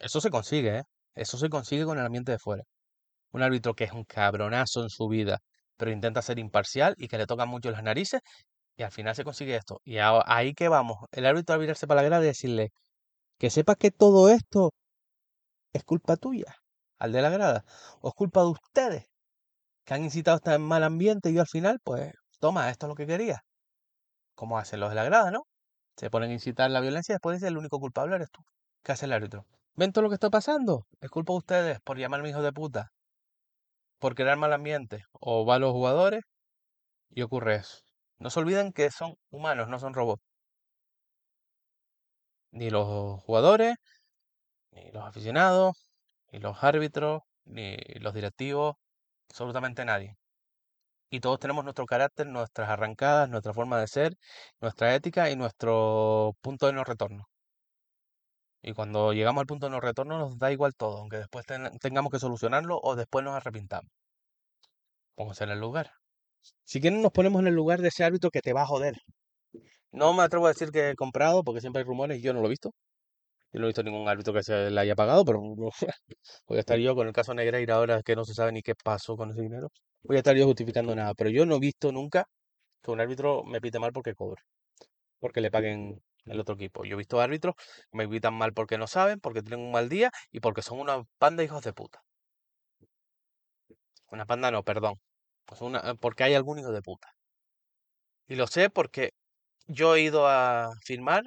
Eso 0.00 0.20
se 0.20 0.30
consigue, 0.30 0.78
¿eh? 0.78 0.82
Eso 1.14 1.38
se 1.38 1.48
consigue 1.48 1.84
con 1.84 1.98
el 1.98 2.06
ambiente 2.06 2.32
de 2.32 2.38
fuera. 2.38 2.64
Un 3.32 3.42
árbitro 3.42 3.74
que 3.74 3.84
es 3.84 3.92
un 3.92 4.04
cabronazo 4.04 4.82
en 4.82 4.90
su 4.90 5.08
vida, 5.08 5.40
pero 5.76 5.90
intenta 5.90 6.22
ser 6.22 6.38
imparcial 6.38 6.94
y 6.98 7.08
que 7.08 7.18
le 7.18 7.26
tocan 7.26 7.48
mucho 7.48 7.70
las 7.70 7.82
narices 7.82 8.20
y 8.76 8.82
al 8.82 8.92
final 8.92 9.14
se 9.14 9.24
consigue 9.24 9.56
esto. 9.56 9.80
Y 9.84 9.98
ahí 9.98 10.54
que 10.54 10.68
vamos, 10.68 10.98
el 11.12 11.26
árbitro 11.26 11.54
a 11.54 11.58
virarse 11.58 11.86
para 11.86 12.02
la 12.02 12.08
grada 12.08 12.24
y 12.24 12.28
decirle 12.28 12.72
que 13.38 13.50
sepas 13.50 13.76
que 13.76 13.90
todo 13.90 14.28
esto 14.30 14.72
es 15.72 15.84
culpa 15.84 16.16
tuya, 16.16 16.56
al 16.98 17.12
de 17.12 17.22
la 17.22 17.30
grada, 17.30 17.64
o 18.00 18.08
es 18.08 18.14
culpa 18.14 18.40
de 18.42 18.48
ustedes, 18.48 19.06
que 19.84 19.94
han 19.94 20.04
incitado 20.04 20.38
este 20.38 20.58
mal 20.58 20.84
ambiente 20.84 21.30
y 21.30 21.34
yo 21.34 21.42
al 21.42 21.48
final, 21.48 21.80
pues, 21.84 22.12
toma, 22.40 22.70
esto 22.70 22.86
es 22.86 22.88
lo 22.88 22.94
que 22.94 23.06
quería. 23.06 23.44
Como 24.34 24.58
hacen 24.58 24.80
los 24.80 24.90
de 24.90 24.96
la 24.96 25.04
grada, 25.04 25.30
¿no? 25.30 25.46
Se 25.96 26.10
ponen 26.10 26.30
a 26.30 26.34
incitar 26.34 26.70
la 26.70 26.80
violencia 26.80 27.12
y 27.12 27.16
después 27.16 27.36
dicen 27.36 27.48
el 27.48 27.58
único 27.58 27.80
culpable 27.80 28.16
eres 28.16 28.30
tú. 28.30 28.42
¿Qué 28.82 28.92
hace 28.92 29.06
el 29.06 29.12
árbitro? 29.12 29.46
¿Ven 29.76 29.92
todo 29.92 30.02
lo 30.02 30.08
que 30.10 30.14
está 30.14 30.30
pasando? 30.30 30.86
Es 31.00 31.10
culpa 31.10 31.32
de 31.32 31.38
ustedes 31.38 31.80
por 31.80 31.98
llamarme 31.98 32.30
hijo 32.30 32.42
de 32.42 32.52
puta, 32.52 32.92
por 34.04 34.14
crear 34.14 34.36
mal 34.36 34.52
ambiente, 34.52 35.04
o 35.12 35.46
va 35.46 35.58
los 35.58 35.72
jugadores 35.72 36.20
y 37.10 37.22
ocurre 37.22 37.56
eso. 37.56 37.78
No 38.18 38.30
se 38.30 38.40
olviden 38.40 38.72
que 38.72 38.90
son 38.90 39.16
humanos, 39.30 39.68
no 39.68 39.78
son 39.78 39.94
robots. 39.94 40.22
Ni 42.52 42.70
los 42.70 43.22
jugadores, 43.22 43.76
ni 44.72 44.90
los 44.92 45.04
aficionados, 45.04 45.74
ni 46.32 46.38
los 46.40 46.62
árbitros, 46.64 47.22
ni 47.46 47.76
los 48.00 48.14
directivos, 48.14 48.76
absolutamente 49.30 49.84
nadie. 49.86 50.16
Y 51.10 51.20
todos 51.20 51.40
tenemos 51.40 51.64
nuestro 51.64 51.86
carácter, 51.86 52.26
nuestras 52.26 52.68
arrancadas, 52.70 53.30
nuestra 53.30 53.54
forma 53.54 53.80
de 53.80 53.88
ser, 53.88 54.16
nuestra 54.60 54.94
ética 54.94 55.30
y 55.30 55.36
nuestro 55.36 56.34
punto 56.42 56.66
de 56.66 56.74
no 56.74 56.84
retorno. 56.84 57.28
Y 58.64 58.72
cuando 58.72 59.12
llegamos 59.12 59.42
al 59.42 59.46
punto 59.46 59.66
de 59.66 59.70
no 59.70 59.78
retorno 59.80 60.18
nos 60.18 60.36
da 60.38 60.50
igual 60.50 60.74
todo, 60.74 60.98
aunque 60.98 61.18
después 61.18 61.46
ten- 61.46 61.70
tengamos 61.78 62.10
que 62.10 62.18
solucionarlo 62.18 62.80
o 62.82 62.96
después 62.96 63.24
nos 63.24 63.36
arrepintamos. 63.36 63.92
Pónganse 65.16 65.44
en 65.44 65.50
el 65.50 65.60
lugar. 65.60 65.90
Si 66.64 66.80
quieren 66.80 67.02
nos 67.02 67.12
ponemos 67.12 67.40
en 67.42 67.48
el 67.48 67.54
lugar 67.54 67.80
de 67.80 67.88
ese 67.88 68.04
árbitro 68.04 68.30
que 68.30 68.40
te 68.42 68.52
va 68.54 68.62
a 68.62 68.66
joder. 68.66 68.96
No 69.92 70.12
me 70.14 70.22
atrevo 70.24 70.46
a 70.46 70.50
decir 70.50 70.70
que 70.70 70.90
he 70.90 70.96
comprado, 70.96 71.44
porque 71.44 71.60
siempre 71.60 71.80
hay 71.82 71.86
rumores 71.86 72.18
y 72.18 72.22
yo 72.22 72.32
no 72.34 72.40
lo 72.40 72.46
he 72.46 72.50
visto. 72.50 72.72
Yo 73.52 73.60
no 73.60 73.66
he 73.66 73.70
visto 73.70 73.82
ningún 73.84 74.08
árbitro 74.08 74.34
que 74.34 74.42
se 74.44 74.70
le 74.70 74.80
haya 74.80 74.96
pagado, 74.96 75.24
pero 75.24 75.40
voy 76.48 76.58
a 76.58 76.60
estar 76.60 76.78
yo 76.78 76.94
con 76.96 77.06
el 77.08 77.12
caso 77.14 77.34
Negreira 77.34 77.76
ahora 77.76 78.02
que 78.02 78.16
no 78.16 78.24
se 78.24 78.34
sabe 78.34 78.52
ni 78.52 78.62
qué 78.62 78.74
pasó 78.76 79.16
con 79.16 79.30
ese 79.30 79.42
dinero. 79.42 79.70
Voy 80.04 80.16
a 80.16 80.20
estar 80.20 80.36
yo 80.36 80.46
justificando 80.46 80.94
nada, 80.96 81.14
pero 81.14 81.30
yo 81.30 81.46
no 81.46 81.56
he 81.56 81.60
visto 81.60 81.92
nunca 81.92 82.26
que 82.82 82.90
un 82.92 83.00
árbitro 83.00 83.44
me 83.44 83.60
pite 83.60 83.78
mal 83.80 83.92
porque 83.92 84.14
cobre, 84.14 84.42
porque 85.20 85.40
le 85.40 85.50
paguen 85.50 86.02
el 86.26 86.40
otro 86.40 86.54
equipo. 86.54 86.84
Yo 86.84 86.94
he 86.94 86.98
visto 86.98 87.20
árbitros 87.20 87.54
que 87.56 87.98
me 87.98 88.08
pitan 88.08 88.34
mal 88.34 88.52
porque 88.52 88.78
no 88.78 88.86
saben, 88.86 89.20
porque 89.20 89.42
tienen 89.42 89.64
un 89.66 89.72
mal 89.72 89.88
día 89.88 90.10
y 90.30 90.40
porque 90.40 90.62
son 90.62 90.80
una 90.80 91.04
panda 91.18 91.40
de 91.40 91.46
hijos 91.46 91.62
de 91.64 91.72
puta. 91.72 92.02
Una 94.10 94.24
panda 94.26 94.50
no, 94.50 94.62
perdón. 94.62 94.94
Pues 95.44 95.60
una, 95.60 95.94
porque 95.96 96.24
hay 96.24 96.34
algún 96.34 96.58
hijo 96.58 96.72
de 96.72 96.82
puta. 96.82 97.08
Y 98.28 98.36
lo 98.36 98.46
sé 98.46 98.70
porque 98.70 99.10
yo 99.66 99.96
he 99.96 100.02
ido 100.02 100.26
a 100.28 100.72
firmar 100.84 101.24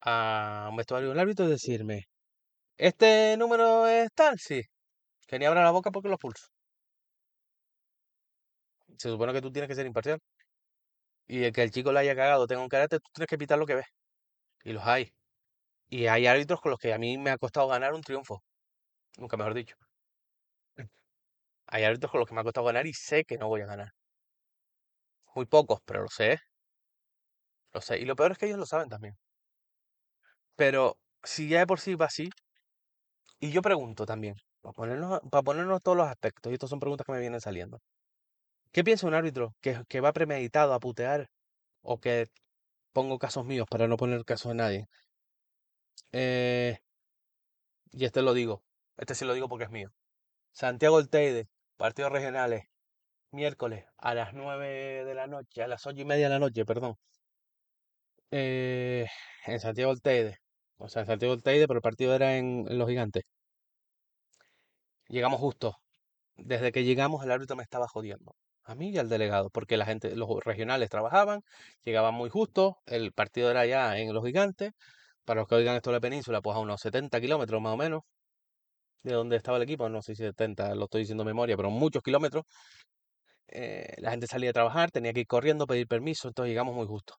a, 0.00 0.68
un 0.70 0.76
vestuario 0.76 1.10
un 1.10 1.18
árbitro 1.18 1.46
y 1.46 1.50
decirme, 1.50 2.04
¿este 2.78 3.36
número 3.38 3.88
es 3.88 4.10
tal? 4.14 4.38
Sí. 4.38 4.62
Que 5.28 5.38
ni 5.38 5.46
abra 5.46 5.64
la 5.64 5.72
boca 5.72 5.90
porque 5.92 6.08
lo 6.10 6.18
pulso. 6.18 6.46
Se 8.98 9.08
supone 9.10 9.32
que 9.32 9.40
tú 9.42 9.50
tienes 9.52 9.68
que 9.68 9.74
ser 9.74 9.86
imparcial. 9.86 10.18
Y 11.28 11.44
el 11.44 11.52
que 11.52 11.62
el 11.62 11.70
chico 11.70 11.92
le 11.92 12.00
haya 12.00 12.16
cagado 12.16 12.46
tenga 12.46 12.62
un 12.62 12.68
carácter, 12.68 13.00
tú 13.00 13.10
tienes 13.14 13.28
que 13.28 13.38
pitar 13.38 13.58
lo 13.58 13.66
que 13.66 13.74
ves. 13.76 13.86
Y 14.64 14.72
los 14.72 14.84
hay. 14.86 15.12
Y 15.88 16.06
hay 16.08 16.26
árbitros 16.26 16.60
con 16.60 16.70
los 16.70 16.80
que 16.80 16.94
a 16.94 16.98
mí 16.98 17.18
me 17.18 17.30
ha 17.30 17.38
costado 17.38 17.68
ganar 17.68 17.94
un 17.94 18.02
triunfo. 18.02 18.42
Nunca 19.18 19.36
mejor 19.36 19.54
dicho. 19.54 19.76
Hay 21.68 21.84
árbitros 21.84 22.10
con 22.10 22.18
los 22.20 22.28
que 22.28 22.34
me 22.34 22.40
ha 22.40 22.44
costado 22.44 22.66
ganar 22.66 22.86
y 22.88 22.92
sé 22.92 23.24
que 23.24 23.38
no 23.38 23.46
voy 23.48 23.60
a 23.60 23.66
ganar. 23.66 23.92
Muy 25.36 25.46
pocos, 25.46 25.78
pero 25.84 26.02
lo 26.02 26.08
sé. 26.08 26.38
Lo 27.72 27.80
sé. 27.80 27.98
Y 28.00 28.04
lo 28.06 28.16
peor 28.16 28.32
es 28.32 28.38
que 28.38 28.46
ellos 28.46 28.58
lo 28.58 28.66
saben 28.66 28.88
también. 28.88 29.16
Pero 30.56 30.98
si 31.22 31.48
ya 31.48 31.60
de 31.60 31.66
por 31.66 31.80
sí 31.80 31.94
va 31.94 32.06
así, 32.06 32.28
y 33.40 33.50
yo 33.50 33.62
pregunto 33.62 34.04
también, 34.06 34.34
para 34.60 34.72
ponernos, 34.72 35.20
para 35.30 35.42
ponernos 35.42 35.82
todos 35.82 35.96
los 35.96 36.08
aspectos, 36.08 36.50
y 36.50 36.54
estas 36.54 36.70
son 36.70 36.80
preguntas 36.80 37.06
que 37.06 37.12
me 37.12 37.20
vienen 37.20 37.40
saliendo. 37.40 37.80
¿Qué 38.76 38.84
piensa 38.84 39.06
un 39.06 39.14
árbitro 39.14 39.54
que, 39.62 40.00
va 40.00 40.12
premeditado 40.12 40.74
a 40.74 40.80
putear 40.80 41.30
o 41.80 41.98
que 41.98 42.26
pongo 42.92 43.18
casos 43.18 43.46
míos 43.46 43.66
para 43.70 43.88
no 43.88 43.96
poner 43.96 44.22
casos 44.26 44.50
de 44.50 44.56
nadie? 44.56 44.88
Eh, 46.12 46.78
y 47.92 48.04
este 48.04 48.20
lo 48.20 48.34
digo, 48.34 48.62
este 48.98 49.14
sí 49.14 49.24
lo 49.24 49.32
digo 49.32 49.48
porque 49.48 49.64
es 49.64 49.70
mío. 49.70 49.90
Santiago 50.52 51.00
El 51.00 51.08
Teide, 51.08 51.48
partidos 51.78 52.12
regionales, 52.12 52.64
miércoles 53.32 53.86
a 53.96 54.14
las 54.14 54.34
9 54.34 55.06
de 55.06 55.14
la 55.14 55.26
noche, 55.26 55.62
a 55.62 55.68
las 55.68 55.86
ocho 55.86 56.02
y 56.02 56.04
media 56.04 56.26
de 56.26 56.34
la 56.34 56.38
noche, 56.40 56.66
perdón. 56.66 56.96
Eh, 58.30 59.06
en 59.46 59.60
Santiago 59.60 59.92
El 59.92 60.02
Teide. 60.02 60.38
O 60.78 60.88
sea, 60.88 61.02
en 61.02 61.06
Santiago 61.06 61.34
El 61.34 61.42
Teide, 61.42 61.66
pero 61.66 61.78
el 61.78 61.82
partido 61.82 62.14
era 62.14 62.36
en, 62.36 62.66
en 62.68 62.78
Los 62.78 62.88
Gigantes. 62.90 63.24
Llegamos 65.08 65.40
justo. 65.40 65.78
Desde 66.36 66.72
que 66.72 66.84
llegamos, 66.84 67.24
el 67.24 67.30
árbitro 67.32 67.56
me 67.56 67.62
estaba 67.62 67.88
jodiendo. 67.88 68.36
A 68.66 68.74
mí 68.74 68.90
y 68.90 68.98
al 68.98 69.08
delegado, 69.08 69.48
porque 69.50 69.76
la 69.78 69.86
gente, 69.86 70.14
los 70.16 70.28
regionales 70.44 70.90
trabajaban, 70.90 71.40
llegaban 71.84 72.14
muy 72.14 72.28
justo, 72.30 72.78
el 72.86 73.12
partido 73.12 73.50
era 73.50 73.64
ya 73.66 73.96
en 73.98 74.12
Los 74.12 74.24
Gigantes. 74.24 74.72
Para 75.24 75.40
los 75.40 75.48
que 75.48 75.54
oigan 75.56 75.76
esto 75.76 75.90
de 75.90 75.96
la 75.96 76.00
península, 76.00 76.42
pues 76.42 76.56
a 76.56 76.60
unos 76.60 76.80
70 76.80 77.20
kilómetros 77.20 77.60
más 77.62 77.72
o 77.74 77.76
menos 77.78 78.02
de 79.02 79.12
donde 79.14 79.36
estaba 79.36 79.56
el 79.56 79.62
equipo, 79.62 79.88
no 79.88 80.02
sé 80.02 80.14
si 80.14 80.22
70, 80.22 80.74
lo 80.74 80.84
estoy 80.84 81.00
diciendo 81.02 81.24
de 81.24 81.28
memoria, 81.28 81.56
pero 81.56 81.70
muchos 81.70 82.02
kilómetros. 82.02 82.44
eh, 83.48 83.94
la 83.98 84.10
gente 84.10 84.26
salía 84.26 84.50
a 84.50 84.52
trabajar, 84.52 84.90
tenía 84.90 85.12
que 85.12 85.20
ir 85.20 85.26
corriendo, 85.26 85.66
pedir 85.66 85.86
permiso, 85.88 86.28
entonces 86.28 86.50
llegamos 86.50 86.74
muy 86.74 86.86
justo. 86.86 87.14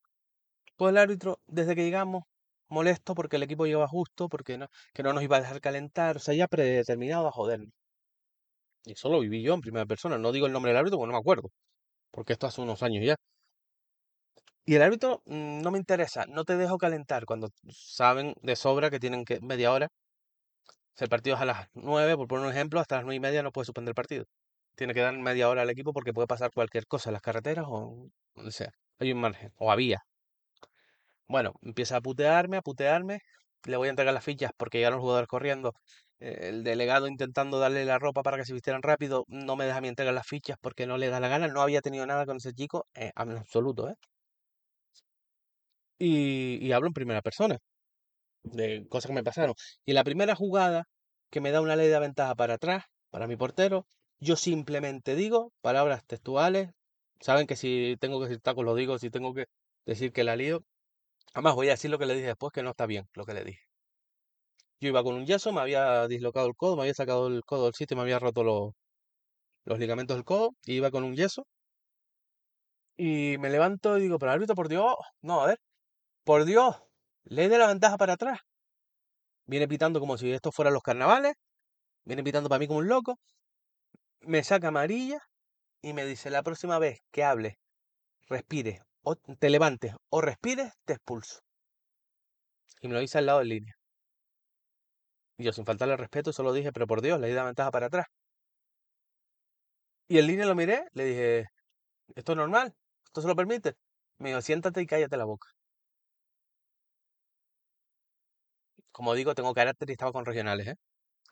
Pues 0.78 0.92
el 0.92 0.98
árbitro, 1.00 1.42
desde 1.48 1.76
que 1.76 1.84
llegamos, 1.86 2.24
molesto 2.70 3.16
porque 3.16 3.38
el 3.38 3.44
equipo 3.44 3.66
llegaba 3.68 3.88
justo, 3.90 4.30
porque 4.30 4.58
no, 4.60 4.68
que 4.94 5.04
no 5.04 5.14
nos 5.14 5.24
iba 5.24 5.38
a 5.38 5.42
dejar 5.42 5.62
calentar, 5.62 6.18
o 6.18 6.22
sea, 6.22 6.36
ya 6.36 6.48
predeterminado 6.50 7.28
a 7.30 7.34
jodernos. 7.34 7.74
Y 8.88 8.94
eso 8.94 9.10
lo 9.10 9.20
viví 9.20 9.42
yo 9.44 9.54
en 9.54 9.62
primera 9.62 9.86
persona, 9.86 10.18
no 10.18 10.32
digo 10.32 10.48
el 10.48 10.54
nombre 10.54 10.72
del 10.72 10.78
árbitro 10.78 10.98
porque 10.98 11.08
no 11.10 11.14
me 11.14 11.20
acuerdo, 11.20 11.50
porque 12.12 12.34
esto 12.34 12.48
hace 12.48 12.62
unos 12.62 12.84
años 12.84 13.06
ya. 13.06 13.16
Y 14.66 14.76
el 14.76 14.82
árbitro 14.82 15.22
mm, 15.26 15.62
no 15.62 15.72
me 15.72 15.78
interesa, 15.78 16.26
no 16.28 16.44
te 16.46 16.58
dejo 16.58 16.78
calentar 16.78 17.26
cuando 17.26 17.50
saben 17.70 18.34
de 18.42 18.56
sobra 18.56 18.90
que 18.90 19.00
tienen 19.00 19.26
que 19.26 19.40
media 19.42 19.72
hora. 19.72 19.90
El 20.98 21.10
partido 21.10 21.36
es 21.38 21.42
a 21.42 21.46
las 21.46 21.68
9, 21.76 22.18
por 22.18 22.28
poner 22.28 22.46
un 22.46 22.52
ejemplo, 22.52 22.80
hasta 22.80 22.96
las 22.98 23.06
9 23.06 23.16
y 23.16 23.20
media 23.20 23.42
no 23.42 23.52
puede 23.52 23.66
suspender 23.66 23.92
el 23.92 23.96
partido. 23.96 24.26
Tiene 24.76 24.94
que 24.94 25.02
dar 25.02 25.18
media 25.18 25.50
hora 25.50 25.62
al 25.64 25.70
equipo 25.70 25.94
porque 25.94 26.14
puede 26.14 26.28
pasar 26.28 26.52
cualquier 26.54 26.86
cosa 26.88 27.10
en 27.10 27.14
las 27.14 27.22
carreteras 27.22 27.66
o 27.68 28.10
donde 28.36 28.52
sea. 28.52 28.74
Hay 29.00 29.12
un 29.12 29.20
margen, 29.22 29.54
o 29.58 29.72
había. 29.72 30.04
Bueno, 31.28 31.54
empieza 31.62 31.98
a 31.98 32.02
putearme, 32.02 32.58
a 32.58 32.62
putearme. 32.62 33.20
Le 33.66 33.78
voy 33.78 33.88
a 33.88 33.92
entregar 33.92 34.14
las 34.14 34.24
fichas 34.24 34.52
porque 34.58 34.78
llegaron 34.80 34.98
los 34.98 35.04
jugadores 35.04 35.28
corriendo. 35.28 35.74
eh, 36.20 36.50
El 36.50 36.64
delegado 36.64 37.08
intentando 37.08 37.60
darle 37.60 37.86
la 37.86 38.00
ropa 38.00 38.24
para 38.24 38.38
que 38.38 38.46
se 38.46 38.54
vistieran 38.54 38.82
rápido. 38.84 39.26
No 39.28 39.56
me 39.56 39.66
deja 39.66 39.78
a 39.78 39.82
mí 39.82 39.88
entregar 39.90 40.14
las 40.14 40.28
fichas 40.28 40.58
porque 40.62 40.88
no 40.88 40.98
le 40.98 41.10
da 41.10 41.20
la 41.20 41.28
gana. 41.30 41.48
No 41.48 41.62
había 41.62 41.82
tenido 41.82 42.06
nada 42.06 42.26
con 42.26 42.38
ese 42.38 42.54
chico 42.54 42.88
eh, 42.96 43.12
en 43.16 43.38
absoluto, 43.38 43.90
¿eh? 43.90 43.96
Y, 46.00 46.58
y 46.66 46.72
hablo 46.74 46.88
en 46.88 46.94
primera 46.94 47.22
persona 47.22 47.58
de 48.44 48.88
cosas 48.90 49.10
que 49.10 49.16
me 49.16 49.24
pasaron. 49.24 49.56
Y 49.86 49.94
la 49.94 50.04
primera 50.04 50.36
jugada 50.36 50.86
que 51.32 51.42
me 51.42 51.52
da 51.52 51.62
una 51.62 51.76
ley 51.76 51.90
de 51.90 52.00
ventaja 52.00 52.36
para 52.36 52.56
atrás, 52.56 52.86
para 53.12 53.28
mi 53.28 53.38
portero, 53.38 53.88
yo 54.20 54.36
simplemente 54.38 55.16
digo 55.16 55.54
palabras 55.62 56.06
textuales. 56.08 56.72
Saben 57.22 57.48
que 57.48 57.56
si 57.58 57.98
tengo 58.00 58.20
que 58.20 58.28
decir 58.28 58.42
tacos 58.42 58.66
lo 58.66 58.76
digo, 58.76 59.00
si 59.00 59.10
tengo 59.12 59.34
que 59.34 59.48
decir 59.86 60.12
que 60.14 60.24
la 60.26 60.36
lío. 60.38 60.64
Además 61.34 61.56
voy 61.56 61.68
a 61.68 61.72
decir 61.72 61.92
lo 61.92 62.00
que 62.00 62.06
le 62.06 62.16
dije 62.16 62.28
después, 62.28 62.52
que 62.54 62.64
no 62.64 62.72
está 62.72 62.86
bien 62.86 63.08
lo 63.14 63.26
que 63.26 63.34
le 63.34 63.44
dije. 63.44 63.62
Yo 64.80 64.90
iba 64.90 65.04
con 65.04 65.16
un 65.16 65.26
yeso, 65.26 65.52
me 65.52 65.62
había 65.62 66.08
dislocado 66.08 66.48
el 66.48 66.56
codo, 66.56 66.76
me 66.76 66.84
había 66.84 66.94
sacado 66.94 67.28
el 67.28 67.44
codo 67.44 67.66
del 67.66 67.74
sitio, 67.74 67.98
me 67.98 68.04
había 68.04 68.20
roto 68.20 68.44
los, 68.44 68.74
los 69.66 69.80
ligamentos 69.80 70.18
del 70.18 70.26
codo, 70.26 70.52
y 70.66 70.76
iba 70.76 70.92
con 70.92 71.04
un 71.04 71.16
yeso. 71.16 71.46
Y 72.98 73.38
me 73.40 73.50
levanto 73.50 73.98
y 73.98 74.02
digo, 74.02 74.18
pero 74.20 74.32
árbitro, 74.32 74.56
por 74.56 74.68
Dios, 74.70 74.96
no, 75.22 75.42
a 75.42 75.48
ver, 75.48 75.60
por 76.24 76.46
Dios, 76.46 76.76
ley 77.26 77.48
de 77.50 77.58
la 77.60 77.68
ventaja 77.68 77.98
para 77.98 78.14
atrás. 78.14 78.40
Viene 79.46 79.68
pitando 79.68 80.00
como 80.00 80.18
si 80.18 80.32
esto 80.32 80.52
fueran 80.52 80.74
los 80.74 80.84
carnavales, 80.84 81.34
viene 82.06 82.24
pitando 82.24 82.50
para 82.50 82.60
mí 82.60 82.68
como 82.68 82.80
un 82.80 82.88
loco, 82.88 83.20
me 84.22 84.44
saca 84.44 84.70
amarilla 84.70 85.20
y 85.82 85.94
me 85.94 86.06
dice, 86.06 86.30
la 86.30 86.44
próxima 86.44 86.80
vez 86.80 87.00
que 87.12 87.24
hables, 87.24 87.56
respires, 88.30 88.82
te 89.16 89.50
levantes 89.50 89.94
o 90.10 90.22
respires, 90.22 90.74
te 90.86 90.94
expulso. 90.94 91.40
Y 92.82 92.88
me 92.88 92.94
lo 92.96 93.00
dice 93.00 93.18
al 93.18 93.26
lado 93.26 93.40
de 93.40 93.46
línea. 93.46 93.76
Y 95.38 95.44
yo, 95.46 95.54
sin 95.54 95.66
faltarle 95.66 95.94
al 95.94 96.00
respeto, 96.00 96.34
solo 96.34 96.54
dije, 96.54 96.72
pero 96.72 96.88
por 96.88 97.02
Dios, 97.02 97.20
le 97.20 97.28
di 97.28 97.34
la 97.34 97.44
ventaja 97.44 97.72
para 97.72 97.88
atrás. 97.88 98.08
Y 100.10 100.18
en 100.20 100.28
línea 100.28 100.46
lo 100.46 100.56
miré, 100.56 100.86
le 100.94 101.06
dije, 101.06 101.46
¿esto 102.16 102.34
es 102.34 102.38
normal? 102.38 102.74
¿Esto 103.06 103.22
se 103.22 103.28
lo 103.28 103.36
permite? 103.36 103.76
Me 104.20 104.30
dijo, 104.30 104.42
siéntate 104.42 104.82
y 104.82 104.88
cállate 104.88 105.18
la 105.18 105.26
boca. 105.26 105.50
Como 108.92 109.14
digo, 109.14 109.36
tengo 109.36 109.54
carácter 109.54 109.90
y 109.90 109.94
estaba 109.94 110.12
con 110.12 110.26
regionales, 110.26 110.68
¿eh? 110.68 110.76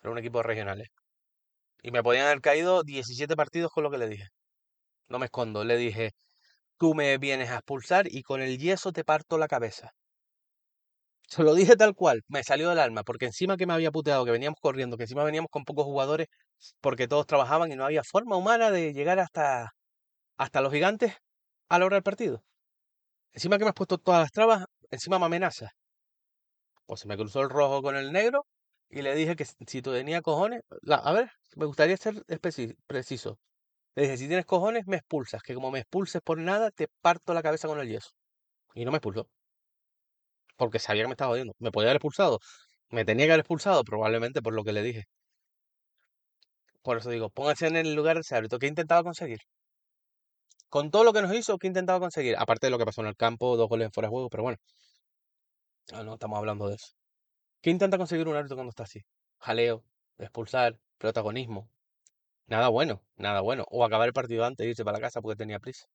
Era 0.01 0.11
un 0.11 0.17
equipo 0.19 0.39
de 0.39 0.43
regionales. 0.43 0.89
Y 1.83 1.91
me 1.91 2.03
podían 2.03 2.27
haber 2.27 2.41
caído 2.41 2.83
17 2.83 3.35
partidos 3.35 3.71
con 3.71 3.83
lo 3.83 3.91
que 3.91 3.97
le 3.97 4.07
dije. 4.09 4.27
No 5.09 5.19
me 5.19 5.25
escondo. 5.27 5.63
Le 5.63 5.77
dije, 5.77 6.13
tú 6.77 6.93
me 6.95 7.17
vienes 7.17 7.49
a 7.49 7.55
expulsar 7.55 8.07
y 8.09 8.23
con 8.23 8.41
el 8.41 8.57
yeso 8.59 8.91
te 8.93 9.03
parto 9.03 9.37
la 9.37 9.47
cabeza. 9.47 9.93
Se 11.27 11.43
lo 11.43 11.53
dije 11.55 11.75
tal 11.75 11.93
cual, 11.95 12.21
me 12.27 12.43
salió 12.43 12.69
del 12.69 12.79
alma, 12.79 13.03
porque 13.03 13.25
encima 13.25 13.57
que 13.57 13.65
me 13.67 13.73
había 13.73 13.91
puteado, 13.91 14.25
que 14.25 14.31
veníamos 14.31 14.59
corriendo, 14.61 14.97
que 14.97 15.03
encima 15.03 15.23
veníamos 15.23 15.49
con 15.51 15.63
pocos 15.63 15.85
jugadores, 15.85 16.27
porque 16.81 17.07
todos 17.07 17.25
trabajaban 17.27 17.71
y 17.71 17.75
no 17.75 17.85
había 17.85 18.03
forma 18.03 18.37
humana 18.37 18.71
de 18.71 18.93
llegar 18.93 19.19
hasta, 19.19 19.71
hasta 20.37 20.61
los 20.61 20.73
gigantes 20.73 21.15
a 21.69 21.79
la 21.79 21.85
hora 21.87 21.97
del 21.97 22.03
partido. 22.03 22.43
Encima 23.33 23.57
que 23.59 23.65
me 23.65 23.69
has 23.69 23.75
puesto 23.75 23.97
todas 23.99 24.21
las 24.21 24.31
trabas, 24.31 24.65
encima 24.91 25.19
me 25.19 25.25
amenaza. 25.27 25.71
Pues 26.87 27.01
se 27.01 27.07
me 27.07 27.15
cruzó 27.17 27.41
el 27.41 27.49
rojo 27.49 27.81
con 27.83 27.95
el 27.95 28.11
negro 28.11 28.45
y 28.89 29.01
le 29.03 29.13
dije 29.15 29.35
que 29.35 29.45
si 29.45 29.81
tú 29.83 29.91
tenías 29.91 30.21
cojones, 30.23 30.61
a 30.89 31.11
ver, 31.13 31.31
me 31.55 31.65
gustaría 31.65 31.97
ser 31.97 32.23
preciso. 32.87 33.39
Le 33.95 34.03
dije, 34.03 34.17
si 34.17 34.27
tienes 34.27 34.45
cojones, 34.45 34.87
me 34.87 34.97
expulsas, 34.97 35.41
que 35.43 35.53
como 35.53 35.71
me 35.71 35.79
expulses 35.79 36.21
por 36.21 36.37
nada, 36.37 36.71
te 36.71 36.87
parto 37.01 37.33
la 37.33 37.43
cabeza 37.43 37.67
con 37.67 37.79
el 37.79 37.89
yeso. 37.89 38.11
Y 38.75 38.85
no 38.85 38.91
me 38.91 38.97
expulsó, 38.97 39.29
porque 40.57 40.79
sabía 40.79 41.03
que 41.03 41.07
me 41.07 41.13
estaba 41.13 41.31
jodiendo. 41.31 41.53
Me 41.59 41.71
podía 41.71 41.89
haber 41.89 41.97
expulsado, 41.97 42.39
me 42.89 43.05
tenía 43.05 43.25
que 43.25 43.31
haber 43.33 43.41
expulsado, 43.41 43.83
probablemente 43.83 44.41
por 44.41 44.53
lo 44.53 44.63
que 44.63 44.73
le 44.73 44.81
dije. 44.83 45.05
Por 46.85 46.97
eso 46.97 47.09
digo, 47.09 47.29
póngase 47.29 47.67
en 47.67 47.75
el 47.75 47.93
lugar 47.95 48.15
de 48.15 48.21
ese 48.21 48.33
árbitro. 48.35 48.59
¿Qué 48.59 48.67
intentaba 48.67 49.03
conseguir? 49.03 49.39
Con 50.69 50.91
todo 50.91 51.03
lo 51.03 51.11
que 51.11 51.23
nos 51.23 51.33
hizo, 51.33 51.57
¿qué 51.57 51.65
intentaba 51.65 51.99
conseguir? 51.99 52.35
Aparte 52.37 52.67
de 52.67 52.71
lo 52.71 52.77
que 52.77 52.85
pasó 52.85 53.01
en 53.01 53.07
el 53.07 53.15
campo, 53.15 53.57
dos 53.57 53.67
goles 53.67 53.85
en 53.87 53.91
fuera 53.91 54.07
de 54.07 54.11
juego, 54.11 54.29
pero 54.29 54.43
bueno, 54.43 54.57
ah, 55.93 56.03
no 56.03 56.13
estamos 56.13 56.37
hablando 56.37 56.67
de 56.67 56.75
eso. 56.75 56.93
¿Qué 57.61 57.71
intenta 57.71 57.97
conseguir 57.99 58.27
un 58.27 58.35
árbitro 58.37 58.57
cuando 58.57 58.71
está 58.71 58.83
así? 58.83 59.01
Jaleo, 59.39 59.85
expulsar, 60.19 60.79
protagonismo. 60.99 61.69
Nada 62.47 62.69
bueno, 62.69 63.03
nada 63.17 63.41
bueno. 63.41 63.65
O 63.69 63.85
acabar 63.85 64.07
el 64.07 64.13
partido 64.13 64.45
antes 64.45 64.65
e 64.65 64.69
irse 64.71 64.83
para 64.83 64.97
la 64.97 65.01
casa 65.05 65.21
porque 65.21 65.37
tenía 65.37 65.59
prisa. 65.59 65.85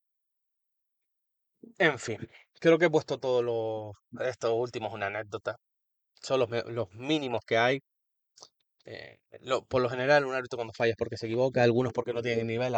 En 1.77 1.99
fin, 1.99 2.17
creo 2.59 2.77
que 2.79 2.85
he 2.85 2.89
puesto 2.89 3.19
todo 3.19 3.41
lo... 3.43 3.93
Esto 4.25 4.55
último 4.55 4.87
es 4.87 4.93
una 4.93 5.07
anécdota. 5.07 5.57
Son 6.21 6.39
los, 6.39 6.49
los 6.67 6.91
mínimos 6.93 7.41
que 7.45 7.57
hay. 7.57 7.81
Eh, 8.85 9.17
por 9.69 9.81
lo 9.81 9.89
general, 9.89 10.25
un 10.25 10.33
árbitro 10.33 10.57
cuando 10.57 10.73
falla 10.73 10.91
es 10.91 10.97
porque 10.97 11.17
se 11.17 11.27
equivoca, 11.27 11.63
algunos 11.63 11.93
porque 11.93 12.13
no 12.13 12.21
tienen 12.21 12.47
nivel, 12.47 12.75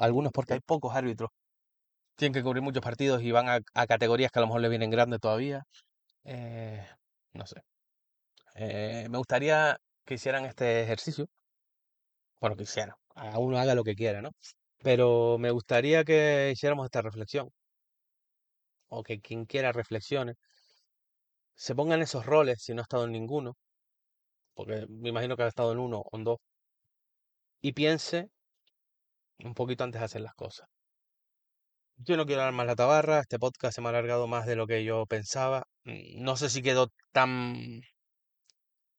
algunos 0.00 0.32
porque 0.32 0.54
hay 0.54 0.60
pocos 0.60 0.94
árbitros. 0.94 1.30
Tienen 2.16 2.34
que 2.34 2.42
cubrir 2.44 2.62
muchos 2.62 2.82
partidos 2.84 3.22
y 3.22 3.32
van 3.32 3.48
a, 3.48 3.60
a 3.74 3.86
categorías 3.86 4.30
que 4.32 4.40
a 4.40 4.42
lo 4.42 4.48
mejor 4.48 4.62
le 4.62 4.70
vienen 4.70 4.90
grandes 4.90 5.20
todavía. 5.20 5.64
Eh, 6.24 6.86
no 7.34 7.46
sé. 7.46 7.62
Eh, 8.56 9.06
me 9.10 9.18
gustaría 9.18 9.78
que 10.04 10.14
hicieran 10.14 10.44
este 10.46 10.82
ejercicio. 10.82 11.26
Bueno, 12.40 12.56
que 12.56 12.62
hicieran. 12.62 12.94
A 13.16 13.38
uno 13.40 13.58
haga 13.58 13.74
lo 13.74 13.82
que 13.84 13.94
quiera, 13.96 14.22
¿no? 14.22 14.30
Pero 14.82 15.36
me 15.38 15.50
gustaría 15.50 16.04
que 16.04 16.50
hiciéramos 16.52 16.84
esta 16.86 17.02
reflexión. 17.02 17.50
O 18.96 18.98
que 19.06 19.20
quien 19.24 19.40
quiera 19.50 19.72
reflexione. 19.80 20.32
Se 21.56 21.74
pongan 21.74 22.00
esos 22.00 22.24
roles 22.26 22.62
si 22.62 22.74
no 22.74 22.80
ha 22.82 22.84
estado 22.84 23.06
en 23.06 23.10
ninguno. 23.10 23.56
Porque 24.54 24.86
me 24.88 25.10
imagino 25.10 25.36
que 25.36 25.44
ha 25.44 25.48
estado 25.48 25.72
en 25.72 25.78
uno 25.78 26.00
o 26.00 26.16
en 26.16 26.24
dos. 26.24 26.38
Y 27.60 27.72
piense 27.72 28.28
un 29.38 29.54
poquito 29.54 29.84
antes 29.84 30.00
de 30.00 30.04
hacer 30.06 30.20
las 30.22 30.34
cosas. 30.34 30.66
Yo 31.96 32.16
no 32.16 32.26
quiero 32.26 32.42
dar 32.42 32.52
más 32.52 32.66
la 32.66 32.76
tabarra. 32.76 33.20
Este 33.20 33.38
podcast 33.38 33.74
se 33.74 33.80
me 33.80 33.88
ha 33.88 33.90
alargado 33.90 34.26
más 34.26 34.46
de 34.46 34.56
lo 34.56 34.66
que 34.66 34.84
yo 34.84 35.06
pensaba. 35.06 35.64
Mm, 35.84 36.22
No 36.22 36.36
sé 36.36 36.48
si 36.50 36.62
quedó 36.62 36.88
tan, 37.12 37.80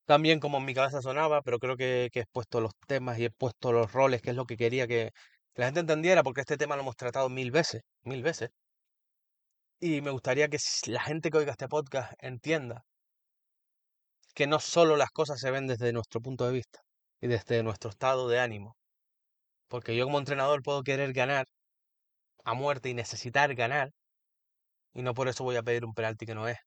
tan 0.05 0.21
bien 0.21 0.39
como 0.39 0.57
en 0.59 0.65
mi 0.65 0.73
cabeza 0.73 1.01
sonaba, 1.01 1.41
pero 1.41 1.59
creo 1.59 1.77
que, 1.77 2.09
he 2.13 2.25
puesto 2.31 2.61
los 2.61 2.73
temas 2.87 3.19
y 3.19 3.25
he 3.25 3.31
puesto 3.31 3.71
los 3.71 3.91
roles, 3.91 4.21
que 4.21 4.31
es 4.31 4.35
lo 4.35 4.45
que 4.45 4.57
quería 4.57 4.87
que 4.87 5.11
la 5.55 5.65
gente 5.65 5.81
entendiera, 5.81 6.23
porque 6.23 6.41
este 6.41 6.57
tema 6.57 6.75
lo 6.75 6.83
hemos 6.83 6.95
tratado 6.97 7.29
mil 7.29 7.51
veces, 7.51 7.81
mil 8.03 8.23
veces. 8.23 8.51
Y 9.79 10.01
me 10.01 10.11
gustaría 10.11 10.49
que 10.49 10.57
la 10.87 11.01
gente 11.01 11.29
que 11.31 11.37
oiga 11.37 11.51
este 11.51 11.67
podcast 11.69 12.11
entienda 12.19 12.83
que 14.35 14.47
no 14.47 14.59
solo 14.59 14.97
las 14.97 15.09
cosas 15.11 15.39
se 15.39 15.49
ven 15.51 15.65
desde 15.67 15.93
nuestro 15.93 16.21
punto 16.21 16.45
de 16.45 16.53
vista 16.53 16.81
y 17.21 17.27
desde 17.27 17.63
nuestro 17.63 17.89
estado 17.89 18.27
de 18.27 18.39
ánimo. 18.39 18.75
Porque 19.69 19.95
yo 19.95 20.05
como 20.05 20.19
entrenador 20.19 20.63
puedo 20.63 20.83
querer 20.83 21.13
ganar 21.13 21.47
a 22.45 22.53
muerte 22.53 22.89
y 22.89 22.93
necesitar 22.95 23.55
ganar, 23.55 23.91
y 24.93 25.01
no 25.03 25.13
por 25.13 25.27
eso 25.27 25.43
voy 25.43 25.57
a 25.57 25.63
pedir 25.63 25.85
un 25.85 25.93
penalti 25.93 26.25
que 26.25 26.35
no 26.35 26.47
es. 26.47 26.57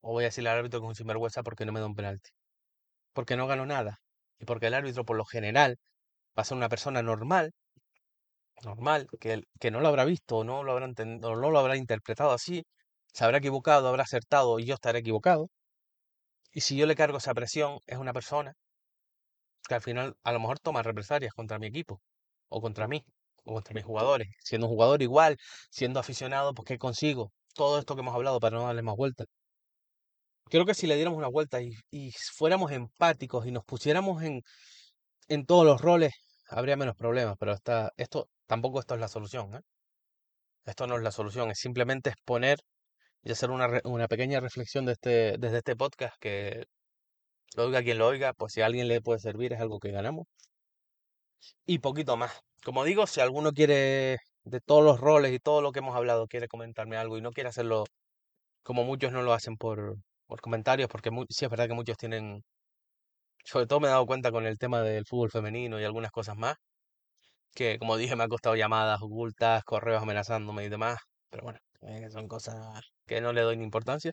O 0.00 0.12
voy 0.12 0.24
a 0.24 0.28
decirle 0.28 0.50
al 0.50 0.58
árbitro 0.58 0.80
que 0.80 0.86
es 0.86 0.90
un 0.90 0.94
sinvergüenza 0.96 1.42
porque 1.42 1.66
no 1.66 1.72
me 1.72 1.80
da 1.80 1.86
un 1.86 1.94
penalti. 1.96 2.30
Porque 3.18 3.36
no 3.36 3.46
gano 3.50 3.66
nada. 3.66 3.92
Y 4.40 4.46
porque 4.46 4.68
el 4.68 4.74
árbitro, 4.80 5.04
por 5.04 5.16
lo 5.18 5.26
general, 5.26 5.76
va 6.38 6.42
a 6.42 6.46
ser 6.46 6.56
una 6.58 6.70
persona 6.70 7.02
normal, 7.02 7.52
normal, 8.64 9.06
que, 9.20 9.42
que 9.60 9.70
no 9.72 9.80
lo 9.80 9.88
habrá 9.88 10.04
visto 10.04 10.36
o 10.38 10.44
no 10.44 10.62
lo 10.64 10.70
habrá 10.72 10.86
enten- 10.86 11.24
o 11.24 11.34
no 11.36 11.50
lo 11.50 11.58
habrá 11.58 11.76
interpretado 11.76 12.30
así, 12.32 12.64
se 13.12 13.24
habrá 13.24 13.38
equivocado, 13.38 13.88
habrá 13.88 14.02
acertado 14.04 14.58
y 14.60 14.66
yo 14.66 14.74
estaré 14.74 15.00
equivocado. 15.00 15.50
Y 16.52 16.60
si 16.60 16.76
yo 16.76 16.84
le 16.84 16.94
cargo 16.94 17.16
esa 17.16 17.32
presión, 17.32 17.78
es 17.86 17.96
una 17.96 18.12
persona 18.12 18.52
que 19.68 19.74
al 19.74 19.80
final 19.82 20.16
a 20.24 20.32
lo 20.32 20.40
mejor 20.40 20.58
toma 20.58 20.82
represalias 20.82 21.32
contra 21.34 21.58
mi 21.58 21.66
equipo, 21.68 22.00
o 22.48 22.60
contra 22.60 22.88
mí, 22.88 23.04
o 23.44 23.54
contra 23.54 23.74
mis 23.74 23.84
jugadores. 23.84 24.28
Siendo 24.42 24.66
un 24.66 24.72
jugador 24.74 25.02
igual, 25.02 25.36
siendo 25.70 26.00
aficionado, 26.00 26.54
pues 26.54 26.66
¿qué 26.66 26.78
consigo? 26.78 27.32
Todo 27.54 27.78
esto 27.78 27.94
que 27.94 28.00
hemos 28.02 28.14
hablado 28.14 28.40
para 28.40 28.56
no 28.56 28.64
darle 28.66 28.82
más 28.82 28.96
vueltas. 28.96 29.26
Creo 30.50 30.66
que 30.66 30.74
si 30.74 30.86
le 30.86 30.96
diéramos 30.96 31.18
una 31.18 31.28
vuelta 31.28 31.60
y, 31.62 32.12
fuéramos 32.36 32.72
empáticos 32.72 33.46
y 33.46 33.52
nos 33.52 33.64
pusiéramos 33.64 34.22
en, 34.22 34.42
en 35.28 35.46
todos 35.46 35.64
los 35.66 35.80
roles, 35.80 36.14
habría 36.48 36.76
menos 36.76 36.96
problemas, 36.96 37.36
pero 37.38 37.52
esta, 37.52 37.92
esto 37.96 38.28
tampoco 38.46 38.80
esto 38.80 38.94
es 38.94 39.00
la 39.00 39.08
solución, 39.08 39.54
¿eh? 39.54 39.60
Esto 40.66 40.86
no 40.86 40.96
es 40.96 41.02
la 41.02 41.12
solución, 41.12 41.50
es 41.50 41.58
simplemente 41.58 42.10
exponer 42.10 42.58
y 43.22 43.32
hacer 43.32 43.50
una, 43.50 43.80
una 43.84 44.08
pequeña 44.08 44.40
reflexión 44.40 44.86
de 44.86 44.92
este, 44.92 45.38
desde 45.38 45.58
este 45.58 45.76
podcast 45.76 46.16
que 46.20 46.66
lo 47.56 47.64
oiga 47.66 47.82
quien 47.82 47.98
lo 47.98 48.06
oiga, 48.08 48.32
pues 48.34 48.52
si 48.52 48.60
a 48.62 48.66
alguien 48.66 48.88
le 48.88 49.00
puede 49.00 49.20
servir 49.20 49.52
es 49.52 49.60
algo 49.60 49.78
que 49.80 49.90
ganamos. 49.90 50.26
Y 51.66 51.78
poquito 51.78 52.16
más. 52.16 52.32
Como 52.64 52.84
digo, 52.84 53.06
si 53.06 53.20
alguno 53.20 53.52
quiere, 53.52 54.18
de 54.44 54.60
todos 54.60 54.84
los 54.84 55.00
roles 55.00 55.32
y 55.32 55.38
todo 55.38 55.62
lo 55.62 55.72
que 55.72 55.78
hemos 55.80 55.96
hablado, 55.96 56.26
quiere 56.26 56.48
comentarme 56.48 56.96
algo 56.96 57.18
y 57.18 57.22
no 57.22 57.32
quiere 57.32 57.48
hacerlo 57.50 57.84
como 58.62 58.84
muchos 58.84 59.12
no 59.12 59.22
lo 59.22 59.32
hacen 59.32 59.56
por, 59.56 59.96
por 60.28 60.40
comentarios, 60.40 60.88
porque 60.88 61.10
sí 61.30 61.44
es 61.46 61.50
verdad 61.50 61.68
que 61.68 61.74
muchos 61.74 61.96
tienen, 61.98 62.44
sobre 63.44 63.66
todo 63.66 63.80
me 63.80 63.88
he 63.88 63.90
dado 63.90 64.06
cuenta 64.06 64.30
con 64.32 64.46
el 64.46 64.58
tema 64.58 64.82
del 64.82 65.06
fútbol 65.06 65.30
femenino 65.30 65.80
y 65.80 65.84
algunas 65.84 66.12
cosas 66.12 66.36
más, 66.36 66.56
que 67.54 67.78
como 67.78 67.96
dije 67.96 68.16
me 68.16 68.24
ha 68.24 68.28
costado 68.28 68.56
llamadas 68.56 69.02
ocultas, 69.02 69.64
correos 69.64 70.02
amenazándome 70.02 70.64
y 70.64 70.68
demás, 70.68 70.98
pero 71.30 71.44
bueno, 71.44 71.58
eh, 71.82 72.08
son 72.10 72.28
cosas 72.28 72.82
que 73.06 73.20
no 73.20 73.32
le 73.32 73.42
doy 73.42 73.56
ni 73.56 73.64
importancia. 73.64 74.12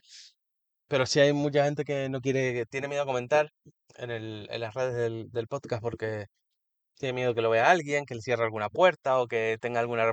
Pero 0.88 1.06
sí 1.06 1.20
hay 1.20 1.32
mucha 1.32 1.64
gente 1.64 1.84
que 1.84 2.08
no 2.08 2.20
quiere, 2.20 2.54
que 2.54 2.66
tiene 2.66 2.88
miedo 2.88 3.02
a 3.02 3.06
comentar 3.06 3.50
en, 3.96 4.46
las 4.60 4.74
redes 4.74 4.94
del, 5.32 5.48
podcast 5.48 5.82
porque 5.82 6.26
tiene 6.98 7.14
miedo 7.14 7.34
que 7.34 7.42
lo 7.42 7.50
vea 7.50 7.70
alguien, 7.70 8.06
que 8.06 8.14
le 8.16 8.22
cierre 8.22 8.44
alguna 8.44 8.70
puerta 8.70 9.18
o 9.20 9.28
que 9.28 9.58
tenga 9.60 9.80
alguna 9.80 10.12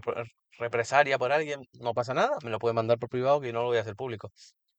represalia 0.59 1.17
por 1.19 1.31
alguien. 1.31 1.61
No 1.79 1.93
pasa 1.93 2.13
nada, 2.13 2.37
me 2.43 2.51
lo 2.51 2.59
puede 2.59 2.73
mandar 2.75 2.99
por 2.99 3.09
privado 3.09 3.41
que 3.41 3.53
no 3.53 3.61
lo 3.61 3.67
voy 3.67 3.77
a 3.77 3.81
hacer 3.81 3.95
público. 3.95 4.31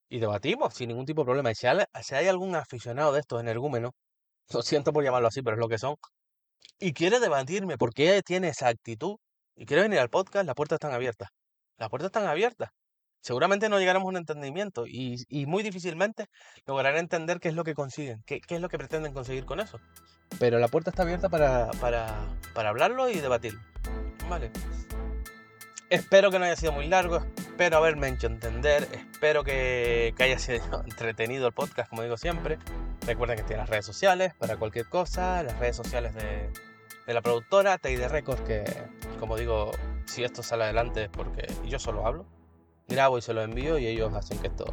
Y 0.09 0.19
debatimos 0.19 0.73
sin 0.73 0.89
ningún 0.89 1.05
tipo 1.05 1.21
de 1.21 1.25
problema. 1.25 1.53
Si 1.53 1.67
hay, 1.67 2.27
algún 2.27 2.55
aficionado 2.55 3.11
de 3.13 3.21
estos 3.21 3.41
energúmenos, 3.41 3.91
lo 4.53 4.61
siento 4.61 4.93
por 4.93 5.03
llamarlo 5.03 5.27
así, 5.27 5.41
pero 5.41 5.55
es 5.55 5.59
lo 5.59 5.69
que 5.69 5.77
son, 5.77 5.95
y 6.79 6.93
quiere 6.93 7.19
debatirme 7.19 7.77
por 7.77 7.93
qué 7.93 8.21
tiene 8.23 8.49
esa 8.49 8.67
actitud 8.67 9.17
y 9.55 9.65
quiere 9.65 9.83
venir 9.83 9.99
al 9.99 10.09
podcast, 10.09 10.45
las 10.45 10.55
puertas 10.55 10.77
están 10.77 10.93
abiertas. 10.93 11.29
Las 11.77 11.89
puertas 11.89 12.07
están 12.07 12.27
abiertas. 12.27 12.69
Seguramente 13.21 13.69
no 13.69 13.79
llegaremos 13.79 14.05
a 14.05 14.09
un 14.09 14.17
entendimiento 14.17 14.85
y, 14.85 15.25
muy 15.47 15.63
difícilmente 15.63 16.27
lograrán 16.67 16.99
entender 16.99 17.39
qué 17.39 17.49
es 17.49 17.55
lo 17.55 17.63
que 17.63 17.73
consiguen, 17.73 18.21
qué, 18.27 18.39
qué, 18.39 18.55
es 18.55 18.61
lo 18.61 18.69
que 18.69 18.77
pretenden 18.77 19.13
conseguir 19.13 19.45
con 19.45 19.59
eso. 19.59 19.79
Pero 20.39 20.59
la 20.59 20.67
puerta 20.67 20.91
está 20.91 21.01
abierta 21.03 21.27
para, 21.27 21.71
para, 21.81 22.37
para 22.53 22.69
hablarlo 22.69 23.09
y 23.09 23.19
debatirlo. 23.19 23.61
Vale. 24.29 24.51
Espero 25.89 26.29
que 26.29 26.37
no 26.37 26.45
haya 26.45 26.55
sido 26.55 26.71
muy 26.71 26.87
largo, 26.87 27.25
espero 27.55 27.77
haberme 27.77 28.09
hecho 28.09 28.27
entender, 28.27 28.85
espero 28.91 29.45
que, 29.45 30.13
que 30.17 30.23
haya 30.23 30.37
sido 30.37 30.81
entretenido 30.83 31.47
el 31.47 31.53
podcast, 31.53 31.89
como 31.89 32.01
digo 32.01 32.17
siempre. 32.17 32.59
Recuerden 33.07 33.37
que 33.37 33.43
tiene 33.43 33.61
las 33.61 33.69
redes 33.69 33.85
sociales 33.85 34.33
para 34.37 34.57
cualquier 34.57 34.89
cosa, 34.89 35.41
las 35.41 35.57
redes 35.57 35.77
sociales 35.77 36.13
de, 36.15 36.49
de 37.07 37.13
la 37.13 37.21
productora 37.21 37.77
TID 37.77 38.07
Records, 38.07 38.41
que 38.41 38.65
como 39.21 39.37
digo, 39.37 39.71
si 40.03 40.25
esto 40.25 40.43
sale 40.43 40.65
adelante 40.65 41.03
es 41.03 41.09
porque 41.09 41.47
yo 41.65 41.79
solo 41.79 42.05
hablo, 42.05 42.25
grabo 42.89 43.19
y 43.19 43.21
se 43.21 43.33
lo 43.33 43.41
envío 43.41 43.77
y 43.77 43.87
ellos 43.87 44.13
hacen 44.13 44.37
que 44.39 44.47
esto 44.47 44.65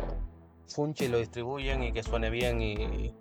funche 0.67 1.05
y 1.05 1.09
lo 1.09 1.19
distribuyen 1.19 1.85
y 1.85 1.93
que 1.93 2.03
suene 2.03 2.31
bien 2.31 2.61
y, 2.61 3.15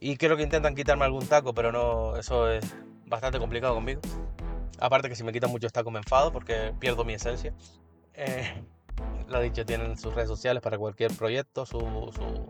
y 0.00 0.16
creo 0.16 0.38
que 0.38 0.42
intentan 0.42 0.74
quitarme 0.74 1.04
algún 1.04 1.26
taco, 1.26 1.52
pero 1.52 1.70
no, 1.70 2.16
eso 2.16 2.48
es 2.50 2.64
bastante 3.04 3.38
complicado 3.38 3.74
conmigo. 3.74 4.00
Aparte 4.78 5.10
que 5.10 5.16
si 5.16 5.22
me 5.22 5.32
quitan 5.32 5.50
muchos 5.50 5.70
tacos 5.70 5.92
me 5.92 5.98
enfado 5.98 6.32
porque 6.32 6.72
pierdo 6.80 7.04
mi 7.04 7.12
esencia. 7.12 7.52
Eh, 8.14 8.64
lo 9.28 9.40
dicho, 9.40 9.64
tienen 9.64 9.96
sus 9.96 10.14
redes 10.14 10.28
sociales 10.28 10.62
para 10.62 10.78
cualquier 10.78 11.14
proyecto, 11.16 11.64
su, 11.64 11.78
su 11.78 12.46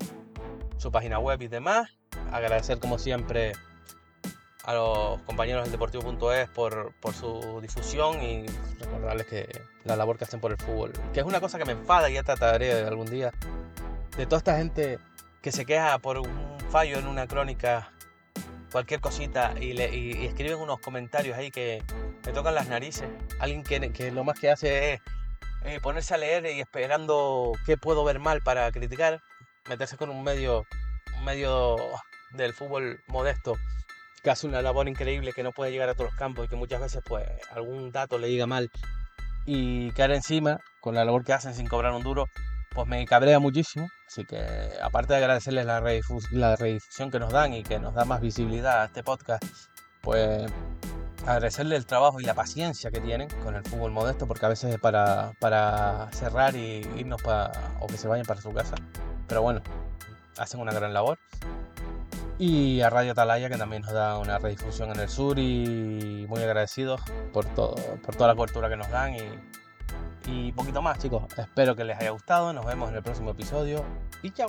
su 0.81 0.91
página 0.91 1.19
web 1.19 1.41
y 1.43 1.49
demás. 1.49 1.91
Agradecer 2.33 2.79
como 2.79 2.99
siempre 2.99 3.53
a 4.65 4.75
los 4.75 5.21
compañeros 5.23 5.65
del 5.65 5.73
Deportivo.es 5.73 6.49
por, 6.51 6.95
por 7.01 7.15
su 7.15 7.61
difusión 7.61 8.23
y 8.23 8.47
recordarles 8.79 9.27
que 9.27 9.63
la 9.85 9.97
labor 9.97 10.17
que 10.17 10.25
hacen 10.25 10.41
por 10.41 10.53
el 10.53 10.57
fútbol, 10.59 10.93
que 11.13 11.21
es 11.21 11.27
una 11.27 11.41
cosa 11.41 11.59
que 11.59 11.65
me 11.65 11.73
enfada 11.73 12.11
y 12.11 12.15
ya 12.15 12.23
trataré 12.23 12.73
algún 12.85 13.11
día, 13.11 13.31
de 14.17 14.27
toda 14.27 14.39
esta 14.39 14.57
gente 14.57 14.99
que 15.43 15.53
se 15.53 15.65
queja 15.65 15.99
por 15.99 16.19
un 16.19 16.59
fallo 16.71 16.99
en 16.99 17.07
una 17.07 17.27
crónica, 17.27 17.93
cualquier 18.73 19.01
cosita, 19.01 19.55
y, 19.61 19.73
le, 19.73 19.95
y, 19.95 20.27
escriben 20.27 20.59
unos 20.59 20.81
comentarios 20.81 21.37
ahí 21.37 21.51
que 21.51 21.83
me 22.25 22.33
tocan 22.33 22.55
las 22.55 22.69
narices. 22.69 23.09
Alguien 23.39 23.63
que, 23.63 23.93
que 23.93 24.11
lo 24.11 24.25
más 24.25 24.39
que 24.39 24.51
hace 24.51 24.95
es 24.95 25.01
eh, 25.65 25.81
ponerse 25.81 26.15
a 26.15 26.19
leer 26.19 26.47
y 26.47 26.61
esperando 26.61 27.53
qué 27.67 27.77
puedo 27.77 28.05
ver 28.05 28.19
mal 28.19 28.43
para 28.43 28.71
criticar 28.73 29.21
meterse 29.69 29.97
con 29.97 30.11
un 30.11 30.23
medio, 30.23 30.65
medio 31.25 31.77
del 32.33 32.53
fútbol 32.55 33.01
modesto 33.09 33.57
que 34.23 34.31
hace 34.31 34.47
una 34.47 34.63
labor 34.63 34.89
increíble 34.89 35.33
que 35.33 35.43
no 35.43 35.53
puede 35.53 35.73
llegar 35.73 35.89
a 35.89 35.95
todos 35.95 36.11
los 36.11 36.19
campos 36.19 36.45
y 36.45 36.49
que 36.49 36.57
muchas 36.57 36.81
veces 36.81 37.03
pues 37.07 37.27
algún 37.51 37.91
dato 37.91 38.19
le 38.19 38.29
diga 38.29 38.47
mal 38.47 38.71
y 39.47 39.91
caer 39.93 40.13
encima 40.13 40.61
con 40.81 40.95
la 40.95 41.05
labor 41.05 41.25
que 41.25 41.33
hacen 41.33 41.55
sin 41.55 41.67
cobrar 41.67 41.93
un 41.93 42.03
duro, 42.03 42.27
pues 42.75 42.87
me 42.87 43.05
cabrea 43.07 43.39
muchísimo. 43.39 43.89
Así 44.07 44.25
que 44.25 44.41
aparte 44.83 45.13
de 45.13 45.19
agradecerles 45.19 45.67
la, 45.67 45.81
la 46.31 46.57
redifusión 46.57 47.11
que 47.11 47.19
nos 47.19 47.33
dan 47.33 47.55
y 47.55 47.63
que 47.63 47.79
nos 47.79 47.95
da 47.95 48.05
más 48.05 48.21
visibilidad 48.21 48.83
a 48.83 48.85
este 48.87 49.03
podcast, 49.03 49.43
pues 50.03 50.51
agradecerles 51.27 51.79
el 51.79 51.87
trabajo 51.87 52.21
y 52.21 52.25
la 52.25 52.35
paciencia 52.35 52.91
que 52.91 53.01
tienen 53.01 53.29
con 53.43 53.55
el 53.55 53.63
fútbol 53.65 53.93
modesto, 53.93 54.27
porque 54.27 54.47
a 54.47 54.49
veces 54.49 54.75
es 54.75 54.81
para, 54.81 55.33
para 55.39 56.11
cerrar 56.13 56.57
y 56.57 56.87
irnos 56.97 57.23
para, 57.23 57.53
o 57.81 57.87
que 57.87 57.97
se 57.97 58.09
vayan 58.09 58.27
para 58.27 58.41
su 58.41 58.53
casa. 58.53 58.75
Pero 59.29 59.43
bueno, 59.43 59.61
hacen 60.39 60.61
una 60.61 60.73
gran 60.73 60.93
labor. 60.93 61.19
Y 62.39 62.81
a 62.81 62.89
Radio 62.89 63.13
Atalaya, 63.13 63.51
que 63.51 63.59
también 63.59 63.83
nos 63.83 63.93
da 63.93 64.17
una 64.19 64.39
redifusión 64.39 64.91
en 64.91 65.01
el 65.01 65.11
sur 65.11 65.39
y 65.39 66.25
muy 66.29 66.43
agradecidos 66.43 67.03
por, 67.35 67.45
todo, 67.45 67.75
por 68.03 68.17
toda 68.17 68.29
la 68.29 68.35
cobertura 68.35 68.71
que 68.71 68.77
nos 68.77 68.89
dan 68.89 69.15
y, 69.15 69.21
y 70.27 70.53
poquito 70.53 70.81
más, 70.81 70.99
chicos. 70.99 71.25
Espero 71.37 71.77
que 71.77 71.85
les 71.85 71.99
haya 71.99 72.11
gustado. 72.11 72.53
Nos 72.55 72.65
vemos 72.65 72.89
en 72.89 72.97
el 72.97 73.03
próximo 73.03 73.33
episodio 73.33 73.85
y 74.23 74.31
chao. 74.31 74.49